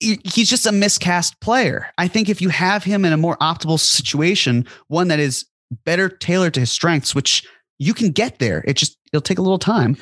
it, 0.00 0.20
he's 0.24 0.48
just 0.48 0.66
a 0.66 0.72
miscast 0.72 1.40
player. 1.40 1.88
I 1.98 2.06
think 2.08 2.28
if 2.28 2.40
you 2.40 2.50
have 2.50 2.84
him 2.84 3.04
in 3.04 3.12
a 3.12 3.16
more 3.16 3.36
optimal 3.38 3.80
situation, 3.80 4.66
one 4.88 5.08
that 5.08 5.18
is 5.18 5.46
better 5.84 6.08
tailored 6.08 6.54
to 6.54 6.60
his 6.60 6.70
strengths, 6.70 7.14
which 7.14 7.46
you 7.78 7.94
can 7.94 8.10
get 8.10 8.38
there. 8.38 8.64
It 8.66 8.74
just 8.74 8.98
it'll 9.12 9.22
take 9.22 9.38
a 9.38 9.42
little 9.42 9.58
time. 9.58 9.96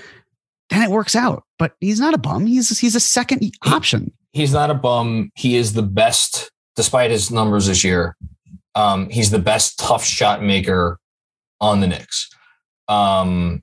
Then 0.71 0.83
it 0.83 0.91
works 0.91 1.15
out. 1.15 1.45
But 1.59 1.75
he's 1.81 2.01
not 2.01 2.15
a 2.15 2.19
bum. 2.19 2.47
He's 2.47 2.79
he's 2.79 2.95
a 2.95 3.01
second 3.01 3.51
option. 3.65 4.13
He's 4.33 4.53
not 4.53 4.71
a 4.71 4.75
bum. 4.75 5.31
He 5.37 5.57
is 5.57 5.73
the 5.75 5.83
best, 5.83 6.51
despite 6.77 7.11
his 7.11 7.31
numbers 7.31 7.67
this 7.67 7.85
year. 7.85 8.17
Um, 8.75 9.09
he's 9.09 9.31
the 9.31 9.39
best 9.39 9.79
tough 9.79 10.05
shot 10.05 10.43
maker 10.43 10.99
on 11.61 11.81
the 11.81 11.87
Knicks. 11.87 12.29
Um, 12.89 13.63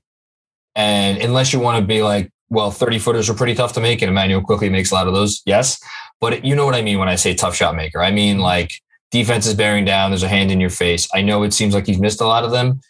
and 0.74 1.18
unless 1.18 1.52
you 1.52 1.60
want 1.60 1.80
to 1.80 1.86
be 1.86 2.02
like, 2.02 2.30
well, 2.48 2.70
30 2.70 2.98
footers 2.98 3.28
are 3.28 3.34
pretty 3.34 3.54
tough 3.54 3.74
to 3.74 3.80
make, 3.80 4.02
and 4.02 4.10
Immanuel 4.10 4.42
Quickley 4.42 4.70
makes 4.70 4.90
a 4.90 4.94
lot 4.94 5.06
of 5.06 5.14
those. 5.14 5.42
Yes. 5.44 5.78
But 6.20 6.34
it, 6.34 6.44
you 6.44 6.54
know 6.54 6.64
what 6.64 6.74
I 6.74 6.82
mean 6.82 6.98
when 6.98 7.08
I 7.08 7.16
say 7.16 7.34
tough 7.34 7.54
shot 7.54 7.76
maker. 7.76 8.02
I 8.02 8.10
mean 8.10 8.38
like 8.38 8.70
defense 9.12 9.46
is 9.46 9.54
bearing 9.54 9.84
down. 9.84 10.10
There's 10.10 10.24
a 10.24 10.28
hand 10.28 10.50
in 10.50 10.60
your 10.60 10.70
face. 10.70 11.08
I 11.14 11.22
know 11.22 11.44
it 11.44 11.52
seems 11.54 11.74
like 11.74 11.86
he's 11.86 12.00
missed 12.00 12.20
a 12.20 12.26
lot 12.26 12.42
of 12.42 12.50
them. 12.50 12.80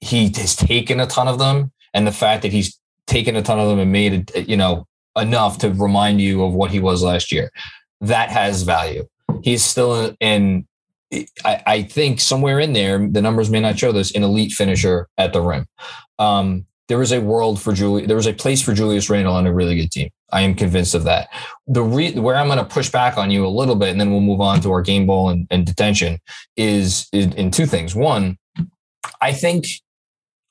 He 0.00 0.24
has 0.36 0.56
taken 0.56 0.98
a 0.98 1.06
ton 1.06 1.28
of 1.28 1.38
them, 1.38 1.70
and 1.94 2.06
the 2.06 2.12
fact 2.12 2.42
that 2.42 2.50
he's 2.50 2.76
taken 3.06 3.36
a 3.36 3.42
ton 3.42 3.60
of 3.60 3.68
them 3.68 3.78
and 3.78 3.92
made 3.92 4.30
it, 4.34 4.48
you 4.48 4.56
know, 4.56 4.88
enough 5.16 5.58
to 5.58 5.70
remind 5.70 6.20
you 6.20 6.42
of 6.42 6.54
what 6.54 6.72
he 6.72 6.80
was 6.80 7.02
last 7.02 7.30
year, 7.30 7.52
that 8.00 8.30
has 8.30 8.62
value. 8.62 9.06
He's 9.42 9.62
still 9.62 10.16
in. 10.18 10.66
I, 11.44 11.62
I 11.66 11.82
think 11.82 12.20
somewhere 12.20 12.58
in 12.58 12.72
there, 12.72 13.06
the 13.06 13.20
numbers 13.20 13.50
may 13.50 13.60
not 13.60 13.78
show 13.78 13.92
this, 13.92 14.12
an 14.16 14.22
elite 14.22 14.52
finisher 14.52 15.08
at 15.18 15.34
the 15.34 15.42
rim. 15.42 15.66
Um, 16.18 16.64
there 16.92 17.00
is 17.00 17.10
a 17.10 17.22
world 17.22 17.58
for 17.58 17.72
Julie. 17.72 18.04
There 18.04 18.18
is 18.18 18.26
a 18.26 18.34
place 18.34 18.60
for 18.60 18.74
Julius 18.74 19.08
Randle 19.08 19.32
on 19.34 19.46
a 19.46 19.52
really 19.52 19.76
good 19.76 19.90
team. 19.90 20.10
I 20.30 20.42
am 20.42 20.54
convinced 20.54 20.94
of 20.94 21.04
that. 21.04 21.30
The 21.66 21.82
re- 21.82 22.12
where 22.12 22.36
I'm 22.36 22.48
going 22.48 22.58
to 22.58 22.66
push 22.66 22.90
back 22.90 23.16
on 23.16 23.30
you 23.30 23.46
a 23.46 23.48
little 23.48 23.76
bit, 23.76 23.88
and 23.88 23.98
then 23.98 24.10
we'll 24.10 24.20
move 24.20 24.42
on 24.42 24.60
to 24.60 24.70
our 24.72 24.82
game 24.82 25.06
ball 25.06 25.30
and, 25.30 25.46
and 25.50 25.64
detention, 25.64 26.18
is 26.54 27.08
in, 27.10 27.32
in 27.32 27.50
two 27.50 27.64
things. 27.64 27.94
One, 27.94 28.36
I 29.22 29.32
think 29.32 29.64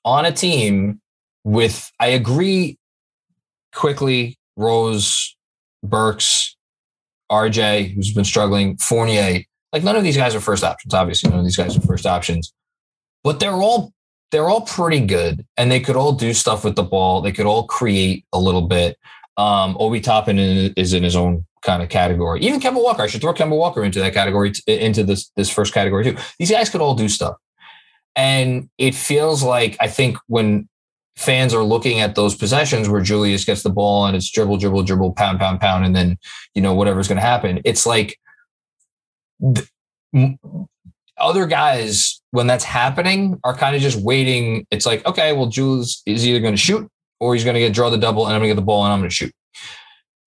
on 0.04 0.26
a 0.26 0.32
team 0.32 1.00
with, 1.44 1.92
I 2.00 2.08
agree, 2.08 2.80
Quickley 3.76 4.40
Rose, 4.58 5.38
Burks, 5.84 6.58
RJ, 7.32 7.94
who's 7.94 8.16
been 8.16 8.26
struggling, 8.26 8.78
Fournier. 8.78 9.44
Like 9.72 9.84
none 9.84 9.96
of 9.96 10.02
these 10.02 10.18
guys 10.18 10.34
are 10.34 10.42
first 10.42 10.64
options. 10.64 10.96
Obviously, 10.96 11.30
none 11.30 11.38
of 11.38 11.46
these 11.46 11.56
guys 11.56 11.78
are 11.78 11.82
first 11.82 12.08
options, 12.08 12.52
but 13.24 13.40
they're 13.40 13.62
all 13.62 13.94
they're 14.32 14.50
all 14.50 14.62
pretty 14.62 15.02
good, 15.02 15.46
and 15.58 15.72
they 15.72 15.80
could 15.80 15.96
all 15.96 16.13
do 16.13 16.34
stuff 16.34 16.63
with 16.63 16.76
the 16.76 16.84
ball. 16.84 17.22
They 17.22 17.32
could 17.32 17.46
all 17.46 17.65
create 17.65 18.26
a 18.34 18.39
little 18.39 18.62
bit. 18.62 18.98
Um, 19.38 19.76
Obi 19.80 20.00
Toppin 20.00 20.39
is 20.39 20.94
in 20.94 21.04
his 21.04 21.15
own 21.15 21.46
kind 21.62 21.84
of 21.84 21.89
category. 21.89 22.41
Even 22.41 22.60
Kemba 22.60 22.82
Walker, 22.82 23.04
I 23.04 23.08
should 23.08 23.22
throw 23.22 23.34
Kemba 23.34 23.58
Walker 23.58 23.84
into 23.84 24.00
that 24.00 24.13
category, 24.13 24.54
into 24.67 25.04
this 25.04 25.32
this 25.36 25.50
first 25.50 25.74
category 25.74 26.04
too. 26.04 26.17
These 26.39 26.52
guys 26.52 26.70
could 26.70 26.82
all 26.82 26.96
do 26.96 27.10
stuff, 27.10 27.36
and 28.15 28.70
it 28.78 28.96
feels 28.96 29.44
like 29.44 29.78
I 29.80 29.88
think 29.88 30.17
when 30.28 30.67
fans 31.17 31.54
are 31.54 31.63
looking 31.63 32.00
at 32.00 32.15
those 32.15 32.36
possessions 32.36 32.89
where 32.89 33.02
Julius 33.02 33.46
gets 33.46 33.63
the 33.63 33.70
ball 33.70 34.06
and 34.06 34.15
it's 34.15 34.32
dribble, 34.32 34.58
dribble, 34.58 34.84
dribble, 34.84 35.13
pound, 35.13 35.39
pound, 35.39 35.60
pound, 35.60 35.86
and 35.86 35.96
then 35.96 36.17
you 36.56 36.62
know 36.62 36.74
whatever's 36.74 37.08
going 37.08 37.20
to 37.20 37.22
happen. 37.22 37.62
It's 37.65 37.86
like 37.86 38.17
th- 39.56 39.67
other 41.22 41.46
guys 41.46 42.22
when 42.32 42.48
that's 42.48 42.64
happening 42.64 43.40
are 43.44 43.56
kind 43.56 43.76
of 43.76 43.82
just 43.82 44.00
waiting. 44.02 44.66
It's 44.72 44.86
like 44.86 45.06
okay, 45.06 45.34
well, 45.34 45.48
Jules 45.48 46.02
is 46.06 46.28
either 46.28 46.40
going 46.40 46.54
to 46.54 46.62
shoot 46.62 46.88
or 47.20 47.36
he's 47.36 47.44
going 47.44 47.54
to 47.54 47.60
get 47.60 47.74
draw 47.74 47.90
the 47.90 47.98
double 47.98 48.26
and 48.26 48.34
I'm 48.34 48.40
going 48.40 48.50
to 48.50 48.56
get 48.56 48.62
the 48.62 48.66
ball 48.66 48.84
and 48.84 48.94
I'm 48.94 49.00
going 49.00 49.10
to 49.10 49.16
shoot. 49.16 49.34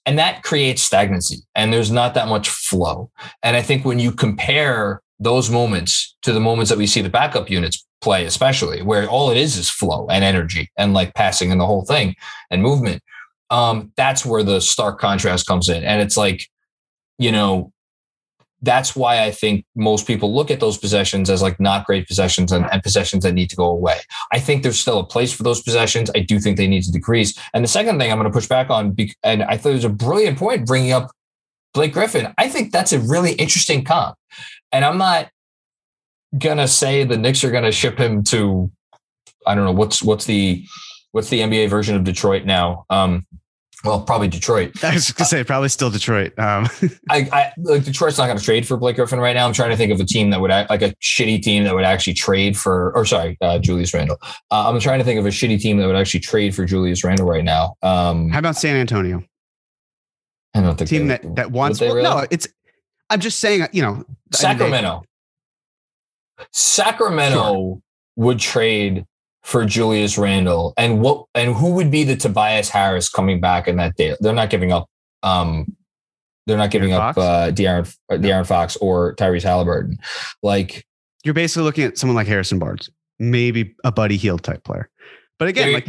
And 0.07 0.19
that 0.19 0.43
creates 0.43 0.83
stagnancy 0.83 1.39
and 1.55 1.73
there's 1.73 1.91
not 1.91 2.15
that 2.15 2.29
much 2.29 2.49
flow. 2.49 3.11
And 3.43 3.57
I 3.57 3.63
think 3.63 3.85
when 3.85 3.99
you 3.99 4.13
compare 4.13 5.01
those 5.19 5.51
moments 5.51 6.17
to 6.23 6.33
the 6.33 6.41
moments 6.41 6.71
that 6.71 6.79
we 6.79 6.87
see 6.87 7.01
the 7.01 7.09
backup 7.09 7.51
units 7.51 7.85
play, 8.01 8.27
especially 8.27 8.83
where 8.83 9.09
all 9.09 9.31
it 9.31 9.37
is 9.37 9.57
is 9.57 9.71
flow 9.71 10.07
and 10.09 10.23
energy 10.23 10.69
and 10.77 10.93
like 10.93 11.15
passing 11.15 11.51
and 11.51 11.61
the 11.61 11.67
whole 11.67 11.85
thing 11.85 12.15
and 12.51 12.63
movement, 12.63 13.03
um, 13.51 13.93
that's 13.97 14.25
where 14.25 14.43
the 14.43 14.61
stark 14.61 15.01
contrast 15.01 15.47
comes 15.47 15.69
in. 15.69 15.83
And 15.85 16.03
it's 16.03 16.17
like, 16.17 16.49
you 17.19 17.33
know, 17.33 17.73
that's 18.65 18.97
why 18.97 19.23
I 19.23 19.31
think 19.31 19.65
most 19.77 20.07
people 20.07 20.35
look 20.35 20.51
at 20.51 20.61
those 20.61 20.79
possessions 20.79 21.29
as 21.29 21.43
like 21.43 21.61
not 21.61 21.87
great 21.87 22.09
possessions 22.09 22.51
and, 22.51 22.67
and, 22.73 22.83
possessions 22.83 23.23
that 23.23 23.33
need 23.33 23.51
to 23.51 23.57
go 23.57 23.67
away. 23.67 24.01
I 24.33 24.41
think 24.41 24.63
there's 24.63 24.79
still 24.79 24.99
a 24.99 25.07
place 25.07 25.33
for 25.33 25.43
those 25.43 25.63
possessions. 25.63 26.11
I 26.15 26.21
do 26.21 26.41
think 26.41 26.57
they 26.57 26.67
need 26.67 26.83
to 26.85 26.93
decrease. 26.93 27.39
And 27.53 27.63
the 27.63 27.69
second 27.69 27.99
thing 27.99 28.11
I'm 28.11 28.19
going 28.19 28.31
to 28.31 28.35
push 28.35 28.49
back 28.49 28.71
on, 28.71 28.97
and 29.23 29.43
I 29.43 29.57
thought 29.57 29.71
it 29.71 29.75
was 29.75 29.85
a 29.85 29.91
brilliant 29.91 30.39
point 30.39 30.67
bringing 30.67 30.93
up 30.93 31.11
Blake 31.75 31.93
Griffin. 31.93 32.33
I 32.39 32.49
think 32.49 32.73
that's 32.73 32.93
a 32.93 33.01
really 33.01 33.33
interesting 33.33 33.85
comp. 33.85 34.17
And 34.73 34.85
I'm 34.85 34.99
not 34.99 35.31
going 36.39 36.59
to 36.59 36.69
say 36.69 37.05
the 37.05 37.19
Knicks 37.19 37.45
are 37.45 37.51
going 37.51 37.65
to 37.65 37.73
ship 37.73 37.99
him 37.99 38.25
to, 38.25 38.71
I 39.47 39.55
don't 39.55 39.65
know, 39.65 39.73
what's, 39.73 40.03
what's 40.03 40.25
the, 40.25 40.65
what's 41.13 41.29
the 41.29 41.41
NBA 41.41 41.69
version 41.69 41.97
of 41.97 42.05
Detroit 42.05 42.45
now? 42.45 42.87
Um, 42.91 43.27
well, 43.85 44.01
probably 44.01 44.29
Detroit. 44.29 44.73
I 44.85 44.95
was 44.95 45.13
gonna 45.13 45.27
say 45.27 45.45
probably 45.45 45.69
still 45.69 45.91
Detroit. 45.91 46.39
Um. 46.39 46.69
I, 47.11 47.29
I 47.33 47.53
like 47.59 47.85
Detroit's 47.85 48.19
not 48.19 48.27
going 48.27 48.39
to 48.39 48.45
trade 48.45 48.67
for 48.67 48.77
Blake 48.77 48.97
Griffin 48.97 49.21
right 49.21 49.35
now. 49.35 49.47
I'm 49.47 49.53
trying 49.53 49.71
to 49.71 49.77
think 49.77 49.93
of 49.93 50.01
a 50.01 50.05
team 50.05 50.31
that 50.31 50.41
would 50.41 50.51
act, 50.51 50.71
like 50.71 50.83
a 50.83 50.95
shitty 51.03 51.43
team 51.43 51.65
that 51.65 51.75
would 51.75 51.85
actually 51.85 52.15
trade 52.15 52.57
for, 52.57 52.93
or 52.97 53.05
sorry, 53.05 53.37
uh, 53.41 53.59
Julius 53.59 53.93
Randle. 53.93 54.19
Uh, 54.51 54.69
I'm 54.71 54.81
trying 54.81 54.99
to 54.99 55.05
think 55.05 55.21
of 55.21 55.27
a 55.27 55.31
shitty 55.31 55.61
team 55.61 55.77
that 55.79 55.87
would 55.87 55.97
actually 55.97 56.21
trade 56.21 56.55
for 56.55 56.65
Julius 56.65 57.05
Randle 57.05 57.27
right 57.27 57.45
now. 57.45 57.75
Um, 57.83 58.31
How 58.31 58.39
about 58.39 58.57
San 58.57 58.77
Antonio? 58.77 59.23
I 60.55 60.61
don't 60.61 60.77
think 60.77 60.89
team 60.89 61.09
that 61.09 61.37
that 61.37 61.51
wants. 61.51 61.81
Well, 61.81 61.95
really? 61.95 62.03
No, 62.03 62.27
it's. 62.31 62.49
I'm 63.11 63.21
just 63.21 63.41
saying. 63.41 63.67
You 63.73 63.83
know, 63.83 64.05
Sacramento. 64.33 64.89
I 64.89 64.93
mean, 64.93 65.03
they, 66.39 66.45
Sacramento 66.53 67.53
sure. 67.53 67.83
would 68.17 68.39
trade 68.39 69.05
for 69.45 69.65
Julius 69.65 70.19
Randle, 70.19 70.73
and 70.77 71.01
what 71.01 71.27
and 71.35 71.55
who 71.55 71.73
would 71.75 71.91
be 71.91 72.03
the 72.05 72.17
Tobias 72.17 72.69
Harris 72.71 73.09
coming 73.09 73.41
back 73.41 73.69
in 73.69 73.77
that 73.77 73.97
deal? 73.97 74.17
They're 74.21 74.33
not 74.35 74.51
giving 74.51 74.73
up 74.73 74.89
um, 75.23 75.77
they're 76.47 76.59
not 76.59 76.71
giving 76.71 76.91
De'Aaron 76.91 77.09
up 77.09 77.15
Fox? 77.15 77.19
uh, 77.27 77.51
De'Aaron, 77.55 77.97
uh, 78.11 78.15
De'Aaron 78.17 78.47
Fox 78.47 78.77
or 78.77 79.15
Tyrese 79.17 79.43
Halliburton. 79.45 79.97
Like, 80.43 80.85
You're 81.25 81.33
basically 81.35 81.63
looking 81.65 81.85
at 81.85 81.97
someone 81.97 82.17
like 82.17 82.27
Harrison 82.27 82.59
Barnes, 82.59 82.91
maybe 83.19 83.75
a 83.85 83.91
Buddy 83.93 84.17
Hield 84.19 84.43
type 84.43 84.63
player. 84.65 84.91
But 85.39 85.49
again, 85.49 85.73
like 85.73 85.89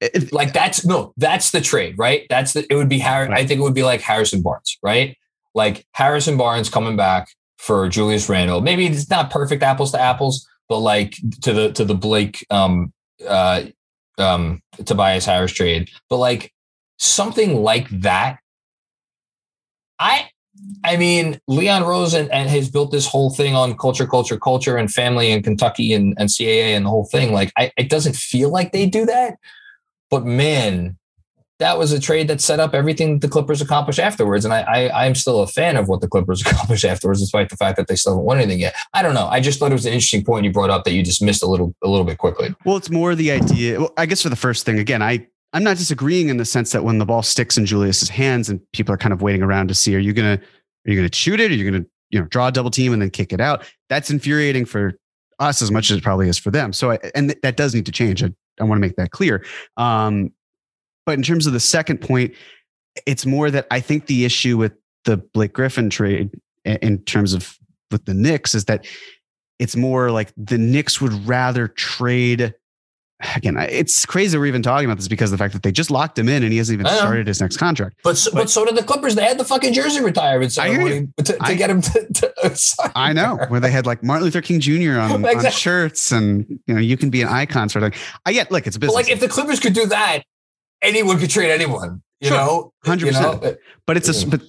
it- 0.00 0.32
like 0.32 0.52
that's 0.52 0.84
no, 0.86 1.12
that's 1.16 1.50
the 1.50 1.60
trade, 1.60 1.96
right? 1.98 2.26
That's 2.30 2.52
the 2.54 2.64
it 2.72 2.76
would 2.76 2.88
be 2.88 2.98
Harry. 3.00 3.28
I 3.32 3.44
think 3.46 3.60
it 3.60 3.62
would 3.62 3.74
be 3.74 3.82
like 3.82 4.00
Harrison 4.00 4.42
Barnes, 4.42 4.78
right? 4.82 5.16
Like 5.54 5.84
Harrison 5.92 6.36
Barnes 6.36 6.68
coming 6.70 6.96
back 6.96 7.28
for 7.58 7.88
Julius 7.88 8.28
Randle. 8.28 8.60
Maybe 8.62 8.86
it's 8.86 9.10
not 9.10 9.30
perfect 9.30 9.62
apples 9.62 9.92
to 9.92 10.00
apples, 10.00 10.46
but 10.70 10.78
like 10.78 11.16
to 11.42 11.52
the 11.52 11.72
to 11.72 11.84
the 11.84 11.96
Blake 11.96 12.46
um 12.48 12.94
uh 13.28 13.64
um 14.16 14.62
Tobias 14.86 15.26
Harris 15.26 15.52
trade. 15.52 15.90
But 16.08 16.16
like 16.16 16.54
something 16.96 17.62
like 17.62 17.88
that. 17.90 18.38
I 19.98 20.30
I 20.84 20.96
mean, 20.96 21.40
Leon 21.48 21.82
Rose 21.82 22.14
and, 22.14 22.30
and 22.30 22.48
has 22.48 22.70
built 22.70 22.92
this 22.92 23.06
whole 23.06 23.30
thing 23.30 23.54
on 23.54 23.76
culture, 23.76 24.06
culture, 24.06 24.38
culture, 24.38 24.76
and 24.76 24.90
family 24.90 25.30
and 25.32 25.42
Kentucky 25.42 25.92
and, 25.92 26.14
and 26.18 26.28
CAA 26.28 26.76
and 26.76 26.86
the 26.86 26.90
whole 26.90 27.06
thing. 27.06 27.32
Like, 27.32 27.52
I, 27.56 27.72
it 27.76 27.88
doesn't 27.88 28.16
feel 28.16 28.50
like 28.50 28.72
they 28.72 28.86
do 28.86 29.06
that. 29.06 29.38
But 30.10 30.24
man, 30.24 30.98
that 31.60 31.78
was 31.78 31.92
a 31.92 32.00
trade 32.00 32.26
that 32.28 32.40
set 32.40 32.58
up 32.58 32.74
everything 32.74 33.20
the 33.20 33.28
Clippers 33.28 33.60
accomplished 33.60 33.98
afterwards. 33.98 34.44
And 34.44 34.52
I, 34.52 34.62
I 34.62 35.06
I'm 35.06 35.14
still 35.14 35.40
a 35.40 35.46
fan 35.46 35.76
of 35.76 35.88
what 35.88 36.00
the 36.00 36.08
Clippers 36.08 36.40
accomplished 36.46 36.84
afterwards, 36.84 37.20
despite 37.20 37.50
the 37.50 37.56
fact 37.56 37.76
that 37.76 37.86
they 37.86 37.94
still 37.94 38.14
haven't 38.14 38.24
won 38.24 38.38
anything 38.38 38.60
yet. 38.60 38.74
I 38.94 39.02
don't 39.02 39.14
know. 39.14 39.28
I 39.28 39.40
just 39.40 39.58
thought 39.58 39.70
it 39.70 39.74
was 39.74 39.86
an 39.86 39.92
interesting 39.92 40.24
point 40.24 40.44
you 40.44 40.52
brought 40.52 40.70
up 40.70 40.84
that 40.84 40.92
you 40.92 41.02
just 41.02 41.22
missed 41.22 41.42
a 41.42 41.46
little 41.46 41.74
a 41.84 41.88
little 41.88 42.04
bit 42.04 42.18
quickly. 42.18 42.54
well, 42.64 42.76
it's 42.76 42.90
more 42.90 43.14
the 43.14 43.30
idea. 43.30 43.78
Well, 43.78 43.92
I 43.96 44.06
guess 44.06 44.22
for 44.22 44.30
the 44.30 44.36
first 44.36 44.66
thing, 44.66 44.78
again, 44.78 45.02
I 45.02 45.26
I'm 45.52 45.62
not 45.62 45.76
disagreeing 45.76 46.30
in 46.30 46.38
the 46.38 46.44
sense 46.44 46.72
that 46.72 46.82
when 46.82 46.98
the 46.98 47.06
ball 47.06 47.22
sticks 47.22 47.58
in 47.58 47.66
Julius's 47.66 48.08
hands 48.08 48.48
and 48.48 48.60
people 48.72 48.94
are 48.94 48.98
kind 48.98 49.12
of 49.12 49.20
waiting 49.20 49.42
around 49.42 49.68
to 49.68 49.74
see, 49.74 49.94
are 49.94 50.00
you 50.00 50.14
gonna 50.14 50.40
are 50.86 50.90
you 50.90 50.96
gonna 50.96 51.14
shoot 51.14 51.40
it? 51.40 51.50
Are 51.50 51.54
you 51.54 51.70
gonna 51.70 51.84
you 52.08 52.18
know 52.18 52.26
draw 52.26 52.48
a 52.48 52.52
double 52.52 52.70
team 52.70 52.94
and 52.94 53.02
then 53.02 53.10
kick 53.10 53.34
it 53.34 53.40
out? 53.40 53.70
That's 53.90 54.10
infuriating 54.10 54.64
for 54.64 54.94
us 55.38 55.60
as 55.60 55.70
much 55.70 55.90
as 55.90 55.98
it 55.98 56.02
probably 56.02 56.28
is 56.28 56.38
for 56.38 56.50
them. 56.50 56.72
So 56.72 56.92
I, 56.92 56.98
and 57.14 57.30
th- 57.30 57.40
that 57.42 57.56
does 57.56 57.74
need 57.74 57.86
to 57.86 57.92
change. 57.92 58.22
I, 58.22 58.30
I 58.60 58.64
want 58.64 58.78
to 58.78 58.80
make 58.80 58.96
that 58.96 59.10
clear. 59.10 59.44
Um, 59.76 60.32
but 61.06 61.12
in 61.12 61.22
terms 61.22 61.46
of 61.46 61.52
the 61.52 61.60
second 61.60 62.00
point, 62.00 62.34
it's 63.06 63.24
more 63.26 63.50
that 63.50 63.66
I 63.70 63.80
think 63.80 64.06
the 64.06 64.24
issue 64.24 64.56
with 64.56 64.72
the 65.04 65.16
Blake 65.16 65.52
Griffin 65.52 65.90
trade 65.90 66.30
in 66.64 66.98
terms 67.04 67.32
of 67.32 67.56
with 67.90 68.04
the 68.04 68.14
Knicks 68.14 68.54
is 68.54 68.66
that 68.66 68.86
it's 69.58 69.76
more 69.76 70.10
like 70.10 70.32
the 70.36 70.58
Knicks 70.58 71.00
would 71.00 71.12
rather 71.26 71.68
trade. 71.68 72.54
Again, 73.36 73.54
it's 73.58 74.06
crazy 74.06 74.38
we're 74.38 74.46
even 74.46 74.62
talking 74.62 74.86
about 74.86 74.96
this 74.96 75.06
because 75.08 75.30
of 75.30 75.38
the 75.38 75.42
fact 75.42 75.52
that 75.52 75.62
they 75.62 75.70
just 75.72 75.90
locked 75.90 76.18
him 76.18 76.26
in 76.26 76.42
and 76.42 76.50
he 76.52 76.56
hasn't 76.56 76.80
even 76.80 76.90
started 76.90 77.26
his 77.26 77.38
next 77.38 77.58
contract. 77.58 77.96
But 78.02 78.16
so, 78.16 78.30
but, 78.30 78.38
But- 78.44 78.50
so 78.50 78.64
did 78.64 78.76
the 78.76 78.82
Clippers. 78.82 79.14
They 79.14 79.24
had 79.24 79.36
the 79.38 79.44
fucking 79.44 79.74
jersey 79.74 80.02
retirement 80.02 80.52
ceremony 80.52 81.08
to, 81.18 81.22
to 81.24 81.36
I- 81.38 81.54
get 81.54 81.68
him 81.68 81.82
to. 81.82 82.06
to 82.14 82.32
sign 82.56 82.90
I 82.94 83.12
know 83.12 83.36
there. 83.36 83.48
where 83.48 83.60
they 83.60 83.70
had 83.70 83.84
like 83.84 84.02
Martin 84.02 84.24
Luther 84.24 84.40
King 84.40 84.60
Jr. 84.60 84.98
on, 84.98 85.22
on 85.24 85.50
shirts 85.50 86.12
and 86.12 86.46
you 86.66 86.74
know 86.74 86.80
you 86.80 86.96
can 86.96 87.10
be 87.10 87.20
an 87.20 87.28
icon 87.28 87.68
sort 87.68 87.82
of 87.84 87.92
thing. 87.92 88.00
I 88.24 88.32
get 88.32 88.50
look, 88.50 88.66
it's 88.66 88.76
a 88.76 88.78
But 88.80 88.86
business. 88.86 88.94
like, 89.08 89.10
if 89.12 89.20
the 89.20 89.28
Clippers 89.28 89.60
could 89.60 89.74
do 89.74 89.84
that, 89.86 90.22
anyone 90.82 91.18
could 91.18 91.30
trade 91.30 91.50
anyone. 91.50 92.02
You 92.20 92.28
Sure. 92.28 92.36
know, 92.36 92.72
100%. 92.84 93.04
You 93.06 93.12
know? 93.12 93.56
But 93.86 93.96
it's 93.96 94.22
a 94.22 94.26
but 94.26 94.42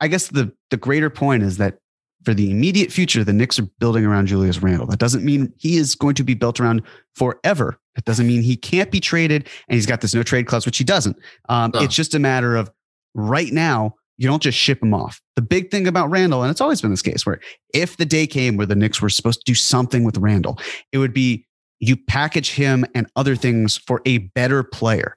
I 0.00 0.08
guess 0.08 0.28
the 0.28 0.52
the 0.70 0.76
greater 0.76 1.10
point 1.10 1.42
is 1.42 1.56
that 1.58 1.78
for 2.24 2.34
the 2.34 2.50
immediate 2.50 2.90
future, 2.92 3.22
the 3.24 3.32
Knicks 3.32 3.58
are 3.58 3.68
building 3.78 4.04
around 4.04 4.26
Julius 4.26 4.58
Randle. 4.62 4.86
That 4.86 4.98
doesn't 4.98 5.24
mean 5.24 5.52
he 5.58 5.76
is 5.76 5.94
going 5.94 6.14
to 6.16 6.24
be 6.24 6.34
built 6.34 6.58
around 6.60 6.82
forever. 7.14 7.78
That 7.94 8.04
doesn't 8.04 8.26
mean 8.26 8.42
he 8.42 8.56
can't 8.56 8.90
be 8.90 9.00
traded 9.00 9.48
and 9.68 9.74
he's 9.76 9.86
got 9.86 10.00
this 10.00 10.14
no 10.14 10.22
trade 10.22 10.46
clause, 10.46 10.66
which 10.66 10.78
he 10.78 10.84
doesn't. 10.84 11.16
Um, 11.48 11.70
No. 11.74 11.80
It's 11.82 11.94
just 11.94 12.14
a 12.14 12.18
matter 12.18 12.56
of 12.56 12.70
right 13.14 13.52
now, 13.52 13.94
you 14.18 14.26
don't 14.28 14.42
just 14.42 14.58
ship 14.58 14.82
him 14.82 14.92
off. 14.92 15.20
The 15.36 15.42
big 15.42 15.70
thing 15.70 15.86
about 15.86 16.10
Randle, 16.10 16.42
and 16.42 16.50
it's 16.50 16.60
always 16.60 16.80
been 16.80 16.90
this 16.90 17.02
case, 17.02 17.24
where 17.24 17.38
if 17.72 17.96
the 17.96 18.06
day 18.06 18.26
came 18.26 18.56
where 18.56 18.66
the 18.66 18.74
Knicks 18.74 19.00
were 19.00 19.08
supposed 19.08 19.40
to 19.40 19.50
do 19.50 19.54
something 19.54 20.02
with 20.04 20.16
Randle, 20.18 20.58
it 20.92 20.98
would 20.98 21.12
be 21.12 21.46
you 21.80 21.96
package 21.96 22.52
him 22.52 22.84
and 22.94 23.06
other 23.16 23.36
things 23.36 23.76
for 23.76 24.00
a 24.06 24.18
better 24.18 24.62
player 24.62 25.16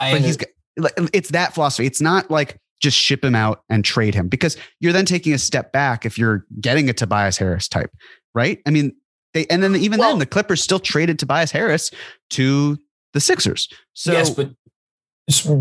I 0.00 0.12
but 0.12 0.20
he's 0.22 0.38
it's 1.12 1.30
that 1.30 1.54
philosophy. 1.54 1.86
It's 1.86 2.00
not 2.00 2.30
like 2.30 2.58
just 2.82 2.96
ship 2.98 3.24
him 3.24 3.34
out 3.34 3.62
and 3.70 3.84
trade 3.84 4.14
him 4.14 4.28
because 4.28 4.56
you're 4.80 4.92
then 4.92 5.06
taking 5.06 5.32
a 5.32 5.38
step 5.38 5.72
back 5.72 6.04
if 6.04 6.18
you're 6.18 6.44
getting 6.60 6.90
a 6.90 6.92
Tobias 6.92 7.38
Harris 7.38 7.68
type, 7.68 7.90
right? 8.34 8.58
I 8.66 8.70
mean, 8.70 8.92
they 9.32 9.46
and 9.46 9.62
then 9.62 9.74
even 9.76 9.98
Well- 9.98 10.10
then 10.10 10.18
the 10.18 10.26
Clippers 10.26 10.62
still 10.62 10.78
traded 10.78 11.18
Tobias 11.18 11.50
Harris 11.50 11.90
to 12.30 12.78
the 13.14 13.20
Sixers. 13.20 13.68
So 13.94 14.12
yes, 14.12 14.28
but 14.30 14.50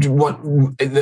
what 0.07 0.39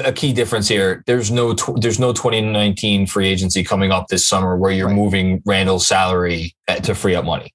a 0.05 0.13
key 0.13 0.31
difference 0.33 0.67
here? 0.67 1.03
There's 1.07 1.31
no 1.31 1.53
tw- 1.53 1.81
there's 1.81 1.99
no 1.99 2.13
2019 2.13 3.07
free 3.07 3.27
agency 3.27 3.63
coming 3.63 3.91
up 3.91 4.07
this 4.07 4.25
summer 4.27 4.55
where 4.55 4.71
you're 4.71 4.87
Right. 4.87 4.95
moving 4.95 5.41
Randle's 5.45 5.85
salary 5.87 6.55
at- 6.67 6.83
to 6.85 6.95
free 6.95 7.15
up 7.15 7.25
money. 7.25 7.51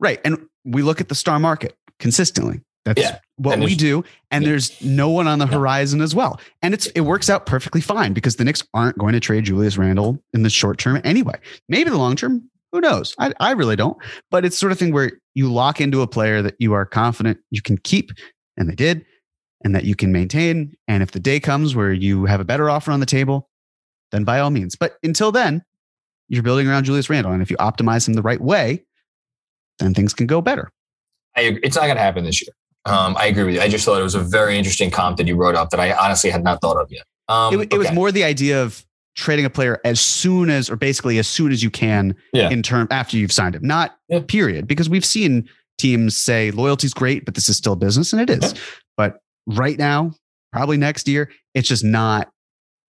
right, 0.00 0.20
and 0.24 0.38
we 0.64 0.82
look 0.82 1.00
at 1.02 1.08
the 1.08 1.14
star 1.14 1.38
market 1.38 1.76
consistently. 2.00 2.60
That's 2.86 3.02
Yeah, 3.02 3.18
what 3.38 3.58
we 3.58 3.74
do, 3.74 4.04
and 4.30 4.44
Yeah. 4.44 4.50
there's 4.50 4.80
no 4.80 5.10
one 5.10 5.26
on 5.26 5.40
the 5.40 5.46
horizon 5.46 6.00
as 6.00 6.14
well. 6.14 6.40
And 6.62 6.72
it's 6.72 6.86
it 6.88 7.00
works 7.00 7.28
out 7.28 7.44
perfectly 7.44 7.80
fine 7.80 8.12
because 8.12 8.36
the 8.36 8.44
Knicks 8.44 8.62
aren't 8.74 8.96
going 8.96 9.12
to 9.12 9.18
trade 9.18 9.44
Julius 9.44 9.76
Randle 9.76 10.22
in 10.32 10.44
the 10.44 10.50
short 10.50 10.78
term 10.78 11.00
anyway. 11.02 11.34
Maybe 11.68 11.90
the 11.90 11.96
long 11.96 12.14
term, 12.14 12.48
who 12.70 12.80
knows? 12.80 13.12
I, 13.18 13.32
I 13.40 13.50
really 13.50 13.74
don't. 13.74 13.96
But 14.30 14.44
it's 14.44 14.56
sort 14.56 14.70
of 14.70 14.78
thing 14.78 14.92
where 14.92 15.10
you 15.34 15.52
lock 15.52 15.80
into 15.80 16.00
a 16.00 16.06
player 16.06 16.42
that 16.42 16.54
you 16.60 16.74
are 16.74 16.86
confident 16.86 17.38
you 17.50 17.60
can 17.60 17.76
keep, 17.78 18.12
and 18.56 18.70
they 18.70 18.76
did, 18.76 19.04
and 19.64 19.74
that 19.74 19.84
you 19.84 19.96
can 19.96 20.12
maintain. 20.12 20.76
And 20.86 21.02
if 21.02 21.10
the 21.10 21.18
day 21.20 21.40
comes 21.40 21.74
where 21.74 21.92
you 21.92 22.24
have 22.26 22.38
a 22.38 22.44
better 22.44 22.70
offer 22.70 22.92
on 22.92 23.00
the 23.00 23.06
table, 23.06 23.50
then 24.12 24.22
by 24.22 24.38
all 24.38 24.50
means. 24.50 24.76
But 24.76 24.96
until 25.02 25.32
then, 25.32 25.64
you're 26.28 26.44
building 26.44 26.68
around 26.68 26.84
Julius 26.84 27.10
Randle, 27.10 27.32
and 27.32 27.42
if 27.42 27.50
you 27.50 27.56
optimize 27.56 28.06
him 28.06 28.14
the 28.14 28.22
right 28.22 28.40
way, 28.40 28.84
then 29.80 29.92
things 29.92 30.14
can 30.14 30.28
go 30.28 30.40
better. 30.40 30.70
I, 31.36 31.40
agree. 31.42 31.60
it's 31.64 31.74
not 31.74 31.82
going 31.86 31.96
to 31.96 32.02
happen 32.02 32.24
this 32.24 32.40
year. 32.40 32.54
Um, 32.86 33.16
I 33.18 33.26
agree 33.26 33.44
with 33.44 33.54
you. 33.56 33.60
I 33.60 33.68
just 33.68 33.84
thought 33.84 34.00
it 34.00 34.04
was 34.04 34.14
a 34.14 34.20
very 34.20 34.56
interesting 34.56 34.90
comp 34.90 35.16
that 35.18 35.26
you 35.26 35.36
wrote 35.36 35.54
up 35.54 35.70
that 35.70 35.80
I 35.80 35.92
honestly 35.92 36.30
had 36.30 36.42
not 36.44 36.60
thought 36.60 36.76
of 36.80 36.90
yet. 36.90 37.04
Um, 37.28 37.60
it, 37.60 37.72
it 37.72 37.78
was 37.78 37.92
more 37.92 38.12
the 38.12 38.24
idea 38.24 38.62
of 38.62 38.84
trading 39.16 39.44
a 39.44 39.50
player 39.50 39.80
as 39.84 40.00
soon 40.00 40.50
as, 40.50 40.70
or 40.70 40.76
basically 40.76 41.18
as 41.18 41.26
soon 41.26 41.50
as 41.50 41.62
you 41.62 41.70
can, 41.70 42.14
Yeah. 42.32 42.50
in 42.50 42.62
term 42.62 42.86
after 42.90 43.16
you've 43.16 43.32
signed 43.32 43.54
him, 43.56 43.66
not 43.66 43.96
Yeah. 44.08 44.20
period. 44.20 44.66
Because 44.68 44.88
we've 44.88 45.04
seen 45.04 45.48
teams 45.78 46.16
say 46.16 46.50
loyalty's 46.52 46.94
great, 46.94 47.24
but 47.24 47.34
this 47.34 47.48
is 47.48 47.56
still 47.56 47.76
business, 47.76 48.12
and 48.12 48.22
it 48.22 48.30
is. 48.42 48.54
But 48.96 49.18
right 49.46 49.78
now, 49.78 50.12
probably 50.52 50.76
next 50.76 51.08
year, 51.08 51.30
it's 51.54 51.68
just 51.68 51.84
not. 51.84 52.30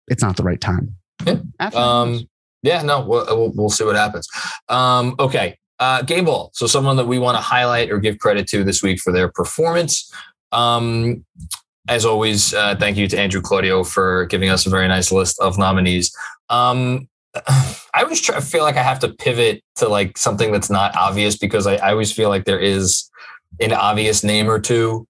It's 0.07 0.21
not 0.23 0.35
the 0.35 0.43
right 0.43 0.59
time. 0.59 0.95
Yeah. 1.25 1.35
Um, 1.73 2.27
yeah, 2.61 2.81
no, 2.81 3.01
we'll, 3.05 3.25
we'll, 3.27 3.51
we'll 3.55 3.69
see 3.69 3.83
what 3.85 3.95
happens. 3.95 4.27
Um, 4.69 5.15
okay. 5.19 5.57
Uh, 5.83 6.01
game 6.01 6.23
ball. 6.23 6.49
So 6.53 6.65
someone 6.65 6.95
that 6.95 7.07
we 7.07 7.19
want 7.19 7.35
to 7.35 7.41
highlight 7.41 7.91
or 7.91 7.99
give 7.99 8.17
credit 8.17 8.47
to 8.47 8.63
this 8.63 8.81
week 8.81 9.01
for 9.01 9.11
their 9.11 9.27
performance. 9.27 10.09
Um, 10.53 11.25
as 11.89 12.05
always, 12.05 12.53
uh, 12.53 12.77
thank 12.79 12.95
you 12.95 13.05
to 13.09 13.19
Andrew 13.19 13.41
Claudio 13.41 13.83
for 13.83 14.25
giving 14.27 14.47
us 14.47 14.65
a 14.65 14.69
very 14.69 14.87
nice 14.87 15.11
list 15.11 15.37
of 15.41 15.57
nominees. 15.57 16.15
Um, 16.49 17.09
I 17.47 17.75
always 18.03 18.21
try, 18.21 18.39
feel 18.39 18.63
like 18.63 18.77
I 18.77 18.81
have 18.81 18.99
to 18.99 19.09
pivot 19.09 19.61
to 19.75 19.89
like 19.89 20.17
something 20.17 20.53
that's 20.53 20.69
not 20.69 20.95
obvious 20.95 21.35
because 21.35 21.67
I, 21.67 21.75
I 21.75 21.91
always 21.91 22.13
feel 22.13 22.29
like 22.29 22.45
there 22.45 22.61
is 22.61 23.09
an 23.59 23.73
obvious 23.73 24.23
name 24.23 24.49
or 24.49 24.61
two. 24.61 25.05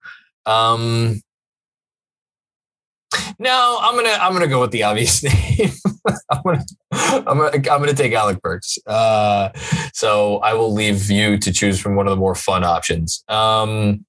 Um, 0.47 1.21
no, 3.37 3.77
I'm 3.79 3.93
gonna 3.93 4.17
I'm 4.19 4.33
gonna 4.33 4.47
go 4.47 4.61
with 4.61 4.71
the 4.71 4.81
obvious 4.81 5.21
name. 5.59 5.69
I'm 6.31 6.41
gonna 6.43 6.63
I'm 6.91 7.37
gonna 7.37 7.51
I'm 7.51 7.61
gonna 7.61 7.93
take 7.93 8.13
Alec 8.13 8.41
Burks. 8.41 8.77
Uh, 8.85 9.49
so 9.93 10.37
I 10.37 10.53
will 10.53 10.73
leave 10.73 11.09
you 11.09 11.37
to 11.37 11.51
choose 11.51 11.79
from 11.79 11.95
one 11.95 12.07
of 12.07 12.11
the 12.11 12.17
more 12.17 12.35
fun 12.35 12.63
options. 12.63 13.23
Um, 13.27 14.05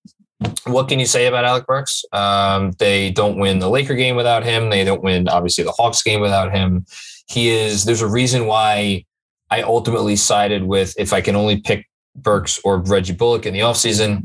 what 0.64 0.88
can 0.88 0.98
you 0.98 1.06
say 1.06 1.26
about 1.26 1.44
Alec 1.44 1.66
Burks? 1.66 2.04
Um, 2.12 2.72
they 2.78 3.10
don't 3.10 3.38
win 3.38 3.60
the 3.60 3.68
Laker 3.68 3.94
game 3.94 4.16
without 4.16 4.44
him. 4.44 4.70
They 4.70 4.84
don't 4.84 5.02
win 5.02 5.28
obviously 5.28 5.64
the 5.64 5.72
Hawks 5.72 6.02
game 6.02 6.20
without 6.20 6.52
him. 6.52 6.84
He 7.28 7.48
is. 7.48 7.84
There's 7.84 8.02
a 8.02 8.08
reason 8.08 8.46
why 8.46 9.04
I 9.50 9.62
ultimately 9.62 10.16
sided 10.16 10.64
with 10.64 10.94
if 10.98 11.12
I 11.12 11.20
can 11.20 11.36
only 11.36 11.60
pick 11.60 11.86
Burks 12.16 12.60
or 12.64 12.78
Reggie 12.78 13.12
Bullock 13.12 13.46
in 13.46 13.54
the 13.54 13.60
offseason. 13.60 14.22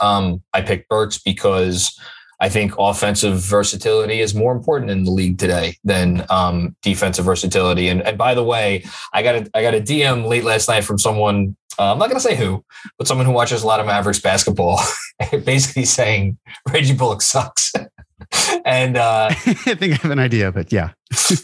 Um, 0.00 0.42
I 0.52 0.62
picked 0.62 0.88
Burks 0.88 1.18
because 1.18 1.98
I 2.40 2.48
think 2.48 2.74
offensive 2.78 3.38
versatility 3.40 4.20
is 4.20 4.34
more 4.34 4.52
important 4.52 4.90
in 4.90 5.04
the 5.04 5.10
league 5.10 5.38
today 5.38 5.76
than 5.84 6.24
um, 6.28 6.76
defensive 6.82 7.24
versatility. 7.24 7.88
And, 7.88 8.02
and 8.02 8.18
by 8.18 8.34
the 8.34 8.44
way, 8.44 8.84
I 9.12 9.22
got 9.22 9.34
a 9.36 9.50
I 9.54 9.62
got 9.62 9.74
a 9.74 9.80
DM 9.80 10.26
late 10.26 10.44
last 10.44 10.68
night 10.68 10.84
from 10.84 10.98
someone. 10.98 11.56
Uh, 11.78 11.92
I'm 11.92 11.98
not 11.98 12.08
going 12.08 12.20
to 12.20 12.26
say 12.26 12.36
who, 12.36 12.64
but 12.98 13.06
someone 13.06 13.26
who 13.26 13.32
watches 13.32 13.62
a 13.62 13.66
lot 13.66 13.80
of 13.80 13.86
Mavericks 13.86 14.20
basketball, 14.20 14.80
basically 15.44 15.84
saying 15.84 16.38
Reggie 16.72 16.94
Bullock 16.94 17.22
sucks. 17.22 17.72
and 18.64 18.96
uh, 18.96 19.28
I 19.30 19.34
think 19.34 19.92
I 19.92 19.96
have 19.96 20.10
an 20.10 20.18
idea, 20.18 20.52
but 20.52 20.72
yeah, 20.72 20.92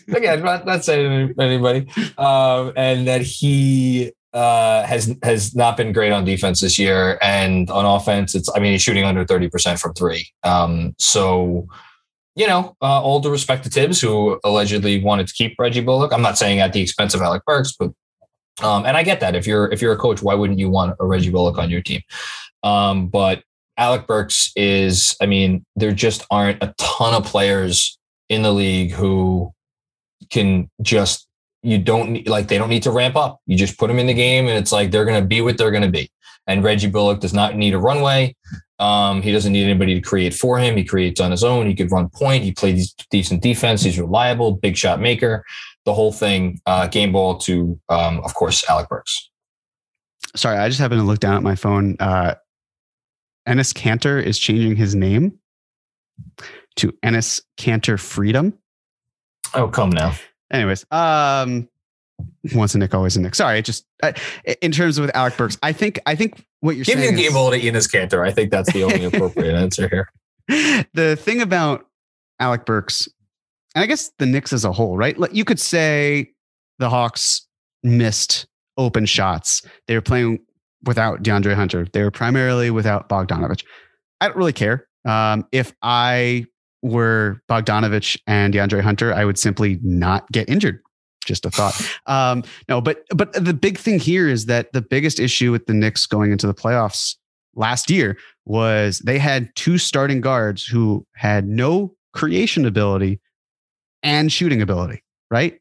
again, 0.08 0.42
not, 0.42 0.64
not 0.64 0.84
saying 0.84 1.34
anybody, 1.38 1.88
um, 2.18 2.72
and 2.76 3.06
that 3.06 3.20
he 3.20 4.12
uh, 4.32 4.84
has 4.84 5.14
has 5.22 5.54
not 5.54 5.76
been 5.76 5.92
great 5.92 6.12
on 6.12 6.24
defense 6.24 6.60
this 6.60 6.78
year, 6.78 7.18
and 7.22 7.70
on 7.70 7.84
offense, 7.84 8.34
it's 8.34 8.48
I 8.54 8.60
mean 8.60 8.72
he's 8.72 8.82
shooting 8.82 9.04
under 9.04 9.24
thirty 9.24 9.48
percent 9.48 9.78
from 9.78 9.94
three. 9.94 10.28
Um, 10.42 10.94
so 10.98 11.66
you 12.34 12.46
know, 12.46 12.76
uh, 12.80 13.02
all 13.02 13.20
due 13.20 13.30
respect 13.30 13.64
to 13.64 13.70
Thibs, 13.70 14.00
who 14.00 14.40
allegedly 14.42 15.02
wanted 15.02 15.26
to 15.26 15.34
keep 15.34 15.54
Reggie 15.58 15.82
Bullock. 15.82 16.12
I'm 16.12 16.22
not 16.22 16.38
saying 16.38 16.60
at 16.60 16.72
the 16.72 16.80
expense 16.80 17.14
of 17.14 17.20
Alec 17.20 17.44
Burks, 17.44 17.72
but 17.78 17.92
um, 18.62 18.86
and 18.86 18.96
I 18.96 19.02
get 19.02 19.20
that 19.20 19.34
if 19.34 19.46
you're 19.46 19.70
if 19.70 19.82
you're 19.82 19.92
a 19.92 19.98
coach, 19.98 20.22
why 20.22 20.34
wouldn't 20.34 20.58
you 20.58 20.70
want 20.70 20.96
a 21.00 21.06
Reggie 21.06 21.30
Bullock 21.30 21.58
on 21.58 21.70
your 21.70 21.82
team? 21.82 22.00
Um, 22.62 23.08
but 23.08 23.42
Alec 23.76 24.06
Burks 24.06 24.52
is, 24.54 25.16
I 25.20 25.26
mean, 25.26 25.64
there 25.76 25.92
just 25.92 26.26
aren't 26.30 26.62
a 26.62 26.74
ton 26.78 27.14
of 27.14 27.24
players 27.24 27.98
in 28.28 28.42
the 28.42 28.52
league 28.52 28.92
who 28.92 29.52
can 30.30 30.70
just 30.80 31.26
you 31.62 31.78
don't 31.78 32.10
need 32.10 32.28
like 32.28 32.48
they 32.48 32.58
don't 32.58 32.68
need 32.68 32.82
to 32.82 32.90
ramp 32.90 33.16
up. 33.16 33.40
You 33.46 33.56
just 33.56 33.78
put 33.78 33.88
them 33.88 33.98
in 33.98 34.06
the 34.06 34.14
game, 34.14 34.48
and 34.48 34.58
it's 34.58 34.72
like 34.72 34.90
they're 34.90 35.04
going 35.04 35.20
to 35.20 35.26
be 35.26 35.40
what 35.40 35.58
they're 35.58 35.70
going 35.70 35.82
to 35.82 35.90
be. 35.90 36.10
And 36.46 36.64
Reggie 36.64 36.88
Bullock 36.88 37.20
does 37.20 37.32
not 37.32 37.56
need 37.56 37.72
a 37.72 37.78
runway. 37.78 38.34
Um, 38.80 39.22
he 39.22 39.30
doesn't 39.30 39.52
need 39.52 39.62
anybody 39.62 39.94
to 39.94 40.00
create 40.00 40.34
for 40.34 40.58
him. 40.58 40.76
He 40.76 40.84
creates 40.84 41.20
on 41.20 41.30
his 41.30 41.44
own. 41.44 41.66
He 41.66 41.74
could 41.74 41.92
run 41.92 42.08
point. 42.08 42.42
He 42.42 42.50
plays 42.50 42.92
decent 43.12 43.40
defense. 43.40 43.82
He's 43.82 43.98
reliable, 43.98 44.52
big 44.56 44.76
shot 44.76 45.00
maker. 45.00 45.44
The 45.84 45.94
whole 45.94 46.12
thing, 46.12 46.60
uh, 46.66 46.88
game 46.88 47.12
ball 47.12 47.38
to, 47.38 47.78
um, 47.88 48.20
of 48.24 48.34
course, 48.34 48.68
Alec 48.68 48.88
Burks. 48.88 49.30
Sorry, 50.34 50.58
I 50.58 50.68
just 50.68 50.80
happened 50.80 51.00
to 51.00 51.04
look 51.04 51.20
down 51.20 51.36
at 51.36 51.42
my 51.44 51.54
phone. 51.54 51.96
Uh, 52.00 52.34
Enes 53.48 53.72
Kanter 53.72 54.20
is 54.20 54.38
changing 54.38 54.74
his 54.74 54.96
name 54.96 55.38
to 56.76 56.92
Enes 57.04 57.42
Kanter 57.56 58.00
Freedom. 58.00 58.58
Oh, 59.54 59.68
come 59.68 59.90
now. 59.90 60.14
Anyways, 60.52 60.84
um, 60.90 61.68
once 62.54 62.74
a 62.74 62.78
Knick, 62.78 62.94
always 62.94 63.16
a 63.16 63.20
Knick. 63.20 63.34
Sorry, 63.34 63.56
I 63.56 63.60
just 63.60 63.86
uh, 64.02 64.12
in 64.60 64.70
terms 64.72 64.98
of 64.98 65.02
with 65.06 65.16
Alec 65.16 65.36
Burks, 65.36 65.58
I 65.62 65.72
think 65.72 65.98
I 66.06 66.14
think 66.14 66.44
what 66.60 66.76
you're 66.76 66.84
Give 66.84 66.98
saying. 66.98 67.14
me 67.14 67.20
a 67.20 67.24
game 67.24 67.32
ball 67.34 67.50
to 67.50 67.58
Enes 67.58 67.90
Kanter. 67.90 68.26
I 68.26 68.32
think 68.32 68.50
that's 68.50 68.72
the 68.72 68.84
only 68.84 69.04
appropriate 69.06 69.54
answer 69.54 69.88
here. 69.88 70.08
the 70.94 71.16
thing 71.16 71.40
about 71.40 71.86
Alec 72.38 72.66
Burks, 72.66 73.08
and 73.74 73.82
I 73.82 73.86
guess 73.86 74.10
the 74.18 74.26
Knicks 74.26 74.52
as 74.52 74.64
a 74.64 74.72
whole, 74.72 74.96
right? 74.96 75.18
Like 75.18 75.34
you 75.34 75.44
could 75.44 75.60
say 75.60 76.30
the 76.78 76.90
Hawks 76.90 77.46
missed 77.82 78.46
open 78.76 79.06
shots. 79.06 79.62
They 79.86 79.94
were 79.94 80.02
playing 80.02 80.40
without 80.84 81.22
DeAndre 81.22 81.54
Hunter. 81.54 81.86
They 81.92 82.02
were 82.02 82.10
primarily 82.10 82.70
without 82.70 83.08
Bogdanovich. 83.08 83.64
I 84.20 84.28
don't 84.28 84.36
really 84.36 84.52
care. 84.52 84.86
Um, 85.04 85.46
if 85.52 85.72
I 85.82 86.46
were 86.82 87.40
Bogdanovich 87.48 88.18
and 88.26 88.52
DeAndre 88.52 88.80
Hunter, 88.80 89.12
I 89.14 89.24
would 89.24 89.38
simply 89.38 89.78
not 89.82 90.30
get 90.32 90.48
injured. 90.48 90.80
Just 91.24 91.46
a 91.46 91.50
thought. 91.50 91.80
Um, 92.06 92.42
no, 92.68 92.80
but 92.80 93.04
but 93.14 93.32
the 93.32 93.54
big 93.54 93.78
thing 93.78 94.00
here 94.00 94.28
is 94.28 94.46
that 94.46 94.72
the 94.72 94.82
biggest 94.82 95.20
issue 95.20 95.52
with 95.52 95.66
the 95.66 95.72
Knicks 95.72 96.04
going 96.04 96.32
into 96.32 96.48
the 96.48 96.54
playoffs 96.54 97.14
last 97.54 97.90
year 97.90 98.18
was 98.44 98.98
they 99.00 99.18
had 99.18 99.54
two 99.54 99.78
starting 99.78 100.20
guards 100.20 100.66
who 100.66 101.06
had 101.14 101.46
no 101.46 101.94
creation 102.12 102.66
ability 102.66 103.20
and 104.02 104.32
shooting 104.32 104.60
ability, 104.60 105.02
right? 105.30 105.60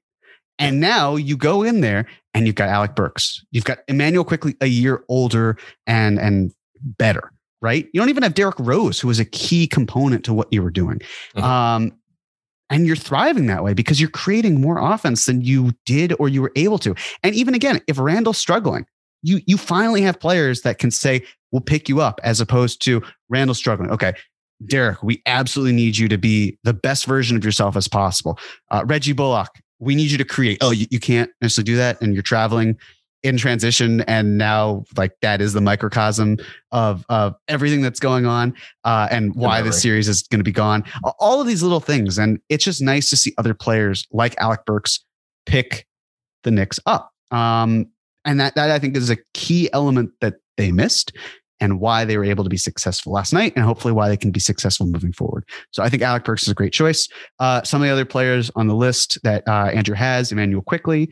And 0.58 0.80
now 0.80 1.16
you 1.16 1.38
go 1.38 1.64
in 1.64 1.82
there 1.82 2.08
and 2.34 2.46
you've 2.46 2.56
got 2.56 2.70
Alec 2.70 2.96
Burks. 2.96 3.44
You've 3.52 3.64
got 3.64 3.80
Immanuel 3.88 4.24
Quickley 4.24 4.56
a 4.62 4.68
year 4.68 5.04
older 5.10 5.58
and 5.86 6.20
and 6.20 6.52
better, 6.82 7.32
right? 7.62 7.88
You 7.94 8.02
don't 8.02 8.10
even 8.10 8.24
have 8.24 8.34
Derrick 8.34 8.60
Rose, 8.60 9.00
who 9.00 9.08
was 9.08 9.20
a 9.20 9.26
key 9.26 9.68
component 9.68 10.24
to 10.26 10.34
what 10.34 10.48
you 10.52 10.64
were 10.64 10.72
doing. 10.72 11.00
Mhm. 11.36 11.44
Um, 11.44 11.92
and 12.70 12.88
you're 12.88 12.96
thriving 12.96 13.48
that 13.48 13.64
way 13.64 13.74
because 13.74 14.00
you're 14.00 14.10
creating 14.10 14.62
more 14.62 14.80
offense 14.80 15.26
than 15.26 15.42
you 15.42 15.74
did 15.86 16.14
or 16.20 16.30
you 16.30 16.42
were 16.42 16.54
able 16.56 16.80
to. 16.80 16.96
And 17.22 17.36
even 17.36 17.54
again, 17.54 17.82
if 17.88 18.00
Randle's 18.00 18.38
struggling, 18.38 18.86
you 19.24 19.42
you 19.46 19.58
finally 19.58 20.02
have 20.02 20.20
players 20.20 20.62
that 20.62 20.80
can 20.80 20.90
say, 20.90 21.22
we'll 21.52 21.62
pick 21.62 21.90
you 21.90 22.02
up 22.02 22.20
as 22.24 22.40
opposed 22.40 22.82
to 22.84 23.04
Randall 23.30 23.54
struggling. 23.54 23.92
Okay, 23.92 24.14
Derrick, 24.66 25.04
we 25.04 25.22
absolutely 25.26 25.74
need 25.74 25.98
you 25.98 26.08
to 26.08 26.18
be 26.18 26.58
the 26.64 26.74
best 26.74 27.06
version 27.06 27.36
of 27.38 27.44
yourself 27.44 27.76
as 27.76 27.88
possible. 27.88 28.40
Uh, 28.72 28.84
Reggie 28.86 29.14
Bullock, 29.14 29.50
we 29.80 29.94
need 29.96 30.10
you 30.12 30.18
to 30.18 30.26
create. 30.26 30.60
Oh, 30.62 30.72
you, 30.72 30.88
you 30.90 31.00
can't 31.00 31.30
necessarily 31.42 31.66
do 31.66 31.76
that. 31.78 32.02
And 32.02 32.14
you're 32.14 32.24
traveling 32.24 32.78
in 33.24 33.38
transition. 33.38 34.02
And 34.02 34.38
now, 34.38 34.84
like, 34.98 35.14
that 35.22 35.42
is 35.42 35.54
the 35.54 35.62
microcosm 35.62 36.38
of, 36.72 37.06
of 37.10 37.36
everything 37.48 37.82
that's 37.82 38.00
going 38.00 38.26
on 38.26 38.54
uh, 38.84 39.08
and 39.12 39.36
why 39.36 39.62
this 39.62 39.82
series 39.82 40.08
is 40.08 40.24
going 40.24 40.40
to 40.40 40.44
be 40.44 40.52
gone. 40.52 40.84
All 41.20 41.40
of 41.40 41.48
these 41.48 41.62
little 41.62 41.80
things. 41.80 42.18
And 42.18 42.40
it's 42.50 42.64
just 42.64 42.82
nice 42.82 43.10
to 43.12 43.18
see 43.18 43.34
other 43.38 43.54
players 43.54 44.06
like 44.12 44.36
Alec 44.40 44.66
Burks 44.66 45.04
pick 45.46 45.86
the 46.44 46.52
Knicks 46.52 46.80
up. 46.86 47.12
Um, 47.32 47.88
and 48.26 48.40
that, 48.40 48.56
that 48.56 48.72
I 48.72 48.80
think 48.80 48.98
is 48.98 49.10
a 49.10 49.18
key 49.34 49.70
element 49.74 50.12
that 50.22 50.36
they 50.58 50.72
missed 50.72 51.14
and 51.60 51.80
why 51.80 52.04
they 52.04 52.18
were 52.18 52.24
able 52.24 52.44
to 52.44 52.50
be 52.50 52.58
successful 52.58 53.14
last 53.14 53.34
night 53.34 53.54
and 53.56 53.64
hopefully 53.64 53.94
why 53.94 54.10
they 54.10 54.18
can 54.18 54.32
be 54.32 54.40
successful 54.40 54.88
moving 54.88 55.14
forward. 55.14 55.46
So 55.70 55.84
I 55.84 55.90
think 55.90 56.02
Alec 56.02 56.24
Burks 56.24 56.44
is 56.44 56.50
a 56.50 56.56
great 56.56 56.74
choice. 56.74 57.08
Uh, 57.40 57.62
some 57.62 57.82
of 57.82 57.88
the 57.88 57.92
other 57.92 58.06
players 58.06 58.50
on 58.56 58.68
the 58.68 58.76
list 58.76 59.20
that 59.24 59.48
uh, 59.48 59.68
Andrew 59.68 59.96
has, 59.96 60.32
Immanuel 60.32 60.64
Quickley, 60.64 61.10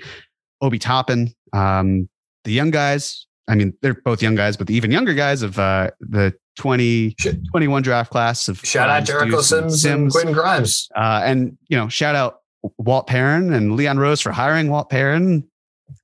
Obi 0.61 0.79
Toppin, 0.79 1.33
um, 1.53 2.09
the 2.43 2.51
young 2.51 2.71
guys. 2.71 3.25
I 3.47 3.55
mean, 3.55 3.73
they're 3.81 3.95
both 3.95 4.21
young 4.21 4.35
guys, 4.35 4.57
but 4.57 4.67
the 4.67 4.75
even 4.75 4.91
younger 4.91 5.13
guys 5.15 5.41
of 5.41 5.57
uh, 5.57 5.89
the 5.99 6.33
20, 6.57 7.15
Should- 7.19 7.47
21 7.49 7.81
draft 7.81 8.11
class 8.11 8.47
of 8.47 8.59
Shout 8.59 8.89
out 8.89 9.05
Grimes, 9.05 9.07
Jericho 9.07 9.31
Deuce, 9.37 9.51
and 9.51 9.73
Sims, 9.73 9.85
and 9.85 10.11
Quentin 10.11 10.33
Grimes. 10.33 10.87
uh, 10.95 11.21
and 11.23 11.57
you 11.67 11.75
know, 11.77 11.87
shout 11.89 12.15
out 12.15 12.41
Walt 12.77 13.07
Perrin 13.07 13.53
and 13.53 13.75
Leon 13.75 13.97
Rose 13.97 14.21
for 14.21 14.31
hiring 14.31 14.69
Walt 14.69 14.89
Perrin. 14.89 15.47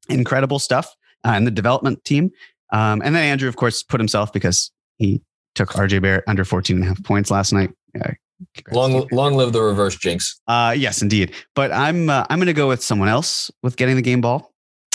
Incredible 0.09 0.59
stuff. 0.59 0.95
Uh, 1.23 1.31
and 1.35 1.45
the 1.47 1.51
development 1.51 2.03
team. 2.05 2.31
Um, 2.71 3.01
and 3.03 3.15
then 3.15 3.23
Andrew, 3.23 3.49
of 3.49 3.55
course, 3.55 3.83
put 3.83 3.99
himself 3.99 4.31
because 4.33 4.71
he 4.97 5.21
took 5.55 5.69
RJ 5.69 6.01
Barrett 6.01 6.23
under 6.27 6.45
14 6.45 6.75
and 6.77 6.85
a 6.85 6.87
half 6.87 7.03
points 7.03 7.31
last 7.31 7.51
night. 7.51 7.71
Uh, 7.99 8.11
congrats. 8.55 8.75
Long, 8.75 9.07
long 9.11 9.33
live 9.35 9.51
the 9.53 9.61
reverse 9.61 9.95
jinx. 9.97 10.39
Uh, 10.47 10.73
yes, 10.77 11.01
indeed. 11.01 11.33
But 11.55 11.71
I'm 11.71 12.09
uh, 12.09 12.25
I'm 12.29 12.37
going 12.39 12.47
to 12.47 12.53
go 12.53 12.67
with 12.67 12.83
someone 12.83 13.07
else 13.09 13.49
with 13.63 13.75
getting 13.75 13.95
the 13.95 14.01
game 14.01 14.21
ball. 14.21 14.51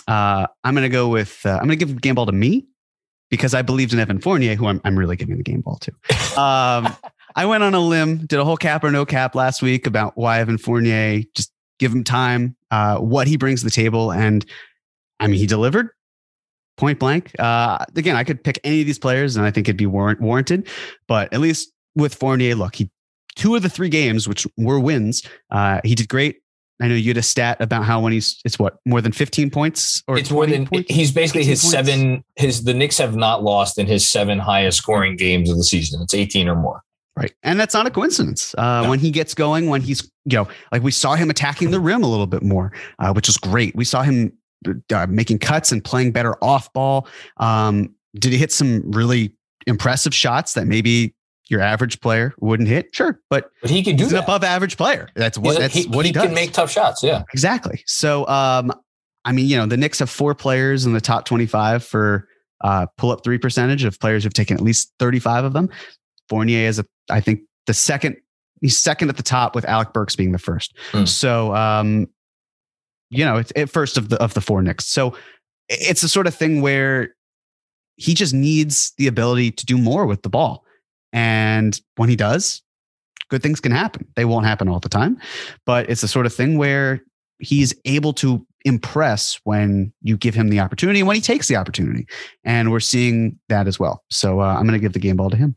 Uh, 0.06 0.46
I'm 0.64 0.74
going 0.74 0.82
to 0.82 0.88
go 0.88 1.08
with 1.08 1.44
uh, 1.44 1.50
I'm 1.50 1.66
going 1.66 1.70
to 1.70 1.76
give 1.76 1.94
the 1.94 2.00
game 2.00 2.14
ball 2.14 2.26
to 2.26 2.32
me 2.32 2.66
because 3.30 3.54
I 3.54 3.62
believed 3.62 3.92
in 3.92 3.98
Evan 3.98 4.20
Fournier, 4.20 4.54
who 4.54 4.66
I'm 4.66 4.80
I'm 4.84 4.98
really 4.98 5.16
giving 5.16 5.36
the 5.36 5.42
game 5.42 5.60
ball 5.60 5.78
to. 5.78 6.40
Um, 6.40 6.94
I 7.36 7.46
went 7.46 7.62
on 7.62 7.74
a 7.74 7.80
limb, 7.80 8.26
did 8.26 8.40
a 8.40 8.44
whole 8.44 8.56
cap 8.56 8.82
or 8.82 8.90
no 8.90 9.06
cap 9.06 9.34
last 9.34 9.62
week 9.62 9.86
about 9.86 10.16
why 10.16 10.40
Evan 10.40 10.58
Fournier 10.58 11.22
just 11.34 11.52
give 11.78 11.92
him 11.92 12.02
time, 12.02 12.56
uh, 12.72 12.98
what 12.98 13.28
he 13.28 13.36
brings 13.36 13.60
to 13.60 13.66
the 13.66 13.70
table, 13.70 14.12
and 14.12 14.44
I 15.20 15.28
mean 15.28 15.38
he 15.38 15.46
delivered 15.46 15.90
point 16.76 16.98
blank. 16.98 17.32
Uh, 17.38 17.84
again, 17.94 18.16
I 18.16 18.24
could 18.24 18.42
pick 18.42 18.58
any 18.64 18.80
of 18.80 18.86
these 18.86 18.98
players, 18.98 19.36
and 19.36 19.46
I 19.46 19.50
think 19.50 19.68
it'd 19.68 19.76
be 19.76 19.86
warrant, 19.86 20.20
warranted. 20.20 20.68
But 21.06 21.32
at 21.32 21.40
least 21.40 21.72
with 21.94 22.14
Fournier, 22.14 22.54
look, 22.54 22.74
he 22.74 22.90
two 23.36 23.54
of 23.54 23.62
the 23.62 23.68
three 23.68 23.88
games, 23.88 24.26
which 24.26 24.46
were 24.56 24.80
wins, 24.80 25.22
uh, 25.50 25.80
he 25.84 25.94
did 25.94 26.08
great. 26.08 26.40
I 26.80 26.88
know 26.88 26.94
you 26.94 27.10
had 27.10 27.16
a 27.16 27.22
stat 27.22 27.58
about 27.60 27.84
how 27.84 28.00
when 28.00 28.12
he's 28.12 28.40
it's 28.44 28.58
what 28.58 28.78
more 28.86 29.00
than 29.00 29.12
15 29.12 29.50
points 29.50 30.02
or 30.08 30.18
it's 30.18 30.30
more 30.30 30.46
than 30.46 30.66
points? 30.66 30.92
he's 30.92 31.12
basically 31.12 31.44
his 31.44 31.62
points? 31.62 31.72
seven. 31.72 32.24
His 32.36 32.64
the 32.64 32.74
Knicks 32.74 32.98
have 32.98 33.16
not 33.16 33.42
lost 33.42 33.78
in 33.78 33.86
his 33.86 34.08
seven 34.08 34.38
highest 34.38 34.78
scoring 34.78 35.16
games 35.16 35.50
of 35.50 35.56
the 35.56 35.64
season. 35.64 36.00
It's 36.02 36.14
18 36.14 36.48
or 36.48 36.56
more. 36.56 36.82
Right. 37.16 37.34
And 37.42 37.60
that's 37.60 37.74
not 37.74 37.86
a 37.86 37.90
coincidence. 37.90 38.54
Uh, 38.56 38.82
No. 38.82 38.90
When 38.90 38.98
he 38.98 39.10
gets 39.10 39.34
going, 39.34 39.68
when 39.68 39.82
he's, 39.82 40.02
you 40.24 40.38
know, 40.38 40.48
like 40.72 40.82
we 40.82 40.90
saw 40.90 41.16
him 41.16 41.28
attacking 41.28 41.70
the 41.70 41.80
rim 41.80 42.02
a 42.02 42.06
little 42.06 42.26
bit 42.26 42.42
more, 42.42 42.72
uh, 42.98 43.12
which 43.12 43.28
was 43.28 43.36
great. 43.36 43.74
We 43.76 43.84
saw 43.84 44.02
him 44.02 44.32
uh, 44.92 45.06
making 45.06 45.40
cuts 45.40 45.70
and 45.72 45.84
playing 45.84 46.12
better 46.12 46.42
off 46.42 46.72
ball. 46.72 47.08
Um, 47.36 47.94
did 48.14 48.32
he 48.32 48.38
hit 48.38 48.52
some 48.52 48.90
really 48.90 49.34
impressive 49.66 50.14
shots 50.14 50.54
that 50.54 50.66
maybe 50.66 51.14
your 51.50 51.60
average 51.60 52.00
player 52.00 52.32
wouldn't 52.38 52.68
hit? 52.68 52.94
Sure. 52.94 53.20
But 53.28 53.50
But 53.60 53.70
he 53.70 53.82
can 53.82 53.96
do 53.96 54.04
he's 54.04 54.12
an 54.12 54.16
that. 54.16 54.24
above 54.24 54.44
average 54.44 54.76
player. 54.76 55.08
That's 55.14 55.36
what, 55.36 55.50
He's 55.52 55.58
that's 55.58 55.74
he, 55.74 55.86
what 55.88 56.04
he, 56.04 56.10
he 56.10 56.12
does. 56.12 56.24
can 56.24 56.34
make 56.34 56.52
tough 56.52 56.70
shots. 56.70 57.02
Yeah. 57.02 57.24
Exactly. 57.32 57.82
So, 57.86 58.26
um, 58.28 58.72
I 59.24 59.32
mean, 59.32 59.46
you 59.46 59.56
know, 59.56 59.66
the 59.66 59.76
Knicks 59.76 59.98
have 59.98 60.08
four 60.08 60.34
players 60.34 60.86
in 60.86 60.92
the 60.92 61.00
top 61.00 61.24
25 61.26 61.84
for 61.84 62.26
uh, 62.62 62.86
pull 62.96 63.10
up 63.10 63.24
three 63.24 63.38
percentage 63.38 63.84
of 63.84 63.98
players 64.00 64.22
who've 64.24 64.32
taken 64.32 64.56
at 64.56 64.62
least 64.62 64.92
35 64.98 65.44
of 65.44 65.52
them. 65.52 65.68
Fournier 66.28 66.68
is, 66.68 66.78
a, 66.78 66.86
I 67.10 67.20
think, 67.20 67.40
the 67.66 67.74
second, 67.74 68.16
he's 68.60 68.78
second 68.78 69.08
at 69.08 69.16
the 69.16 69.22
top 69.22 69.54
with 69.54 69.64
Alec 69.64 69.92
Burks 69.92 70.14
being 70.16 70.32
the 70.32 70.38
first. 70.38 70.76
Hmm. 70.92 71.04
So, 71.04 71.54
um, 71.54 72.06
you 73.10 73.24
know, 73.24 73.36
it's 73.36 73.52
it 73.56 73.66
first 73.66 73.98
of 73.98 74.08
the, 74.08 74.22
of 74.22 74.34
the 74.34 74.40
four 74.40 74.62
Knicks. 74.62 74.86
So 74.86 75.16
it's 75.68 76.00
the 76.00 76.08
sort 76.08 76.26
of 76.28 76.34
thing 76.34 76.62
where 76.62 77.14
he 77.96 78.14
just 78.14 78.32
needs 78.32 78.92
the 78.96 79.08
ability 79.08 79.50
to 79.50 79.66
do 79.66 79.76
more 79.76 80.06
with 80.06 80.22
the 80.22 80.30
ball. 80.30 80.64
And 81.12 81.78
when 81.96 82.08
he 82.08 82.16
does, 82.16 82.62
good 83.28 83.42
things 83.42 83.60
can 83.60 83.72
happen. 83.72 84.06
They 84.16 84.24
won't 84.24 84.46
happen 84.46 84.68
all 84.68 84.80
the 84.80 84.88
time, 84.88 85.18
but 85.66 85.88
it's 85.88 86.00
the 86.00 86.08
sort 86.08 86.26
of 86.26 86.34
thing 86.34 86.58
where 86.58 87.02
he's 87.38 87.74
able 87.84 88.12
to 88.14 88.46
impress 88.64 89.40
when 89.44 89.92
you 90.02 90.16
give 90.16 90.34
him 90.34 90.48
the 90.48 90.60
opportunity 90.60 91.00
and 91.00 91.06
when 91.08 91.16
he 91.16 91.22
takes 91.22 91.48
the 91.48 91.56
opportunity. 91.56 92.06
And 92.44 92.70
we're 92.70 92.80
seeing 92.80 93.38
that 93.48 93.66
as 93.66 93.78
well. 93.78 94.04
So 94.10 94.40
uh, 94.40 94.54
I'm 94.54 94.62
going 94.62 94.72
to 94.72 94.78
give 94.78 94.92
the 94.92 94.98
game 94.98 95.16
ball 95.16 95.30
to 95.30 95.36
him. 95.36 95.56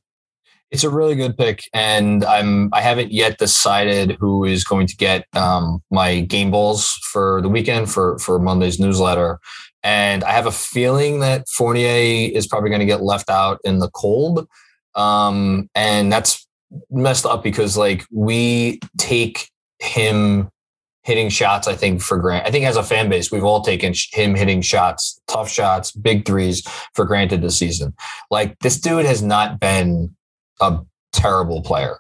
It's 0.72 0.84
a 0.84 0.90
really 0.90 1.14
good 1.14 1.38
pick, 1.38 1.70
and 1.72 2.26
I'm 2.26 2.74
I 2.74 2.82
haven't 2.82 3.12
yet 3.12 3.38
decided 3.38 4.18
who 4.20 4.44
is 4.44 4.64
going 4.64 4.88
to 4.88 4.96
get 4.96 5.28
um, 5.34 5.84
my 5.92 6.22
game 6.22 6.50
balls 6.50 6.98
for 7.12 7.44
the 7.44 7.48
weekend 7.48 7.92
for 7.92 8.18
for 8.18 8.40
Monday's 8.40 8.80
newsletter. 8.80 9.40
And 9.84 10.24
I 10.24 10.32
have 10.32 10.48
a 10.48 10.52
feeling 10.52 11.20
that 11.20 11.48
Fournier 11.48 12.32
is 12.34 12.48
probably 12.48 12.70
going 12.70 12.80
to 12.80 12.88
get 12.88 13.04
left 13.04 13.30
out 13.30 13.60
in 13.64 13.78
the 13.80 13.90
cold, 13.92 14.48
um, 14.96 15.70
and 15.76 16.12
that's 16.12 16.48
messed 16.90 17.26
up 17.26 17.44
because 17.44 17.78
like 17.78 18.06
we 18.12 18.80
take 18.98 19.50
him 19.80 20.50
hitting 21.04 21.30
shots, 21.30 21.68
I 21.68 21.76
think, 21.76 22.02
for 22.02 22.18
granted. 22.18 22.48
I 22.48 22.52
think 22.52 22.66
as 22.66 22.78
a 22.78 22.84
fan 22.84 23.10
base, 23.10 23.32
we've 23.32 23.44
all 23.44 23.62
taken 23.62 23.94
sh- 23.94 24.10
him 24.14 24.36
hitting 24.36 24.62
shots, 24.62 25.20
tough 25.28 25.50
shots, 25.50 25.92
big 25.92 26.26
threes 26.26 26.66
for 26.96 27.06
granted 27.06 27.42
this 27.42 27.58
season. 27.60 27.94
Like 28.32 28.58
this 28.60 28.80
dude 28.80 29.06
has 29.06 29.22
not 29.22 29.60
been 29.60 30.16
a 30.62 30.80
terrible 31.12 31.62
player. 31.62 32.00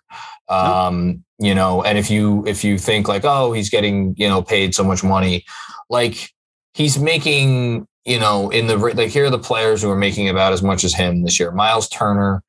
Um, 0.50 1.24
you 1.39 1.54
know, 1.54 1.84
and 1.84 1.98
if 1.98 2.10
you 2.10 2.46
if 2.48 2.64
you 2.64 2.78
think 2.78 3.08
like, 3.08 3.26
oh, 3.26 3.52
he's 3.54 3.70
getting, 3.70 4.16
you 4.18 4.28
know, 4.28 4.41
paid 4.41 4.74
so 4.74 4.84
much 4.84 5.04
money, 5.04 5.44
like 5.89 6.30
he's 6.74 6.98
making, 6.98 7.88
you 8.06 8.20
know, 8.20 8.50
in 8.50 8.68
the 8.68 8.78
like 8.78 9.10
here 9.10 9.26
are 9.26 9.30
the 9.30 9.39
players 9.39 9.82
who 9.82 9.89
are 9.89 9.98
making 9.98 10.30
about 10.30 10.54
as 10.54 10.62
much 10.62 10.84
as 10.84 10.94
him 10.94 11.24
this 11.24 11.39
year. 11.39 11.52
Miles 11.52 11.89
Turner, 11.89 12.41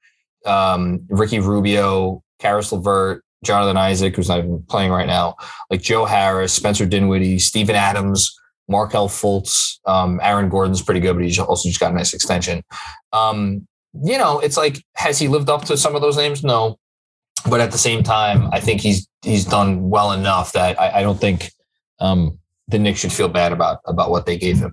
um, 0.47 1.01
Ricky 1.09 1.41
Rubio, 1.41 2.23
Caris 2.39 2.73
LeVert, 2.73 3.25
Jonathan 3.45 3.77
Isaac, 3.77 4.17
who's 4.17 4.29
not 4.29 4.39
even 4.39 4.63
playing 4.69 4.91
right 4.91 5.07
now, 5.07 5.37
like 5.71 5.83
Joe 5.83 6.05
Harris, 6.05 6.53
Spencer 6.53 6.87
Dinwiddie, 6.87 7.39
Steven 7.39 7.77
Adams, 7.77 8.35
Markelle 8.69 9.09
Fultz, 9.09 9.79
um, 9.87 10.19
Aaron 10.23 10.49
Gordon's 10.49 10.83
pretty 10.83 11.01
good, 11.01 11.15
but 11.15 11.25
he's 11.25 11.39
also 11.39 11.69
just 11.69 11.81
got 11.81 11.93
a 11.93 11.95
nice 11.95 12.15
extension. 12.15 12.63
Um, 13.13 13.67
you 14.03 14.19
know, 14.19 14.41
it's 14.41 14.57
like, 14.57 14.83
has 14.97 15.19
he 15.19 15.29
lived 15.29 15.51
up 15.51 15.65
to 15.67 15.77
some 15.77 15.95
of 15.95 16.03
those 16.03 16.17
names? 16.17 16.43
No. 16.43 16.79
But 17.49 17.61
at 17.61 17.73
the 17.73 17.79
same 17.79 18.03
time, 18.03 18.49
I 18.53 18.61
think 18.61 18.81
he's 18.81 19.07
he's 19.23 19.45
done 19.45 19.91
well 19.91 20.13
enough 20.13 20.53
that 20.53 20.81
I, 20.81 21.01
I 21.01 21.03
don't 21.03 21.21
think 21.21 21.51
um, 22.01 22.39
the 22.69 22.79
Knicks 22.79 23.01
should 23.01 23.13
feel 23.13 23.29
bad 23.29 23.53
about 23.53 23.81
about 23.85 24.11
what 24.11 24.25
they 24.25 24.39
gave 24.39 24.59
him. 24.59 24.73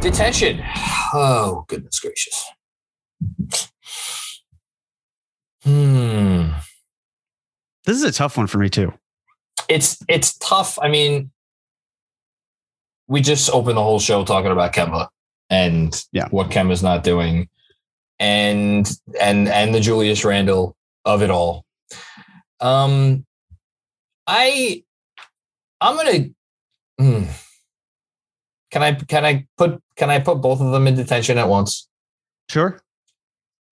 Detention. 0.00 0.62
Oh 1.14 1.66
goodness 1.68 2.00
gracious. 2.00 2.42
Hmm. 5.64 6.48
This 7.84 7.96
is 7.96 8.04
a 8.04 8.12
tough 8.12 8.36
one 8.36 8.46
for 8.46 8.58
me 8.58 8.68
too. 8.68 8.92
It's 9.68 10.02
it's 10.08 10.36
tough. 10.38 10.78
I 10.80 10.88
mean, 10.88 11.30
we 13.08 13.20
just 13.20 13.50
opened 13.50 13.76
the 13.76 13.82
whole 13.82 14.00
show 14.00 14.24
talking 14.24 14.50
about 14.50 14.72
Kemba 14.72 15.08
and 15.50 15.94
Yeah. 16.12 16.28
what 16.30 16.50
Kemba's 16.50 16.82
not 16.82 17.04
doing, 17.04 17.48
and 18.18 18.90
and 19.20 19.48
and 19.48 19.74
the 19.74 19.80
Julius 19.80 20.24
Randle 20.24 20.76
of 21.04 21.22
it 21.22 21.30
all. 21.30 21.64
Um, 22.60 23.24
I 24.26 24.82
I'm 25.80 25.96
gonna. 25.96 26.28
hmm. 26.98 27.24
Can 28.70 28.82
I 28.82 28.94
can 28.94 29.24
I 29.24 29.46
put 29.58 29.80
can 29.96 30.10
I 30.10 30.18
put 30.18 30.36
both 30.40 30.60
of 30.60 30.72
them 30.72 30.86
in 30.86 30.94
detention 30.96 31.38
at 31.38 31.48
once? 31.48 31.88
Sure. 32.48 32.80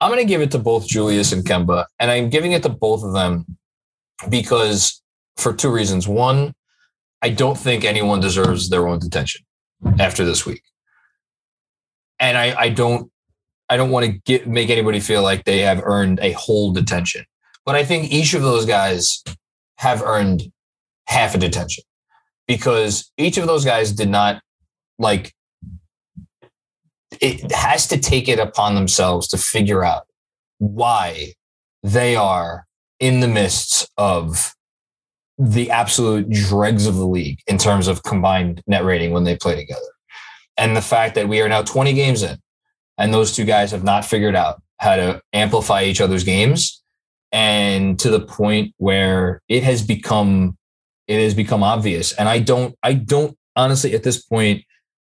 I'm 0.00 0.10
going 0.10 0.22
to 0.22 0.28
give 0.28 0.40
it 0.40 0.50
to 0.52 0.58
both 0.58 0.86
Julius 0.86 1.32
and 1.32 1.44
Kemba, 1.44 1.84
and 1.98 2.10
I'm 2.10 2.30
giving 2.30 2.52
it 2.52 2.62
to 2.62 2.68
both 2.68 3.02
of 3.04 3.12
them 3.12 3.44
because 4.28 5.02
for 5.36 5.52
two 5.52 5.70
reasons. 5.70 6.08
One, 6.08 6.54
I 7.22 7.30
don't 7.30 7.58
think 7.58 7.84
anyone 7.84 8.20
deserves 8.20 8.70
their 8.70 8.88
own 8.88 8.98
detention 8.98 9.42
after 9.98 10.24
this 10.24 10.46
week, 10.46 10.62
and 12.18 12.38
I, 12.38 12.58
I 12.58 12.68
don't, 12.70 13.10
I 13.68 13.76
don't 13.76 13.90
want 13.90 14.06
to 14.06 14.12
get 14.12 14.48
make 14.48 14.70
anybody 14.70 15.00
feel 15.00 15.22
like 15.22 15.44
they 15.44 15.60
have 15.60 15.82
earned 15.84 16.18
a 16.20 16.32
whole 16.32 16.72
detention. 16.72 17.24
But 17.66 17.74
I 17.74 17.84
think 17.84 18.10
each 18.10 18.34
of 18.34 18.42
those 18.42 18.64
guys 18.64 19.22
have 19.76 20.02
earned 20.02 20.50
half 21.06 21.34
a 21.34 21.38
detention 21.38 21.84
because 22.46 23.12
each 23.16 23.36
of 23.36 23.46
those 23.46 23.64
guys 23.64 23.92
did 23.92 24.08
not 24.08 24.42
like 24.98 25.32
it 27.20 27.52
has 27.52 27.86
to 27.88 27.98
take 27.98 28.28
it 28.28 28.38
upon 28.38 28.74
themselves 28.74 29.28
to 29.28 29.38
figure 29.38 29.84
out 29.84 30.06
why 30.58 31.34
they 31.82 32.16
are 32.16 32.66
in 32.98 33.20
the 33.20 33.28
midst 33.28 33.90
of 33.96 34.54
the 35.38 35.70
absolute 35.70 36.28
dregs 36.30 36.86
of 36.86 36.96
the 36.96 37.06
league 37.06 37.40
in 37.46 37.56
terms 37.56 37.88
of 37.88 38.02
combined 38.02 38.62
net 38.66 38.84
rating 38.84 39.10
when 39.10 39.24
they 39.24 39.36
play 39.36 39.56
together. 39.56 39.80
And 40.58 40.76
the 40.76 40.82
fact 40.82 41.14
that 41.14 41.28
we 41.28 41.40
are 41.40 41.48
now 41.48 41.62
20 41.62 41.94
games 41.94 42.22
in 42.22 42.38
and 42.98 43.14
those 43.14 43.34
two 43.34 43.44
guys 43.44 43.70
have 43.70 43.84
not 43.84 44.04
figured 44.04 44.36
out 44.36 44.62
how 44.78 44.96
to 44.96 45.22
amplify 45.32 45.84
each 45.84 46.00
other's 46.00 46.24
games 46.24 46.82
and 47.32 47.98
to 47.98 48.10
the 48.10 48.20
point 48.20 48.74
where 48.76 49.40
it 49.48 49.62
has 49.62 49.82
become 49.82 50.56
it 51.06 51.22
has 51.22 51.34
become 51.34 51.62
obvious 51.62 52.12
and 52.12 52.28
I 52.28 52.38
don't 52.38 52.74
I 52.82 52.92
don't 52.92 53.36
honestly 53.56 53.94
at 53.94 54.02
this 54.02 54.22
point 54.22 54.64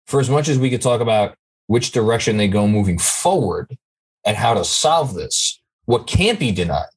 for 0.07 0.21
as 0.21 0.31
much 0.31 0.49
as 0.49 0.59
we 0.59 0.71
could 0.71 0.83
talk 0.83 1.01
about 1.01 1.35
which 1.71 1.93
direction 1.93 2.37
they 2.37 2.49
go 2.49 2.67
moving 2.67 2.99
forward 2.99 3.79
and 4.27 4.37
how 4.37 4.53
to 4.53 4.65
solve 4.65 5.15
this. 5.15 5.63
What 5.85 6.09
can't 6.09 6.37
be 6.37 6.51
denied 6.51 6.89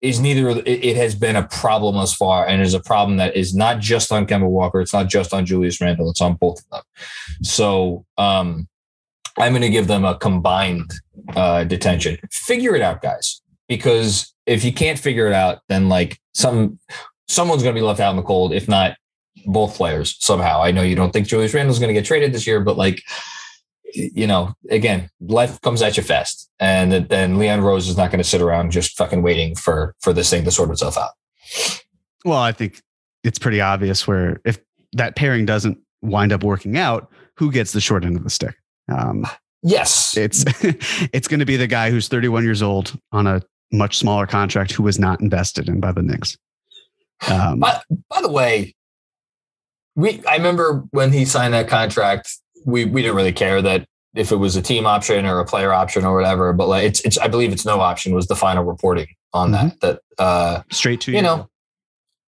is 0.00 0.18
neither 0.20 0.62
it, 0.64 0.96
has 0.96 1.14
been 1.14 1.36
a 1.36 1.46
problem 1.48 1.96
thus 1.96 2.14
far, 2.14 2.46
and 2.46 2.62
is 2.62 2.72
a 2.72 2.80
problem 2.80 3.18
that 3.18 3.36
is 3.36 3.54
not 3.54 3.78
just 3.78 4.10
on 4.10 4.26
Kemba 4.26 4.48
Walker, 4.48 4.80
it's 4.80 4.94
not 4.94 5.08
just 5.08 5.34
on 5.34 5.44
Julius 5.44 5.82
Randle, 5.82 6.08
it's 6.08 6.22
on 6.22 6.32
both 6.32 6.60
of 6.60 6.70
them. 6.70 6.82
So 7.42 8.06
um, 8.16 8.66
I'm 9.36 9.52
going 9.52 9.60
to 9.60 9.68
give 9.68 9.86
them 9.86 10.06
a 10.06 10.16
combined 10.16 10.90
uh, 11.34 11.64
detention. 11.64 12.16
Figure 12.32 12.74
it 12.74 12.80
out, 12.80 13.02
guys, 13.02 13.42
because 13.68 14.32
if 14.46 14.64
you 14.64 14.72
can't 14.72 14.98
figure 14.98 15.26
it 15.26 15.34
out, 15.34 15.58
then 15.68 15.90
like 15.90 16.18
some 16.32 16.78
someone's 17.28 17.62
going 17.62 17.74
to 17.74 17.78
be 17.78 17.84
left 17.84 18.00
out 18.00 18.12
in 18.12 18.16
the 18.16 18.22
cold, 18.22 18.54
if 18.54 18.66
not 18.66 18.96
both 19.44 19.74
players 19.76 20.16
somehow. 20.20 20.62
I 20.62 20.70
know 20.70 20.80
you 20.80 20.96
don't 20.96 21.12
think 21.12 21.26
Julius 21.26 21.52
Randle's 21.52 21.78
going 21.78 21.94
to 21.94 22.00
get 22.00 22.06
traded 22.06 22.32
this 22.32 22.46
year, 22.46 22.60
but 22.60 22.78
like 22.78 23.02
you 23.96 24.26
know, 24.26 24.54
again, 24.70 25.08
life 25.20 25.60
comes 25.62 25.82
at 25.82 25.96
you 25.96 26.02
fast, 26.02 26.50
and 26.60 27.08
then 27.08 27.38
Leon 27.38 27.62
Rose 27.62 27.88
is 27.88 27.96
not 27.96 28.10
going 28.10 28.22
to 28.22 28.28
sit 28.28 28.40
around 28.40 28.70
just 28.70 28.96
fucking 28.96 29.22
waiting 29.22 29.54
for 29.54 29.94
for 30.00 30.12
this 30.12 30.30
thing 30.30 30.44
to 30.44 30.50
sort 30.50 30.70
itself 30.70 30.98
out. 30.98 31.10
Well, 32.24 32.38
I 32.38 32.52
think 32.52 32.82
it's 33.24 33.38
pretty 33.38 33.60
obvious 33.60 34.06
where 34.06 34.40
if 34.44 34.58
that 34.92 35.16
pairing 35.16 35.46
doesn't 35.46 35.78
wind 36.02 36.32
up 36.32 36.44
working 36.44 36.76
out, 36.76 37.10
who 37.36 37.50
gets 37.50 37.72
the 37.72 37.80
short 37.80 38.04
end 38.04 38.16
of 38.16 38.24
the 38.24 38.30
stick? 38.30 38.56
Um, 38.92 39.26
Yes, 39.62 40.16
it's 40.16 40.44
it's 41.12 41.26
going 41.26 41.40
to 41.40 41.46
be 41.46 41.56
the 41.56 41.66
guy 41.66 41.90
who's 41.90 42.06
31 42.06 42.44
years 42.44 42.62
old 42.62 42.96
on 43.10 43.26
a 43.26 43.42
much 43.72 43.98
smaller 43.98 44.24
contract 44.24 44.70
who 44.70 44.84
was 44.84 44.98
not 44.98 45.20
invested 45.20 45.68
in 45.68 45.80
by 45.80 45.90
the 45.90 46.02
Knicks. 46.02 46.36
Um, 47.28 47.58
By, 47.58 47.80
by 48.08 48.22
the 48.22 48.30
way, 48.30 48.76
we 49.96 50.24
I 50.24 50.36
remember 50.36 50.84
when 50.90 51.12
he 51.12 51.24
signed 51.24 51.52
that 51.54 51.68
contract, 51.68 52.38
we 52.66 52.84
we 52.84 53.00
didn't 53.00 53.16
really 53.16 53.32
care 53.32 53.62
that 53.62 53.86
if 54.14 54.32
it 54.32 54.36
was 54.36 54.56
a 54.56 54.62
team 54.62 54.86
option 54.86 55.24
or 55.24 55.38
a 55.38 55.44
player 55.44 55.72
option 55.72 56.04
or 56.04 56.14
whatever. 56.14 56.52
But 56.52 56.68
like 56.68 56.84
it's 56.84 57.00
it's 57.00 57.16
I 57.16 57.28
believe 57.28 57.52
it's 57.52 57.64
no 57.64 57.80
option 57.80 58.14
was 58.14 58.26
the 58.26 58.36
final 58.36 58.64
reporting 58.64 59.08
on 59.32 59.52
that. 59.52 59.80
That 59.80 60.00
uh 60.18 60.62
straight 60.70 61.00
to 61.02 61.12
you 61.12 61.22
know 61.22 61.48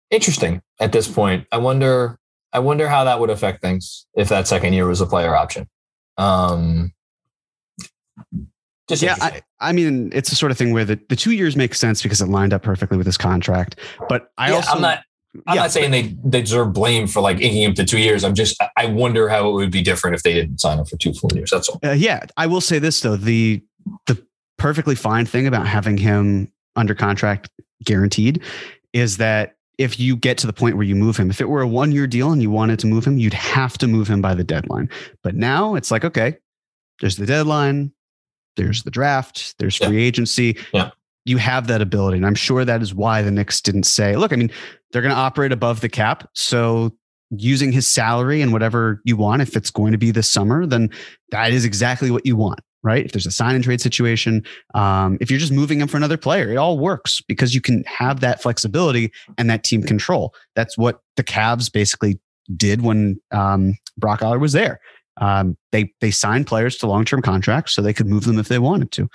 interesting 0.10 0.62
at 0.80 0.92
this 0.92 1.08
point. 1.08 1.48
I 1.52 1.58
wonder 1.58 2.18
I 2.52 2.60
wonder 2.60 2.90
how 2.90 3.04
that 3.06 3.20
would 3.20 3.30
affect 3.30 3.62
things 3.62 4.06
if 4.16 4.30
that 4.30 4.48
second 4.48 4.74
year 4.74 4.88
was 4.88 5.02
a 5.02 5.06
player 5.06 5.36
option. 5.36 5.68
Um 6.18 6.94
just 8.90 9.02
yeah. 9.02 9.16
I, 9.22 9.42
I 9.62 9.72
mean, 9.72 10.12
it's 10.14 10.30
the 10.30 10.36
sort 10.36 10.52
of 10.52 10.58
thing 10.58 10.74
where 10.74 10.84
the, 10.84 11.00
the 11.08 11.16
two 11.16 11.32
years 11.32 11.56
make 11.56 11.74
sense 11.74 12.04
because 12.04 12.22
it 12.22 12.28
lined 12.28 12.54
up 12.54 12.64
perfectly 12.64 12.98
with 12.98 13.06
his 13.06 13.18
contract. 13.18 13.80
But 14.10 14.32
I 14.38 14.50
Yeah, 14.50 14.56
also, 14.56 14.72
I'm 14.74 14.82
not 14.82 15.00
I'm 15.48 15.56
yeah, 15.56 15.62
not 15.64 15.72
saying 15.72 15.92
they, 15.92 16.16
they 16.24 16.42
deserve 16.42 16.74
blame 16.74 17.08
for 17.08 17.22
like 17.22 17.42
inking 17.42 17.64
him 17.64 17.74
to 17.76 17.86
two 17.86 17.98
years. 17.98 18.24
I'm 18.24 18.36
just, 18.36 18.62
I 18.78 18.86
wonder 18.86 19.30
how 19.30 19.50
it 19.50 19.54
would 19.54 19.72
be 19.72 19.82
different 19.82 20.16
if 20.16 20.24
they 20.24 20.34
didn't 20.34 20.60
sign 20.60 20.78
him 20.78 20.86
for 20.86 20.96
two 20.98 21.14
full 21.14 21.32
years. 21.34 21.50
That's 21.52 21.70
all. 21.70 21.80
Uh, 21.84 21.92
yeah, 21.92 22.26
I 22.38 22.46
will 22.46 22.62
say 22.62 22.80
this 22.80 23.00
though: 23.02 23.16
the 23.16 23.64
the 24.06 24.24
perfectly 24.58 24.96
fine 24.96 25.26
thing 25.26 25.48
about 25.48 25.68
having 25.68 25.98
him 25.98 26.52
under 26.76 26.94
contract 26.96 27.50
guaranteed 27.84 28.42
is 28.94 29.18
that 29.18 29.56
if 29.78 30.00
you 30.00 30.16
get 30.16 30.38
to 30.38 30.48
the 30.48 30.54
point 30.54 30.78
where 30.78 30.86
you 30.86 30.96
move 30.96 31.18
him, 31.18 31.30
if 31.30 31.42
it 31.42 31.50
were 31.50 31.62
a 31.62 31.68
one 31.68 31.92
year 31.92 32.08
deal 32.08 32.32
and 32.32 32.42
you 32.42 32.52
wanted 32.52 32.80
to 32.80 32.88
move 32.88 33.06
him, 33.06 33.18
you'd 33.18 33.34
have 33.34 33.78
to 33.80 33.88
move 33.88 34.08
him 34.08 34.22
by 34.22 34.36
the 34.36 34.44
deadline. 34.44 34.90
But 35.24 35.36
now 35.36 35.76
it's 35.76 35.90
like, 35.90 36.06
okay, 36.06 36.38
there's 37.02 37.18
the 37.18 37.26
deadline, 37.26 37.92
there's 38.56 38.84
the 38.84 38.92
draft, 38.92 39.56
there's 39.58 39.80
Yeah. 39.80 39.88
free 39.88 40.04
agency. 40.04 40.58
Yeah. 40.74 40.92
You 41.26 41.38
have 41.38 41.68
that 41.68 41.82
ability. 41.82 42.18
And 42.18 42.26
I'm 42.26 42.36
sure 42.36 42.66
that 42.66 42.82
is 42.82 42.94
why 42.94 43.22
the 43.22 43.32
Knicks 43.32 43.62
didn't 43.62 43.84
say, 43.84 44.16
look, 44.16 44.32
I 44.32 44.36
mean, 44.36 44.52
they're 44.94 45.02
going 45.02 45.14
to 45.14 45.20
operate 45.20 45.52
above 45.52 45.82
the 45.82 45.90
cap. 45.90 46.30
So 46.34 46.92
using 47.32 47.72
his 47.72 47.88
salary 47.88 48.42
and 48.42 48.54
whatever 48.54 49.02
you 49.04 49.18
want, 49.18 49.42
if 49.42 49.58
it's 49.58 49.72
going 49.72 49.92
to 49.92 49.98
be 49.98 50.12
this 50.12 50.30
summer, 50.30 50.66
then 50.66 50.90
that 51.32 51.52
is 51.52 51.66
exactly 51.66 52.12
what 52.12 52.26
you 52.26 52.36
want, 52.36 52.60
right? 52.84 53.04
If 53.04 53.12
there's 53.12 53.26
a 53.26 53.32
sign 53.32 53.56
and 53.56 53.64
trade 53.64 53.82
situation, 53.82 54.44
um, 54.76 55.18
if 55.20 55.32
you're 55.32 55.40
just 55.40 55.52
moving 55.52 55.82
him 55.82 55.88
for 55.88 55.98
another 55.98 56.18
player, 56.18 56.52
it 56.52 56.58
all 56.58 56.78
works 56.78 57.22
because 57.28 57.56
you 57.56 57.60
can 57.60 57.84
have 57.86 58.20
that 58.20 58.42
flexibility 58.42 59.12
and 59.38 59.50
that 59.50 59.64
team 59.64 59.82
control. 59.82 60.34
That's 60.56 60.78
what 60.78 61.02
the 61.16 61.24
Cavs 61.24 61.72
basically 61.72 62.20
did 62.56 62.84
when 62.84 63.20
um, 63.32 63.76
Brock 63.98 64.22
Aller 64.22 64.40
was 64.40 64.54
there. 64.54 64.80
Um, 65.18 65.58
they 65.72 65.94
they 66.02 66.12
signed 66.12 66.48
players 66.48 66.78
to 66.78 66.88
long 66.88 67.06
term 67.06 67.22
contracts 67.22 67.74
so 67.74 67.82
they 67.82 67.94
could 67.94 68.08
move 68.08 68.26
them 68.26 68.40
if 68.40 68.48
they 68.48 68.60
wanted 68.60 68.92
to. 68.94 69.08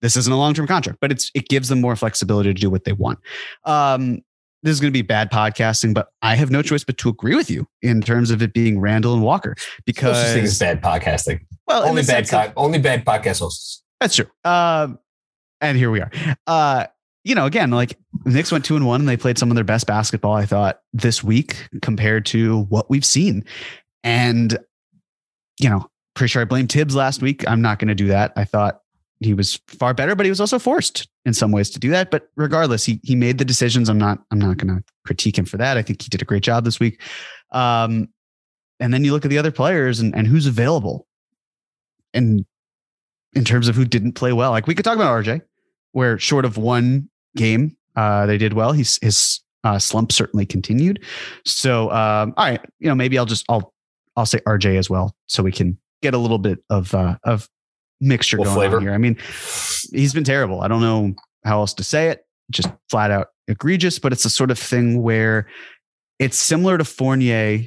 This 0.00 0.16
isn't 0.16 0.32
a 0.32 0.36
long 0.36 0.54
term 0.54 0.66
contract, 0.66 0.98
but 1.00 1.10
it's 1.10 1.30
it 1.34 1.48
gives 1.48 1.68
them 1.68 1.80
more 1.80 1.96
flexibility 1.96 2.52
to 2.52 2.60
do 2.60 2.70
what 2.70 2.84
they 2.84 2.92
want. 2.92 3.18
Um, 3.64 4.20
this 4.62 4.72
is 4.72 4.80
going 4.80 4.92
to 4.92 4.96
be 4.96 5.02
bad 5.02 5.30
podcasting, 5.30 5.92
but 5.94 6.08
I 6.22 6.36
have 6.36 6.50
no 6.50 6.62
choice 6.62 6.84
but 6.84 6.96
to 6.98 7.08
agree 7.08 7.34
with 7.34 7.50
you 7.50 7.66
in 7.82 8.00
terms 8.00 8.30
of 8.30 8.42
it 8.42 8.52
being 8.52 8.78
Randle 8.80 9.12
and 9.14 9.22
Walker 9.22 9.56
Because 9.86 10.16
I 10.18 10.24
think 10.24 10.36
because 10.36 10.50
it's 10.52 10.58
bad 10.58 10.82
podcasting. 10.82 11.40
well, 11.66 11.82
Only 11.84 12.02
bad, 12.02 12.26
sense 12.28 12.32
of- 12.48 12.52
only 12.56 12.78
bad 12.78 13.04
podcast 13.04 13.40
hosts. 13.40 13.82
that's 14.00 14.14
true. 14.16 14.26
Um, 14.44 14.98
and 15.60 15.76
here 15.78 15.90
we 15.90 16.00
are. 16.00 16.10
Uh, 16.46 16.86
you 17.24 17.34
know, 17.36 17.46
again, 17.46 17.70
like 17.70 17.96
Knicks 18.24 18.50
went 18.50 18.64
two 18.64 18.74
and 18.76 18.84
one 18.86 19.00
and 19.00 19.08
they 19.08 19.16
played 19.16 19.38
some 19.38 19.50
of 19.50 19.54
their 19.54 19.64
best 19.64 19.86
basketball, 19.86 20.34
I 20.34 20.44
thought, 20.44 20.80
this 20.92 21.22
week 21.22 21.68
compared 21.82 22.26
to 22.26 22.62
what 22.64 22.90
we've 22.90 23.04
seen. 23.04 23.44
And, 24.04 24.58
you 25.60 25.70
know, 25.70 25.88
pretty 26.14 26.30
sure 26.30 26.42
I 26.42 26.44
blamed 26.44 26.70
Thibs 26.72 26.96
last 26.96 27.22
week. 27.22 27.48
I'm 27.48 27.62
not 27.62 27.78
going 27.78 27.88
to 27.88 27.94
do 27.94 28.08
that. 28.08 28.32
I 28.36 28.44
thought 28.44 28.80
he 29.24 29.34
was 29.34 29.60
far 29.66 29.94
better, 29.94 30.14
but 30.14 30.26
he 30.26 30.30
was 30.30 30.40
also 30.40 30.58
forced 30.58 31.08
in 31.24 31.34
some 31.34 31.52
ways 31.52 31.70
to 31.70 31.78
do 31.78 31.90
that. 31.90 32.10
But 32.10 32.28
regardless, 32.36 32.84
he 32.84 33.00
he 33.02 33.14
made 33.14 33.38
the 33.38 33.44
decisions. 33.44 33.88
I'm 33.88 33.98
not 33.98 34.18
I'm 34.30 34.38
not 34.38 34.56
going 34.58 34.76
to 34.76 34.84
critique 35.04 35.38
him 35.38 35.44
for 35.44 35.56
that. 35.58 35.76
I 35.76 35.82
think 35.82 36.02
he 36.02 36.08
did 36.08 36.22
a 36.22 36.26
great 36.26 36.42
job 36.42 36.64
this 36.64 36.80
week. 36.80 37.00
Um, 37.52 38.08
and 38.80 38.92
then 38.92 39.04
you 39.04 39.12
look 39.12 39.24
at 39.24 39.30
the 39.30 39.38
other 39.38 39.52
players 39.52 40.00
and, 40.00 40.14
and 40.14 40.26
who's 40.26 40.46
available. 40.46 41.06
And 42.12 42.44
in 43.34 43.44
terms 43.44 43.68
of 43.68 43.76
who 43.76 43.84
didn't 43.84 44.12
play 44.12 44.32
well, 44.32 44.50
like 44.50 44.66
we 44.66 44.74
could 44.74 44.84
talk 44.84 44.96
about 44.96 45.24
RJ, 45.24 45.42
where 45.92 46.18
short 46.18 46.44
of 46.44 46.56
one 46.56 47.08
game, 47.36 47.76
uh, 47.96 48.26
they 48.26 48.38
did 48.38 48.54
well. 48.54 48.72
He's 48.72 48.98
his 49.02 49.40
uh, 49.64 49.78
slump 49.78 50.12
certainly 50.12 50.46
continued. 50.46 51.04
So 51.44 51.90
um, 51.90 52.34
all 52.36 52.46
right, 52.46 52.60
you 52.80 52.88
know, 52.88 52.94
maybe 52.94 53.18
I'll 53.18 53.26
just 53.26 53.46
I'll 53.48 53.72
I'll 54.16 54.26
say 54.26 54.40
RJ 54.40 54.76
as 54.76 54.90
well, 54.90 55.14
so 55.26 55.42
we 55.42 55.52
can 55.52 55.78
get 56.02 56.14
a 56.14 56.18
little 56.18 56.38
bit 56.38 56.58
of 56.68 56.94
uh, 56.94 57.16
of 57.24 57.48
mixture 58.02 58.36
going 58.36 58.50
flavor. 58.50 58.76
on 58.76 58.82
here. 58.82 58.92
I 58.92 58.98
mean, 58.98 59.16
he's 59.92 60.12
been 60.12 60.24
terrible. 60.24 60.60
I 60.60 60.68
don't 60.68 60.82
know 60.82 61.14
how 61.44 61.60
else 61.60 61.72
to 61.74 61.84
say 61.84 62.08
it. 62.08 62.26
Just 62.50 62.70
flat 62.90 63.10
out 63.10 63.28
egregious, 63.48 63.98
but 63.98 64.12
it's 64.12 64.24
the 64.24 64.30
sort 64.30 64.50
of 64.50 64.58
thing 64.58 65.02
where 65.02 65.48
it's 66.18 66.36
similar 66.36 66.76
to 66.76 66.84
Fournier. 66.84 67.64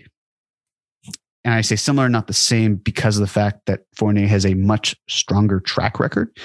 And 1.44 1.54
I 1.54 1.62
say 1.62 1.76
similar, 1.76 2.10
not 2.10 2.28
the 2.28 2.34
same, 2.34 2.76
because 2.76 3.18
of 3.18 3.22
the 3.22 3.32
fact 3.32 3.62
that 3.68 3.82
Fournier 3.96 4.28
has 4.28 4.46
a 4.46 4.56
much 4.56 4.96
stronger 5.08 5.60
track 5.60 6.00
record 6.00 6.36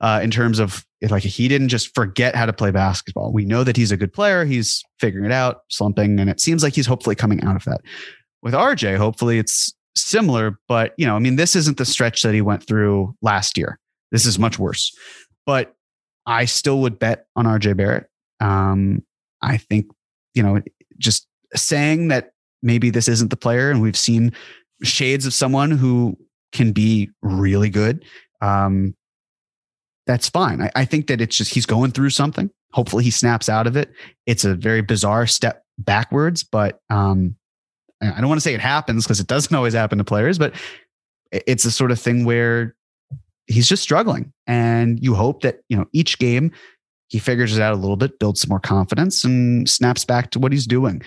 uh, 0.00 0.20
in 0.22 0.30
terms 0.30 0.58
of 0.58 0.84
like 1.10 1.22
he 1.22 1.48
didn't 1.48 1.68
just 1.68 1.94
forget 1.94 2.34
how 2.34 2.46
to 2.46 2.52
play 2.52 2.70
basketball. 2.70 3.32
We 3.32 3.44
know 3.44 3.64
that 3.64 3.76
he's 3.76 3.92
a 3.92 3.96
good 3.96 4.12
player. 4.12 4.44
He's 4.44 4.82
figuring 5.00 5.26
it 5.26 5.32
out, 5.32 5.62
slumping, 5.68 6.18
and 6.18 6.30
it 6.30 6.40
seems 6.40 6.62
like 6.62 6.74
he's 6.74 6.86
hopefully 6.86 7.16
coming 7.16 7.42
out 7.42 7.56
of 7.56 7.64
that. 7.64 7.80
With 8.42 8.54
RJ, 8.54 8.96
hopefully 8.96 9.38
it's 9.38 9.74
similar, 9.96 10.58
but 10.68 10.94
you 10.96 11.06
know, 11.06 11.16
I 11.16 11.18
mean, 11.18 11.36
this 11.36 11.56
isn't 11.56 11.78
the 11.78 11.84
stretch 11.84 12.22
that 12.22 12.34
he 12.34 12.40
went 12.40 12.66
through 12.66 13.14
last 13.22 13.56
year. 13.56 13.78
This 14.10 14.26
is 14.26 14.38
much 14.38 14.58
worse. 14.58 14.96
But 15.46 15.74
I 16.26 16.44
still 16.46 16.80
would 16.80 16.98
bet 16.98 17.26
on 17.36 17.46
RJ 17.46 17.76
Barrett. 17.76 18.06
Um, 18.40 19.02
I 19.42 19.58
think, 19.58 19.86
you 20.34 20.42
know, 20.42 20.60
just 20.98 21.26
saying 21.54 22.08
that 22.08 22.32
maybe 22.62 22.90
this 22.90 23.08
isn't 23.08 23.30
the 23.30 23.36
player, 23.36 23.70
and 23.70 23.82
we've 23.82 23.96
seen 23.96 24.32
shades 24.82 25.26
of 25.26 25.34
someone 25.34 25.70
who 25.70 26.16
can 26.52 26.72
be 26.72 27.10
really 27.22 27.70
good. 27.70 28.04
Um, 28.40 28.94
that's 30.06 30.28
fine. 30.28 30.62
I, 30.62 30.70
I 30.74 30.84
think 30.84 31.06
that 31.08 31.20
it's 31.20 31.36
just 31.36 31.52
he's 31.52 31.66
going 31.66 31.92
through 31.92 32.10
something. 32.10 32.50
Hopefully, 32.72 33.04
he 33.04 33.10
snaps 33.10 33.48
out 33.48 33.66
of 33.66 33.76
it. 33.76 33.92
It's 34.26 34.44
a 34.44 34.54
very 34.54 34.82
bizarre 34.82 35.26
step 35.26 35.64
backwards, 35.78 36.42
but 36.42 36.80
um, 36.90 37.36
I 38.12 38.20
don't 38.20 38.28
want 38.28 38.38
to 38.38 38.42
say 38.42 38.54
it 38.54 38.60
happens 38.60 39.04
because 39.04 39.20
it 39.20 39.26
doesn't 39.26 39.54
always 39.54 39.74
happen 39.74 39.98
to 39.98 40.04
players, 40.04 40.38
but 40.38 40.54
it's 41.30 41.64
a 41.64 41.70
sort 41.70 41.90
of 41.90 42.00
thing 42.00 42.24
where 42.24 42.74
he's 43.46 43.68
just 43.68 43.82
struggling. 43.82 44.32
And 44.46 45.02
you 45.02 45.14
hope 45.14 45.42
that, 45.42 45.60
you 45.68 45.76
know, 45.76 45.86
each 45.92 46.18
game 46.18 46.52
he 47.08 47.18
figures 47.18 47.56
it 47.56 47.62
out 47.62 47.72
a 47.72 47.76
little 47.76 47.96
bit, 47.96 48.18
builds 48.18 48.40
some 48.40 48.48
more 48.48 48.60
confidence 48.60 49.24
and 49.24 49.68
snaps 49.68 50.04
back 50.04 50.30
to 50.30 50.38
what 50.38 50.52
he's 50.52 50.66
doing. 50.66 51.02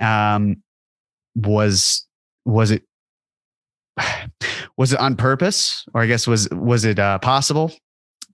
Um, 0.00 0.62
was, 1.34 2.06
was 2.44 2.70
it, 2.70 2.82
was 4.76 4.92
it 4.92 5.00
on 5.00 5.16
purpose? 5.16 5.84
Or 5.94 6.02
I 6.02 6.06
guess 6.06 6.26
was, 6.26 6.48
was 6.50 6.84
it 6.84 6.98
uh, 6.98 7.18
possible 7.18 7.72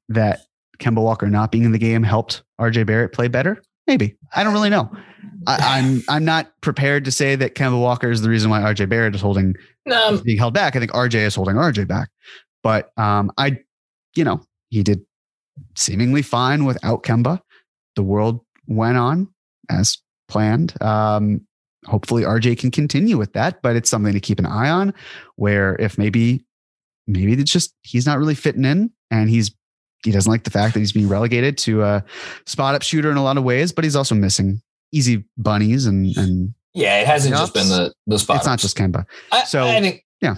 that 0.09 0.41
Kemba 0.79 1.03
Walker 1.03 1.31
not 1.31 1.53
being 1.53 1.65
in 1.65 1.73
the 1.73 1.79
game 1.79 2.03
helped 2.03 2.43
RJ 2.61 2.87
Barrett 2.87 3.13
play 3.13 3.29
better? 3.29 3.63
Maybe. 3.87 4.17
I 4.35 4.45
don't 4.45 4.53
really 4.53 4.71
know. 4.71 4.91
I, 5.47 5.79
am 5.79 5.85
I'm, 5.85 6.03
I'm 6.09 6.25
not 6.25 6.53
prepared 6.61 7.05
to 7.05 7.11
say 7.11 7.37
that 7.37 7.55
Kemba 7.55 7.81
Walker 7.81 8.11
is 8.11 8.23
the 8.23 8.31
reason 8.31 8.51
why 8.51 8.61
RJ 8.61 8.89
Barrett 8.89 9.15
is 9.15 9.21
holding 9.21 9.55
no. 9.87 10.21
being 10.25 10.39
held 10.39 10.55
back. 10.55 10.77
I 10.77 10.81
think 10.81 10.93
RJ 10.93 11.15
is 11.17 11.35
holding 11.35 11.57
RJ 11.57 11.87
back. 11.87 12.09
But 12.63 12.91
um, 12.97 13.31
I, 13.37 13.59
you 14.17 14.25
know, 14.25 14.41
he 14.71 14.83
did 14.83 15.03
seemingly 15.77 16.23
fine 16.23 16.65
without 16.65 17.03
Kemba. 17.03 17.41
The 17.97 18.03
world 18.03 18.41
went 18.67 18.97
on 18.97 19.29
as 19.71 19.99
planned. 20.29 20.81
Um, 20.83 21.47
hopefully 21.87 22.23
RJ 22.23 22.59
can 22.59 22.71
continue 22.71 23.19
with 23.19 23.33
that, 23.35 23.61
but 23.63 23.77
it's 23.77 23.91
something 23.91 24.13
to 24.13 24.21
keep 24.21 24.39
an 24.39 24.47
eye 24.47 24.71
on. 24.71 24.95
Where 25.37 25.77
if 25.77 25.99
maybe 25.99 26.45
maybe 27.07 27.35
it's 27.35 27.51
just 27.51 27.75
he's 27.83 28.07
not 28.07 28.19
really 28.19 28.35
fitting 28.35 28.65
in 28.65 28.91
and 29.11 29.29
he's 29.29 29.55
he 30.05 30.11
doesn't 30.11 30.31
like 30.31 30.45
the 30.45 30.51
fact 30.51 30.75
that 30.75 30.81
he's 30.81 30.93
being 30.93 31.09
relegated 31.09 31.59
to 31.59 31.83
a 31.83 32.05
spot 32.47 32.75
up 32.75 32.83
shooter 32.83 33.11
in 33.11 33.17
a 33.17 33.25
lot 33.25 33.37
of 33.37 33.45
ways, 33.45 33.73
but 33.73 33.85
he's 33.85 33.97
also 33.97 34.15
missing 34.15 34.61
easy 34.93 35.25
bunnies 35.37 35.87
and 35.87 36.17
and 36.17 36.55
yeah, 36.75 37.01
it 37.01 37.07
hasn't 37.07 37.35
just 37.35 37.55
been 37.55 37.69
the 37.69 37.93
the 38.07 38.19
spot. 38.19 38.39
It's 38.39 38.47
not 38.47 38.59
just 38.59 38.77
Kemba. 38.77 39.07
I, 39.33 39.45
so 39.45 39.65
I 39.65 39.81
think 39.81 40.05
yeah. 40.21 40.37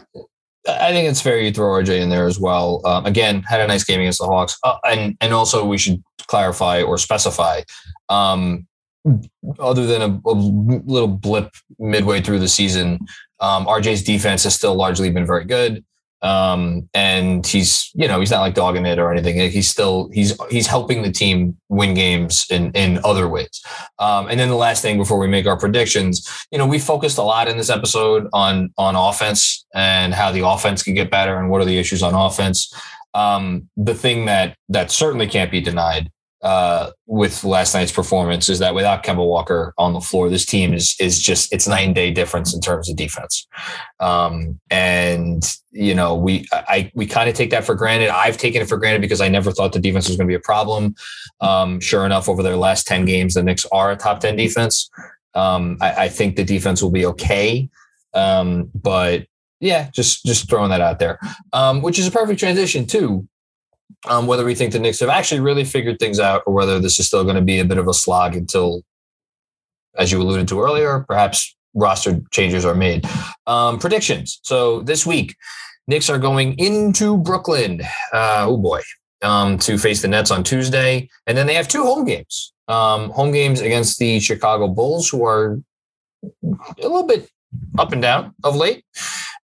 I 0.69 0.91
think 0.91 1.09
it's 1.09 1.21
fair 1.21 1.39
you 1.39 1.53
throw 1.53 1.69
RJ 1.69 2.01
in 2.01 2.11
there 2.11 2.27
as 2.27 2.41
well. 2.41 2.83
Um, 2.85 3.07
again, 3.07 3.43
had 3.43 3.61
a 3.61 3.67
nice 3.67 3.85
game 3.85 4.01
against 4.01 4.19
the 4.19 4.27
Hawks, 4.27 4.59
uh, 4.65 4.77
and 4.85 5.17
and 5.21 5.33
also 5.33 5.65
we 5.65 5.79
should 5.79 6.03
clarify 6.27 6.83
or 6.83 6.99
specify. 6.99 7.63
Um, 8.09 8.67
other 9.61 9.87
than 9.87 10.03
a, 10.03 10.29
a, 10.29 10.33
little 10.33 11.07
blip 11.07 11.55
midway 11.79 12.21
through 12.21 12.41
the 12.41 12.49
season, 12.49 12.99
um, 13.39 13.65
RJ's 13.67 14.03
defense 14.03 14.43
has 14.43 14.55
still 14.57 14.75
largely 14.75 15.11
been 15.11 15.25
very 15.25 15.45
good. 15.45 15.85
Um, 16.23 16.89
and 16.95 17.47
he's, 17.47 17.91
you 17.95 18.09
know, 18.09 18.21
he's 18.21 18.31
not 18.31 18.41
like 18.41 18.55
dogging 18.55 18.87
it 18.87 18.99
or 18.99 19.13
anything. 19.13 19.37
He's 19.51 19.69
still, 19.69 20.09
he's, 20.13 20.37
he's 20.51 20.67
helping 20.67 21.03
the 21.03 21.13
team 21.13 21.57
win 21.69 21.95
games 21.95 22.47
in, 22.51 22.73
in 22.73 22.99
other 23.05 23.29
ways. 23.29 23.63
Um, 23.99 24.27
and 24.29 24.41
then 24.41 24.49
the 24.49 24.57
last 24.57 24.83
thing 24.83 24.97
before 24.97 25.19
we 25.19 25.29
make 25.29 25.47
our 25.47 25.59
predictions, 25.59 26.27
you 26.51 26.59
know, 26.59 26.67
we 26.67 26.79
focused 26.79 27.19
a 27.19 27.23
lot 27.23 27.49
in 27.49 27.57
this 27.57 27.71
episode 27.71 28.29
on, 28.33 28.73
on 28.79 28.97
offense 28.97 29.67
and 29.75 30.15
how 30.15 30.33
the 30.33 30.47
offense 30.47 30.83
can 30.83 30.95
get 30.95 31.11
better 31.11 31.39
and 31.39 31.51
what 31.51 31.61
are 31.61 31.67
the 31.67 31.79
issues 31.79 32.03
on 32.03 32.15
offense. 32.15 32.75
Um, 33.15 33.69
the 33.77 33.95
thing 33.95 34.25
that, 34.27 34.57
that 34.69 34.91
certainly 34.91 35.27
can't 35.27 35.51
be 35.51 35.61
denied 35.61 36.11
uh, 36.43 36.91
with 37.07 37.45
last 37.45 37.75
night's 37.75 37.93
performance 37.93 38.49
is 38.49 38.59
that 38.59 38.75
without 38.75 39.03
Kemba 39.03 39.27
Walker 39.27 39.73
on 39.79 39.95
the 39.95 40.01
floor, 40.01 40.29
this 40.29 40.45
team 40.45 40.75
is 40.75 40.95
is 41.01 41.21
just 41.21 41.53
it's 41.53 41.67
night 41.67 41.87
and 41.87 41.95
day 41.95 42.11
difference 42.11 42.55
in 42.55 42.61
terms 42.61 42.91
of 42.91 42.97
defense. 42.97 43.47
Um, 44.01 44.61
and 44.71 45.43
you 45.73 45.95
know, 45.95 46.15
we 46.15 46.47
I 46.53 46.91
we 46.95 47.07
kind 47.07 47.31
of 47.31 47.35
take 47.35 47.51
that 47.51 47.65
for 47.65 47.75
granted. 47.75 48.11
I've 48.11 48.37
taken 48.37 48.61
it 48.61 48.69
for 48.69 48.77
granted 48.77 49.01
because 49.01 49.21
I 49.21 49.29
never 49.29 49.51
thought 49.51 49.73
the 49.73 49.79
defense 49.79 50.09
was 50.09 50.17
going 50.17 50.29
to 50.29 50.31
be 50.31 50.37
a 50.37 50.41
problem. 50.41 50.95
Um, 51.41 51.81
sure 51.81 52.05
enough, 52.05 52.29
over 52.29 52.43
their 52.43 52.57
last 52.57 52.87
ten 52.87 53.07
games, 53.07 53.35
the 53.35 53.43
Knicks 53.43 53.65
are 53.73 53.91
a 53.91 53.97
top 53.97 54.21
ten 54.21 54.37
defense. 54.37 54.91
Um, 55.35 55.79
I, 55.81 56.05
I, 56.05 56.09
think 56.09 56.37
the 56.37 56.45
defense 56.45 56.83
will 56.83 56.91
be 56.91 57.05
okay, 57.05 57.69
um, 58.15 58.71
but 58.75 59.27
yeah, 59.61 59.91
just 59.91 60.25
just 60.25 60.49
throwing 60.49 60.71
that 60.71 60.81
out 60.81 60.99
there, 60.99 61.19
um, 61.53 61.83
which 61.83 61.99
is 61.99 62.07
a 62.07 62.11
perfect 62.11 62.41
transition 62.41 62.87
too 62.87 63.27
um, 64.07 64.27
whether 64.27 64.45
we 64.45 64.55
think 64.55 64.73
the 64.73 64.79
Knicks 64.79 65.01
have 65.01 65.09
actually 65.09 65.41
really 65.41 65.65
figured 65.65 65.99
things 65.99 66.21
out 66.21 66.43
or 66.47 66.55
whether 66.55 66.79
this 66.79 66.99
is 66.99 67.07
still 67.07 67.25
going 67.25 67.37
to 67.37 67.43
be 67.43 67.59
a 67.59 67.65
bit 67.65 67.79
of 67.79 67.89
a 67.89 67.95
slog 67.95 68.37
until, 68.37 68.83
as 69.97 70.13
you 70.13 70.21
alluded 70.21 70.49
to 70.49 70.61
earlier, 70.61 71.05
perhaps 71.09 71.57
roster 71.75 72.21
changes 72.31 72.65
are 72.65 72.75
made. 72.75 73.07
Um, 73.47 73.79
predictions. 73.79 74.41
So 74.43 74.81
this 74.83 75.07
week, 75.07 75.37
Knicks 75.87 76.11
are 76.11 76.19
going 76.19 76.59
into 76.59 77.17
Brooklyn. 77.17 77.83
Uh, 78.13 78.47
oh 78.49 78.57
boy, 78.57 78.83
um, 79.23 79.59
to 79.59 79.79
face 79.79 80.03
the 80.03 80.09
Nets 80.09 80.31
on 80.31 80.43
Tuesday, 80.43 81.09
and 81.27 81.37
then 81.37 81.47
they 81.47 81.55
have 81.55 81.69
two 81.69 81.83
home 81.85 82.05
games. 82.05 82.53
Um, 82.69 83.11
home 83.11 83.31
games 83.31 83.61
against 83.61 83.99
the 83.99 84.19
Chicago 84.19 84.67
Bulls, 84.67 85.09
who 85.09 85.25
are 85.25 85.61
a 86.43 86.83
little 86.83 87.07
bit 87.07 87.31
up 87.79 87.93
and 87.93 88.03
down 88.03 88.35
of 88.43 88.57
late 88.57 88.85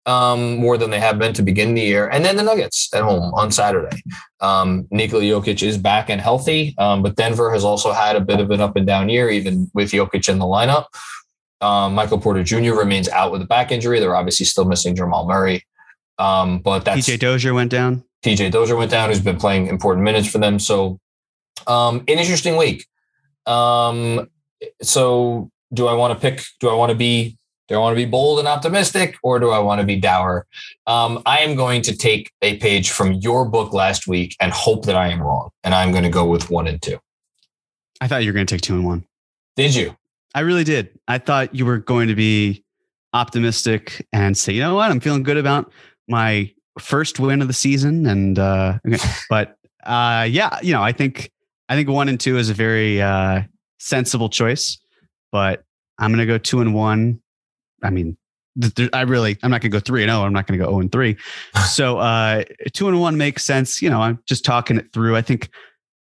um, 0.07 0.57
more 0.57 0.77
than 0.77 0.91
they 0.91 1.01
have 1.01 1.19
been 1.19 1.33
to 1.35 1.43
begin 1.43 1.75
the 1.75 1.83
year. 1.83 2.09
And 2.09 2.25
then 2.25 2.37
the 2.37 2.43
Nuggets 2.43 2.93
at 2.95 3.03
home 3.03 3.33
on 3.35 3.51
Saturday. 3.51 4.03
Um, 4.41 4.89
Nikola 4.91 5.23
Jokic 5.23 5.63
is 5.63 5.79
back 5.79 6.11
and 6.11 6.21
healthy, 6.21 6.75
um, 6.79 7.03
but 7.03 7.17
Denver 7.17 7.53
has 7.53 7.65
also 7.65 7.93
had 7.93 8.17
a 8.17 8.21
bit 8.21 8.41
of 8.41 8.51
an 8.51 8.61
up 8.61 8.77
and 8.77 8.87
down 8.87 9.09
year, 9.09 9.31
even 9.31 9.71
with 9.75 9.93
Jokic 9.93 10.29
in 10.29 10.39
the 10.39 10.45
lineup. 10.45 10.87
Um, 11.61 11.95
Michael 11.95 12.19
Porter 12.19 12.43
Jr. 12.43 12.75
remains 12.75 13.09
out 13.09 13.31
with 13.31 13.41
a 13.43 13.47
back 13.47 13.71
injury. 13.71 14.01
They're 14.01 14.17
obviously 14.17 14.47
still 14.47 14.65
missing 14.65 14.97
Jamal 14.97 15.29
Murray. 15.29 15.65
Um, 16.19 16.59
but 16.59 16.85
that's 16.85 17.09
PJ 17.09 17.21
Dozier 17.21 17.55
went 17.55 17.71
down. 17.71 18.05
PJ 18.25 18.51
Dozier 18.51 18.77
went 18.77 18.91
down, 18.91 19.09
who's 19.09 19.21
been 19.21 19.39
playing 19.39 19.69
important 19.69 20.05
minutes 20.05 20.29
for 20.29 20.39
them. 20.39 20.59
So, 20.59 20.99
um, 21.67 21.99
an 22.01 22.19
interesting 22.19 22.57
week. 22.57 22.87
Um, 23.47 24.29
so, 24.83 25.51
do 25.73 25.87
I 25.87 25.95
want 25.95 26.15
to 26.15 26.21
pick? 26.21 26.45
Do 26.61 26.69
I 26.69 26.75
want 26.75 26.91
to 26.91 26.97
be 26.97 27.39
do 27.69 27.75
I 27.75 27.79
want 27.79 27.97
to 27.97 28.05
be 28.05 28.11
bold 28.11 28.39
and 28.39 28.49
optimistic 28.49 29.17
or 29.23 29.39
do 29.39 29.51
I 29.51 29.59
want 29.59 29.81
to 29.81 29.87
be 29.87 29.97
dour? 29.97 30.47
Um, 30.87 31.23
I 31.27 31.39
am 31.39 31.55
going 31.55 31.83
to 31.83 31.97
take 31.97 32.31
a 32.43 32.59
page 32.59 32.91
from 32.91 33.15
your 33.15 33.49
book 33.49 33.73
last 33.73 34.07
week 34.07 34.37
and 34.41 34.53
hope 34.53 34.87
that 34.87 34.97
I 34.97 35.09
am 35.09 35.23
wrong. 35.23 35.51
And 35.65 35.75
I'm 35.75 35.91
going 35.93 36.05
to 36.05 36.11
go 36.11 36.27
with 36.27 36.51
one 36.51 36.67
and 36.67 36.81
two. 36.81 36.99
I 38.01 38.09
thought 38.09 38.25
you 38.25 38.31
were 38.31 38.35
going 38.35 38.47
to 38.47 38.55
take 38.55 38.63
two 38.63 38.75
and 38.75 38.85
one. 38.85 39.05
Did 39.57 39.75
you? 39.75 39.97
I 40.35 40.41
really 40.41 40.65
did. 40.65 40.99
I 41.09 41.19
thought 41.19 41.55
you 41.55 41.65
were 41.65 41.79
going 41.79 42.09
to 42.09 42.15
be 42.15 42.65
optimistic 43.13 44.07
and 44.13 44.37
say, 44.37 44.53
you 44.53 44.61
know 44.61 44.75
what? 44.75 44.91
I'm 44.91 45.01
feeling 45.01 45.23
good 45.23 45.37
about 45.37 45.71
my 46.09 46.51
first 46.79 47.21
win 47.21 47.43
of 47.43 47.49
the 47.49 47.55
season. 47.55 48.07
And, 48.07 48.39
uh, 48.39 48.79
okay. 48.87 48.99
but 49.29 49.57
uh, 49.85 50.27
yeah, 50.29 50.59
you 50.63 50.73
know, 50.73 50.83
I 50.83 50.93
think 50.93 51.31
I 51.69 51.75
think 51.75 51.89
one 51.89 52.09
and 52.09 52.21
two 52.21 52.37
is 52.37 52.51
a 52.51 52.55
very 52.55 53.01
uh, 53.01 53.43
sensible 53.79 54.29
choice, 54.29 54.79
but 55.31 55.65
I'm 55.99 56.11
gonna 56.13 56.27
go 56.27 56.39
two 56.39 56.61
and 56.61 56.75
one. 56.75 57.22
I 57.83 57.91
mean, 57.91 58.17
I 58.93 59.03
really 59.03 59.39
I'm 59.43 59.51
not 59.51 59.61
gonna 59.61 59.71
go 59.71 59.81
three 59.81 60.03
and 60.03 60.11
zero. 60.11 60.23
I'm 60.23 60.33
not 60.33 60.47
gonna 60.47 60.59
go 60.59 60.67
zero 60.67 60.81
and 60.81 60.93
three. 60.93 61.17
so 61.69 61.99
uh, 61.99 62.45
two 62.73 62.89
and 62.89 63.01
one 63.01 63.17
makes 63.17 63.45
sense. 63.45 63.81
You 63.81 63.91
know, 63.91 64.01
I'm 64.01 64.19
just 64.27 64.45
talking 64.45 64.79
it 64.79 64.93
through. 64.93 65.17
I 65.17 65.23
think 65.23 65.49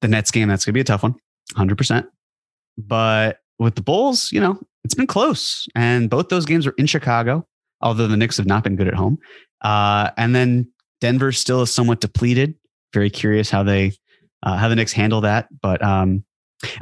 the 0.01 0.09
Nets 0.09 0.31
game 0.31 0.49
that's 0.49 0.65
gonna 0.65 0.75
be 0.75 0.81
a 0.81 0.85
tough 0.85 1.03
one, 1.03 1.15
hundred 1.55 1.79
percent. 1.79 2.07
But 2.77 3.41
with 3.59 3.77
the 3.77 3.83
Bulls, 3.83 4.31
you 4.33 4.41
know, 4.41 4.59
it's 4.85 4.95
been 4.95 5.07
close, 5.07 5.67
and 5.75 6.11
both 6.11 6.29
those 6.29 6.45
games 6.45 6.67
are 6.67 6.75
in 6.77 6.87
Chicago. 6.87 7.47
Although 7.81 8.09
the 8.09 8.17
Knicks 8.17 8.37
have 8.37 8.47
not 8.47 8.65
been 8.65 8.77
good 8.77 8.89
at 8.89 8.95
home, 8.95 9.19
uh, 9.63 10.11
and 10.17 10.35
then 10.35 10.71
Denver 11.01 11.33
still 11.33 11.63
is 11.63 11.71
somewhat 11.71 12.01
depleted. 12.01 12.55
Very 12.93 13.11
curious 13.11 13.51
how 13.51 13.63
they 13.63 13.93
uh, 14.43 14.57
how 14.57 14.69
the 14.69 14.77
Knicks 14.77 14.93
handle 14.93 15.23
that. 15.23 15.49
But 15.63 15.83
um, 15.83 16.25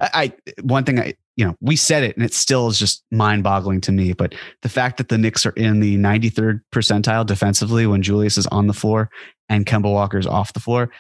I, 0.01 0.33
one 0.63 0.85
thing 0.85 1.01
I 1.01 1.15
you 1.37 1.45
know 1.45 1.57
we 1.61 1.77
said 1.77 2.03
it 2.03 2.17
and 2.17 2.25
it 2.25 2.35
still 2.35 2.69
is 2.69 2.79
just 2.79 3.05
mind 3.11 3.43
boggling 3.43 3.81
to 3.83 3.93
me. 3.93 4.13
But 4.13 4.35
the 4.63 4.69
fact 4.69 4.99
that 4.99 5.09
the 5.09 5.19
Knicks 5.19 5.47
are 5.47 5.53
in 5.53 5.81
the 5.81 5.97
93rd 5.99 6.61
percentile 6.73 7.27
defensively 7.27 7.87
when 7.87 8.03
Julius 8.03 8.39
is 8.39 8.47
on 8.49 8.67
the 8.67 8.75
floor 8.75 9.11
and 9.49 9.67
Kemba 9.67 9.91
Walker's 9.91 10.27
off 10.27 10.53
the 10.53 10.61
floor, 10.61 10.91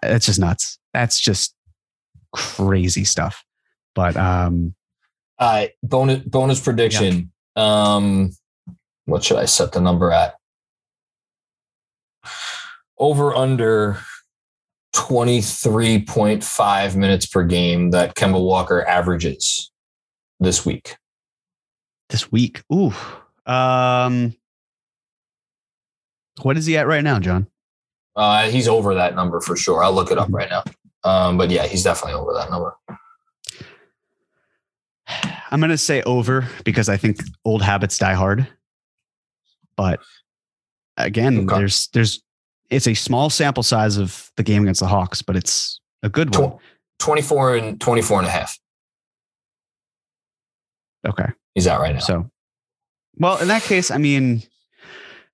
that's 0.00 0.26
just 0.26 0.40
nuts. 0.40 0.78
That's 0.92 1.20
just 1.20 1.54
crazy 2.32 3.04
stuff. 3.04 3.44
But 3.94 4.16
um, 4.16 4.74
uh, 5.38 5.66
bonus 5.82 6.22
bonus 6.24 6.60
prediction. 6.60 7.32
Um, 7.56 8.30
what 9.04 9.24
should 9.24 9.38
I 9.38 9.44
set 9.44 9.72
the 9.72 9.80
number 9.80 10.10
at? 10.10 10.36
Over 12.98 13.34
under 13.34 13.98
23.5 14.94 16.96
minutes 16.96 17.26
per 17.26 17.44
game 17.44 17.90
that 17.90 18.14
Kemba 18.14 18.42
Walker 18.42 18.86
averages 18.86 19.70
this 20.40 20.66
week. 20.66 20.96
This 22.08 22.30
week. 22.30 22.62
Ooh. 22.72 22.92
Um 23.46 24.34
what 26.42 26.56
is 26.56 26.66
he 26.66 26.76
at 26.76 26.86
right 26.86 27.04
now, 27.04 27.18
John? 27.18 27.46
Uh, 28.14 28.48
he's 28.48 28.68
over 28.68 28.94
that 28.94 29.14
number 29.14 29.40
for 29.40 29.56
sure. 29.56 29.82
I'll 29.82 29.92
look 29.92 30.10
it 30.10 30.18
up 30.18 30.28
right 30.30 30.50
now. 30.50 30.64
Um, 31.04 31.36
but 31.36 31.50
yeah, 31.50 31.66
he's 31.66 31.82
definitely 31.82 32.14
over 32.14 32.32
that 32.34 32.50
number. 32.50 32.76
I'm 35.50 35.60
going 35.60 35.70
to 35.70 35.78
say 35.78 36.02
over 36.02 36.48
because 36.64 36.88
I 36.88 36.96
think 36.96 37.20
old 37.44 37.62
habits 37.62 37.98
die 37.98 38.14
hard. 38.14 38.46
But 39.76 40.00
again, 40.96 41.40
okay. 41.40 41.58
there's 41.58 41.88
there's 41.88 42.22
it's 42.72 42.88
a 42.88 42.94
small 42.94 43.30
sample 43.30 43.62
size 43.62 43.98
of 43.98 44.32
the 44.36 44.42
game 44.42 44.62
against 44.62 44.80
the 44.80 44.86
Hawks, 44.86 45.22
but 45.22 45.36
it's 45.36 45.80
a 46.02 46.08
good 46.08 46.34
one. 46.34 46.58
24 46.98 47.56
and 47.56 47.80
24 47.80 48.18
and 48.20 48.26
a 48.26 48.30
half. 48.30 48.58
Okay. 51.06 51.26
He's 51.54 51.66
out 51.66 51.80
right 51.80 51.94
now. 51.94 52.00
So, 52.00 52.30
well, 53.16 53.38
in 53.38 53.48
that 53.48 53.62
case, 53.62 53.90
I 53.90 53.98
mean, 53.98 54.42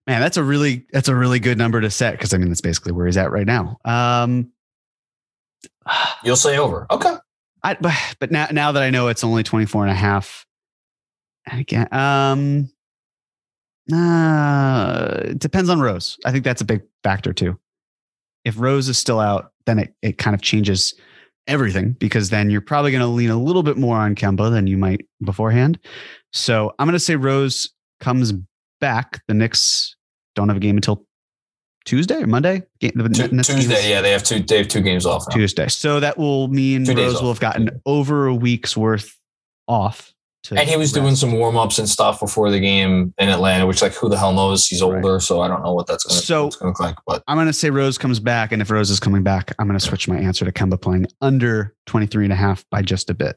man, 0.07 0.21
that's 0.21 0.37
a 0.37 0.43
really, 0.43 0.87
that's 0.93 1.09
a 1.09 1.15
really 1.15 1.39
good 1.39 1.59
number 1.59 1.81
to 1.81 1.91
set. 1.91 2.19
Cause 2.19 2.35
I 2.35 2.39
mean, 2.39 2.49
that's 2.49 2.61
basically 2.61 2.93
where 2.93 3.07
he's 3.07 3.17
at 3.17 3.31
right 3.31 3.47
now. 3.47 3.79
Um, 3.85 4.51
You'll 6.25 6.37
say 6.37 6.59
over. 6.59 6.87
Okay. 6.91 7.15
I, 7.63 7.75
but, 7.75 7.95
but 8.19 8.31
now, 8.31 8.49
now 8.51 8.73
that 8.73 8.83
I 8.83 8.91
know 8.91 9.09
it's 9.09 9.23
only 9.23 9.43
24 9.43 9.85
and 9.85 9.93
a 9.93 9.95
half, 9.95 10.47
again, 11.47 11.89
um, 11.93 12.71
uh, 13.93 15.33
depends 15.37 15.71
on 15.71 15.81
Rose. 15.81 16.19
I 16.25 16.33
think 16.33 16.45
that's 16.45 16.61
a 16.61 16.65
big 16.65 16.83
factor 17.03 17.33
too. 17.33 17.59
If 18.45 18.59
Rose 18.59 18.89
is 18.89 18.99
still 18.99 19.21
out, 19.21 19.53
then 19.67 19.79
it, 19.79 19.95
it 20.03 20.19
kind 20.19 20.35
of 20.35 20.43
changes 20.43 20.95
everything 21.47 21.93
because 21.93 22.31
then 22.31 22.51
you're 22.51 22.61
probably 22.61 22.91
going 22.91 23.03
to 23.03 23.07
lean 23.07 23.31
a 23.31 23.41
little 23.41 23.63
bit 23.63 23.77
more 23.77 23.97
on 23.97 24.15
Kemba 24.15 24.51
than 24.51 24.67
you 24.67 24.77
might 24.77 25.07
beforehand. 25.23 25.79
So 26.33 26.75
I'm 26.79 26.87
going 26.87 26.93
to 26.93 27.01
say 27.01 27.17
Rose 27.17 27.71
comes 28.01 28.33
back. 28.81 29.23
The 29.29 29.35
Knicks 29.35 29.97
don't 30.35 30.49
have 30.49 30.59
a 30.59 30.61
game 30.61 30.77
until 30.77 31.05
Tuesday 31.85 32.23
or 32.23 32.27
Monday. 32.27 32.63
Game, 32.81 32.93
Tuesday, 32.93 33.91
yeah, 33.91 34.03
they 34.03 34.13
have 34.13 34.23
two. 34.23 34.41
They 34.41 34.59
have 34.59 34.69
two 34.69 34.83
games 34.83 35.07
off. 35.07 35.25
Now. 35.29 35.37
Tuesday, 35.37 35.69
so 35.69 36.01
that 36.01 36.19
will 36.19 36.49
mean 36.49 36.85
two 36.85 36.95
Rose 36.95 37.23
will 37.23 37.33
have 37.33 37.41
gotten 37.41 37.81
over 37.87 38.27
a 38.27 38.35
week's 38.35 38.77
worth 38.77 39.19
off 39.67 40.13
and 40.51 40.69
he 40.69 40.77
was 40.77 40.93
doing 40.93 41.17
some 41.17 41.33
warm 41.33 41.57
ups 41.57 41.79
and 41.79 41.89
stuff 41.89 42.21
before 42.21 42.51
the 42.51 42.61
game 42.61 43.13
in 43.19 43.29
Atlanta, 43.29 43.67
which 43.67 43.83
like 43.83 43.95
who 43.95 44.09
the 44.09 44.17
hell 44.17 44.33
knows? 44.33 44.67
He's 44.67 44.83
older, 44.83 45.15
right. 45.15 45.23
so 45.23 45.41
I 45.41 45.49
don't 45.49 45.63
know 45.63 45.75
what 45.75 45.87
that's 45.87 46.05
going 46.05 46.21
so, 46.21 46.51
to 46.51 46.67
look 46.67 46.81
like. 46.81 46.97
But 47.07 47.23
I'm 47.27 47.37
going 47.37 47.49
to 47.49 47.53
say 47.53 47.71
Rose 47.71 47.99
comes 47.99 48.21
back, 48.21 48.53
and 48.53 48.63
if 48.63 48.71
Rose 48.71 48.91
is 48.91 49.01
coming 49.01 49.23
back, 49.23 49.53
I'm 49.59 49.67
going 49.67 49.79
to 49.79 49.85
switch 49.85 50.09
my 50.09 50.17
answer 50.17 50.45
to 50.45 50.53
Kemba 50.53 50.81
playing 50.81 51.07
under 51.21 51.75
23 51.87 52.25
and 52.25 52.33
a 52.33 52.37
half 52.37 52.65
by 52.71 52.83
just 52.83 53.11
a 53.11 53.15
bit. 53.15 53.37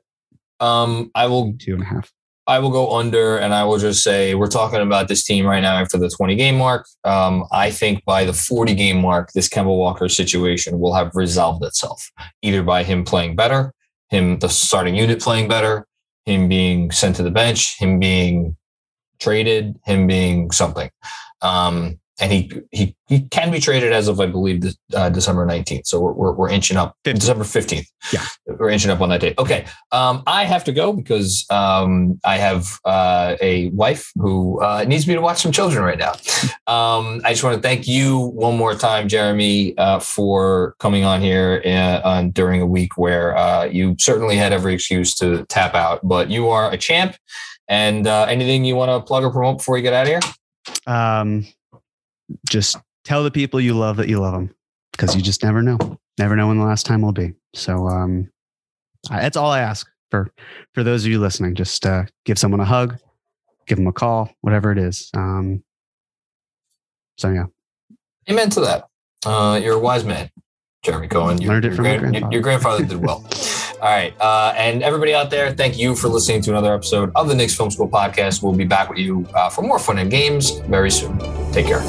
Um, 0.60 1.12
I 1.16 1.28
will 1.28 1.54
two 1.60 1.74
and 1.74 1.84
a 1.84 1.86
half. 1.86 2.12
I 2.48 2.60
will 2.60 2.72
go 2.72 2.98
under, 2.98 3.38
and 3.38 3.54
I 3.54 3.64
will 3.64 3.78
just 3.78 4.04
say 4.04 4.36
we're 4.36 4.48
talking 4.48 4.82
about 4.82 5.08
this 5.08 5.24
team 5.24 5.46
right 5.46 5.62
now 5.62 5.76
after 5.76 5.98
the 5.98 6.10
20 6.10 6.36
game 6.36 6.58
mark. 6.58 6.86
Um, 7.04 7.46
I 7.52 7.72
think 7.72 8.04
by 8.06 8.26
the 8.26 8.34
40 8.34 8.74
game 8.76 9.00
mark, 9.02 9.32
this 9.34 9.48
Kemba 9.48 9.76
Walker 9.76 10.10
situation 10.10 10.80
will 10.80 10.94
have 10.94 11.12
resolved 11.14 11.64
itself, 11.64 12.12
either 12.42 12.64
by 12.64 12.84
him 12.84 13.04
playing 13.04 13.36
better, 13.36 13.74
him 14.10 14.40
the 14.40 14.50
starting 14.50 14.96
unit 14.96 15.22
playing 15.22 15.48
better, 15.48 15.86
him 16.26 16.48
being 16.50 16.92
sent 16.92 17.16
to 17.18 17.24
the 17.24 17.32
bench, 17.32 17.78
him 17.80 18.00
being 18.00 18.58
traded, 19.20 19.80
him 19.86 20.08
being 20.08 20.52
something. 20.52 20.90
Um, 21.42 22.00
and 22.22 22.32
he 22.32 22.52
he 22.72 22.96
he 23.08 23.22
can 23.24 23.52
be 23.52 23.60
traded 23.60 23.92
as 23.92 24.08
of 24.08 24.20
I 24.20 24.28
believe 24.28 24.64
uh, 24.94 25.10
December 25.10 25.46
nineteenth. 25.46 25.88
So 25.88 26.00
we're, 26.00 26.14
we're, 26.14 26.32
we're 26.34 26.50
inching 26.50 26.78
up 26.78 26.96
15th. 27.04 27.16
December 27.16 27.44
fifteenth. 27.44 27.88
Yeah, 28.14 28.26
we're 28.46 28.70
inching 28.70 28.92
up 28.92 29.02
on 29.02 29.10
that 29.10 29.22
date. 29.22 29.38
Okay, 29.40 29.66
um, 29.92 30.24
I 30.28 30.46
have 30.46 30.64
to 30.66 30.72
go 30.72 30.94
because 30.94 31.46
um, 31.50 32.20
I 32.24 32.38
have 32.38 32.80
uh, 32.86 33.36
a 33.42 33.70
wife 33.70 34.12
who 34.16 34.62
uh, 34.62 34.86
needs 34.88 35.08
me 35.08 35.16
to 35.16 35.22
watch 35.22 35.42
some 35.42 35.52
children 35.52 35.84
right 35.84 35.98
now. 35.98 36.12
Um, 36.68 37.22
I 37.26 37.32
just 37.32 37.44
want 37.44 37.56
to 37.56 37.62
thank 37.62 37.88
you 37.88 38.18
one 38.18 38.56
more 38.56 38.76
time, 38.76 39.08
Jeremy, 39.08 39.78
uh, 39.78 40.00
for 40.00 40.76
coming 40.80 41.04
on 41.04 41.22
here 41.22 41.62
uh, 41.66 42.02
on 42.04 42.32
during 42.32 42.62
a 42.62 42.68
week 42.68 42.98
where 42.98 43.36
uh, 43.36 43.66
you 43.66 43.96
certainly 44.00 44.38
had 44.38 44.54
every 44.54 44.76
excuse 44.76 45.16
to 45.16 45.44
tap 45.46 45.74
out, 45.74 46.08
but 46.08 46.30
you 46.30 46.50
are 46.50 46.72
a 46.72 46.78
champ. 46.78 47.16
And 47.68 48.06
anything 48.06 48.66
you 48.66 48.76
want 48.76 48.90
to 48.90 49.00
plug 49.06 49.24
or 49.24 49.32
promote 49.32 49.60
before 49.60 49.78
you 49.78 49.84
get 49.84 49.94
out 49.94 50.02
of 50.04 50.08
here? 50.10 50.20
Um, 50.88 51.46
just 52.50 52.78
tell 53.04 53.24
the 53.24 53.32
people 53.32 53.60
you 53.60 53.74
love 53.74 53.98
that 53.98 54.10
you 54.10 54.20
love 54.20 54.34
them 54.34 54.54
because 54.92 55.16
you 55.16 55.22
just 55.22 55.44
never 55.44 55.62
know. 55.62 55.78
Never 56.18 56.36
know 56.36 56.48
when 56.48 56.58
the 56.60 56.66
last 56.66 56.86
time 56.86 57.02
will 57.02 57.12
be. 57.12 57.34
So 57.54 57.88
um, 57.88 58.30
I, 59.10 59.22
that's 59.22 59.38
all 59.38 59.52
I 59.52 59.62
ask 59.62 59.88
for 60.10 60.32
for 60.74 60.84
those 60.84 61.06
of 61.06 61.12
you 61.12 61.20
listening. 61.20 61.56
Just 61.56 61.86
uh, 61.86 62.04
give 62.26 62.38
someone 62.38 62.60
a 62.60 62.66
hug, 62.66 62.98
give 63.68 63.78
them 63.78 63.88
a 63.88 63.94
call, 63.94 64.30
whatever 64.42 64.72
it 64.72 64.78
is. 64.78 65.10
Um, 65.16 65.64
so 67.18 67.30
yeah. 67.30 67.46
Amen 68.30 68.50
to 68.52 68.62
that. 68.62 68.88
Uh, 69.26 69.60
you're 69.62 69.76
a 69.76 69.80
wise 69.80 70.04
man, 70.04 70.30
Jeremy 70.84 71.08
Cohen. 71.08 71.40
You, 71.40 71.48
Learned 71.48 71.66
it 71.66 71.76
from 71.76 71.86
your, 71.86 72.00
grand, 72.00 72.12
grandfather. 72.14 72.34
your 72.34 72.42
grandfather 72.42 72.86
did 72.86 72.98
well. 73.06 73.24
All 73.82 73.90
right. 73.90 74.20
Uh, 74.20 74.54
and 74.58 74.82
everybody 74.82 75.14
out 75.14 75.30
there, 75.30 75.52
thank 75.52 75.78
you 75.78 75.96
for 75.96 76.08
listening 76.08 76.42
to 76.42 76.50
another 76.52 76.74
episode 76.74 77.12
of 77.16 77.28
the 77.28 77.36
Knicks 77.36 77.56
Film 77.56 77.70
School 77.70 77.88
podcast. 77.88 78.42
We'll 78.42 78.54
be 78.54 78.66
back 78.66 78.90
with 78.90 78.98
you 78.98 79.28
uh, 79.36 79.50
for 79.50 79.62
more 79.62 79.78
fun 79.78 80.00
and 80.00 80.10
games 80.10 80.52
very 80.62 80.90
soon. 80.90 81.20
Take 81.52 81.68
care. 81.68 81.82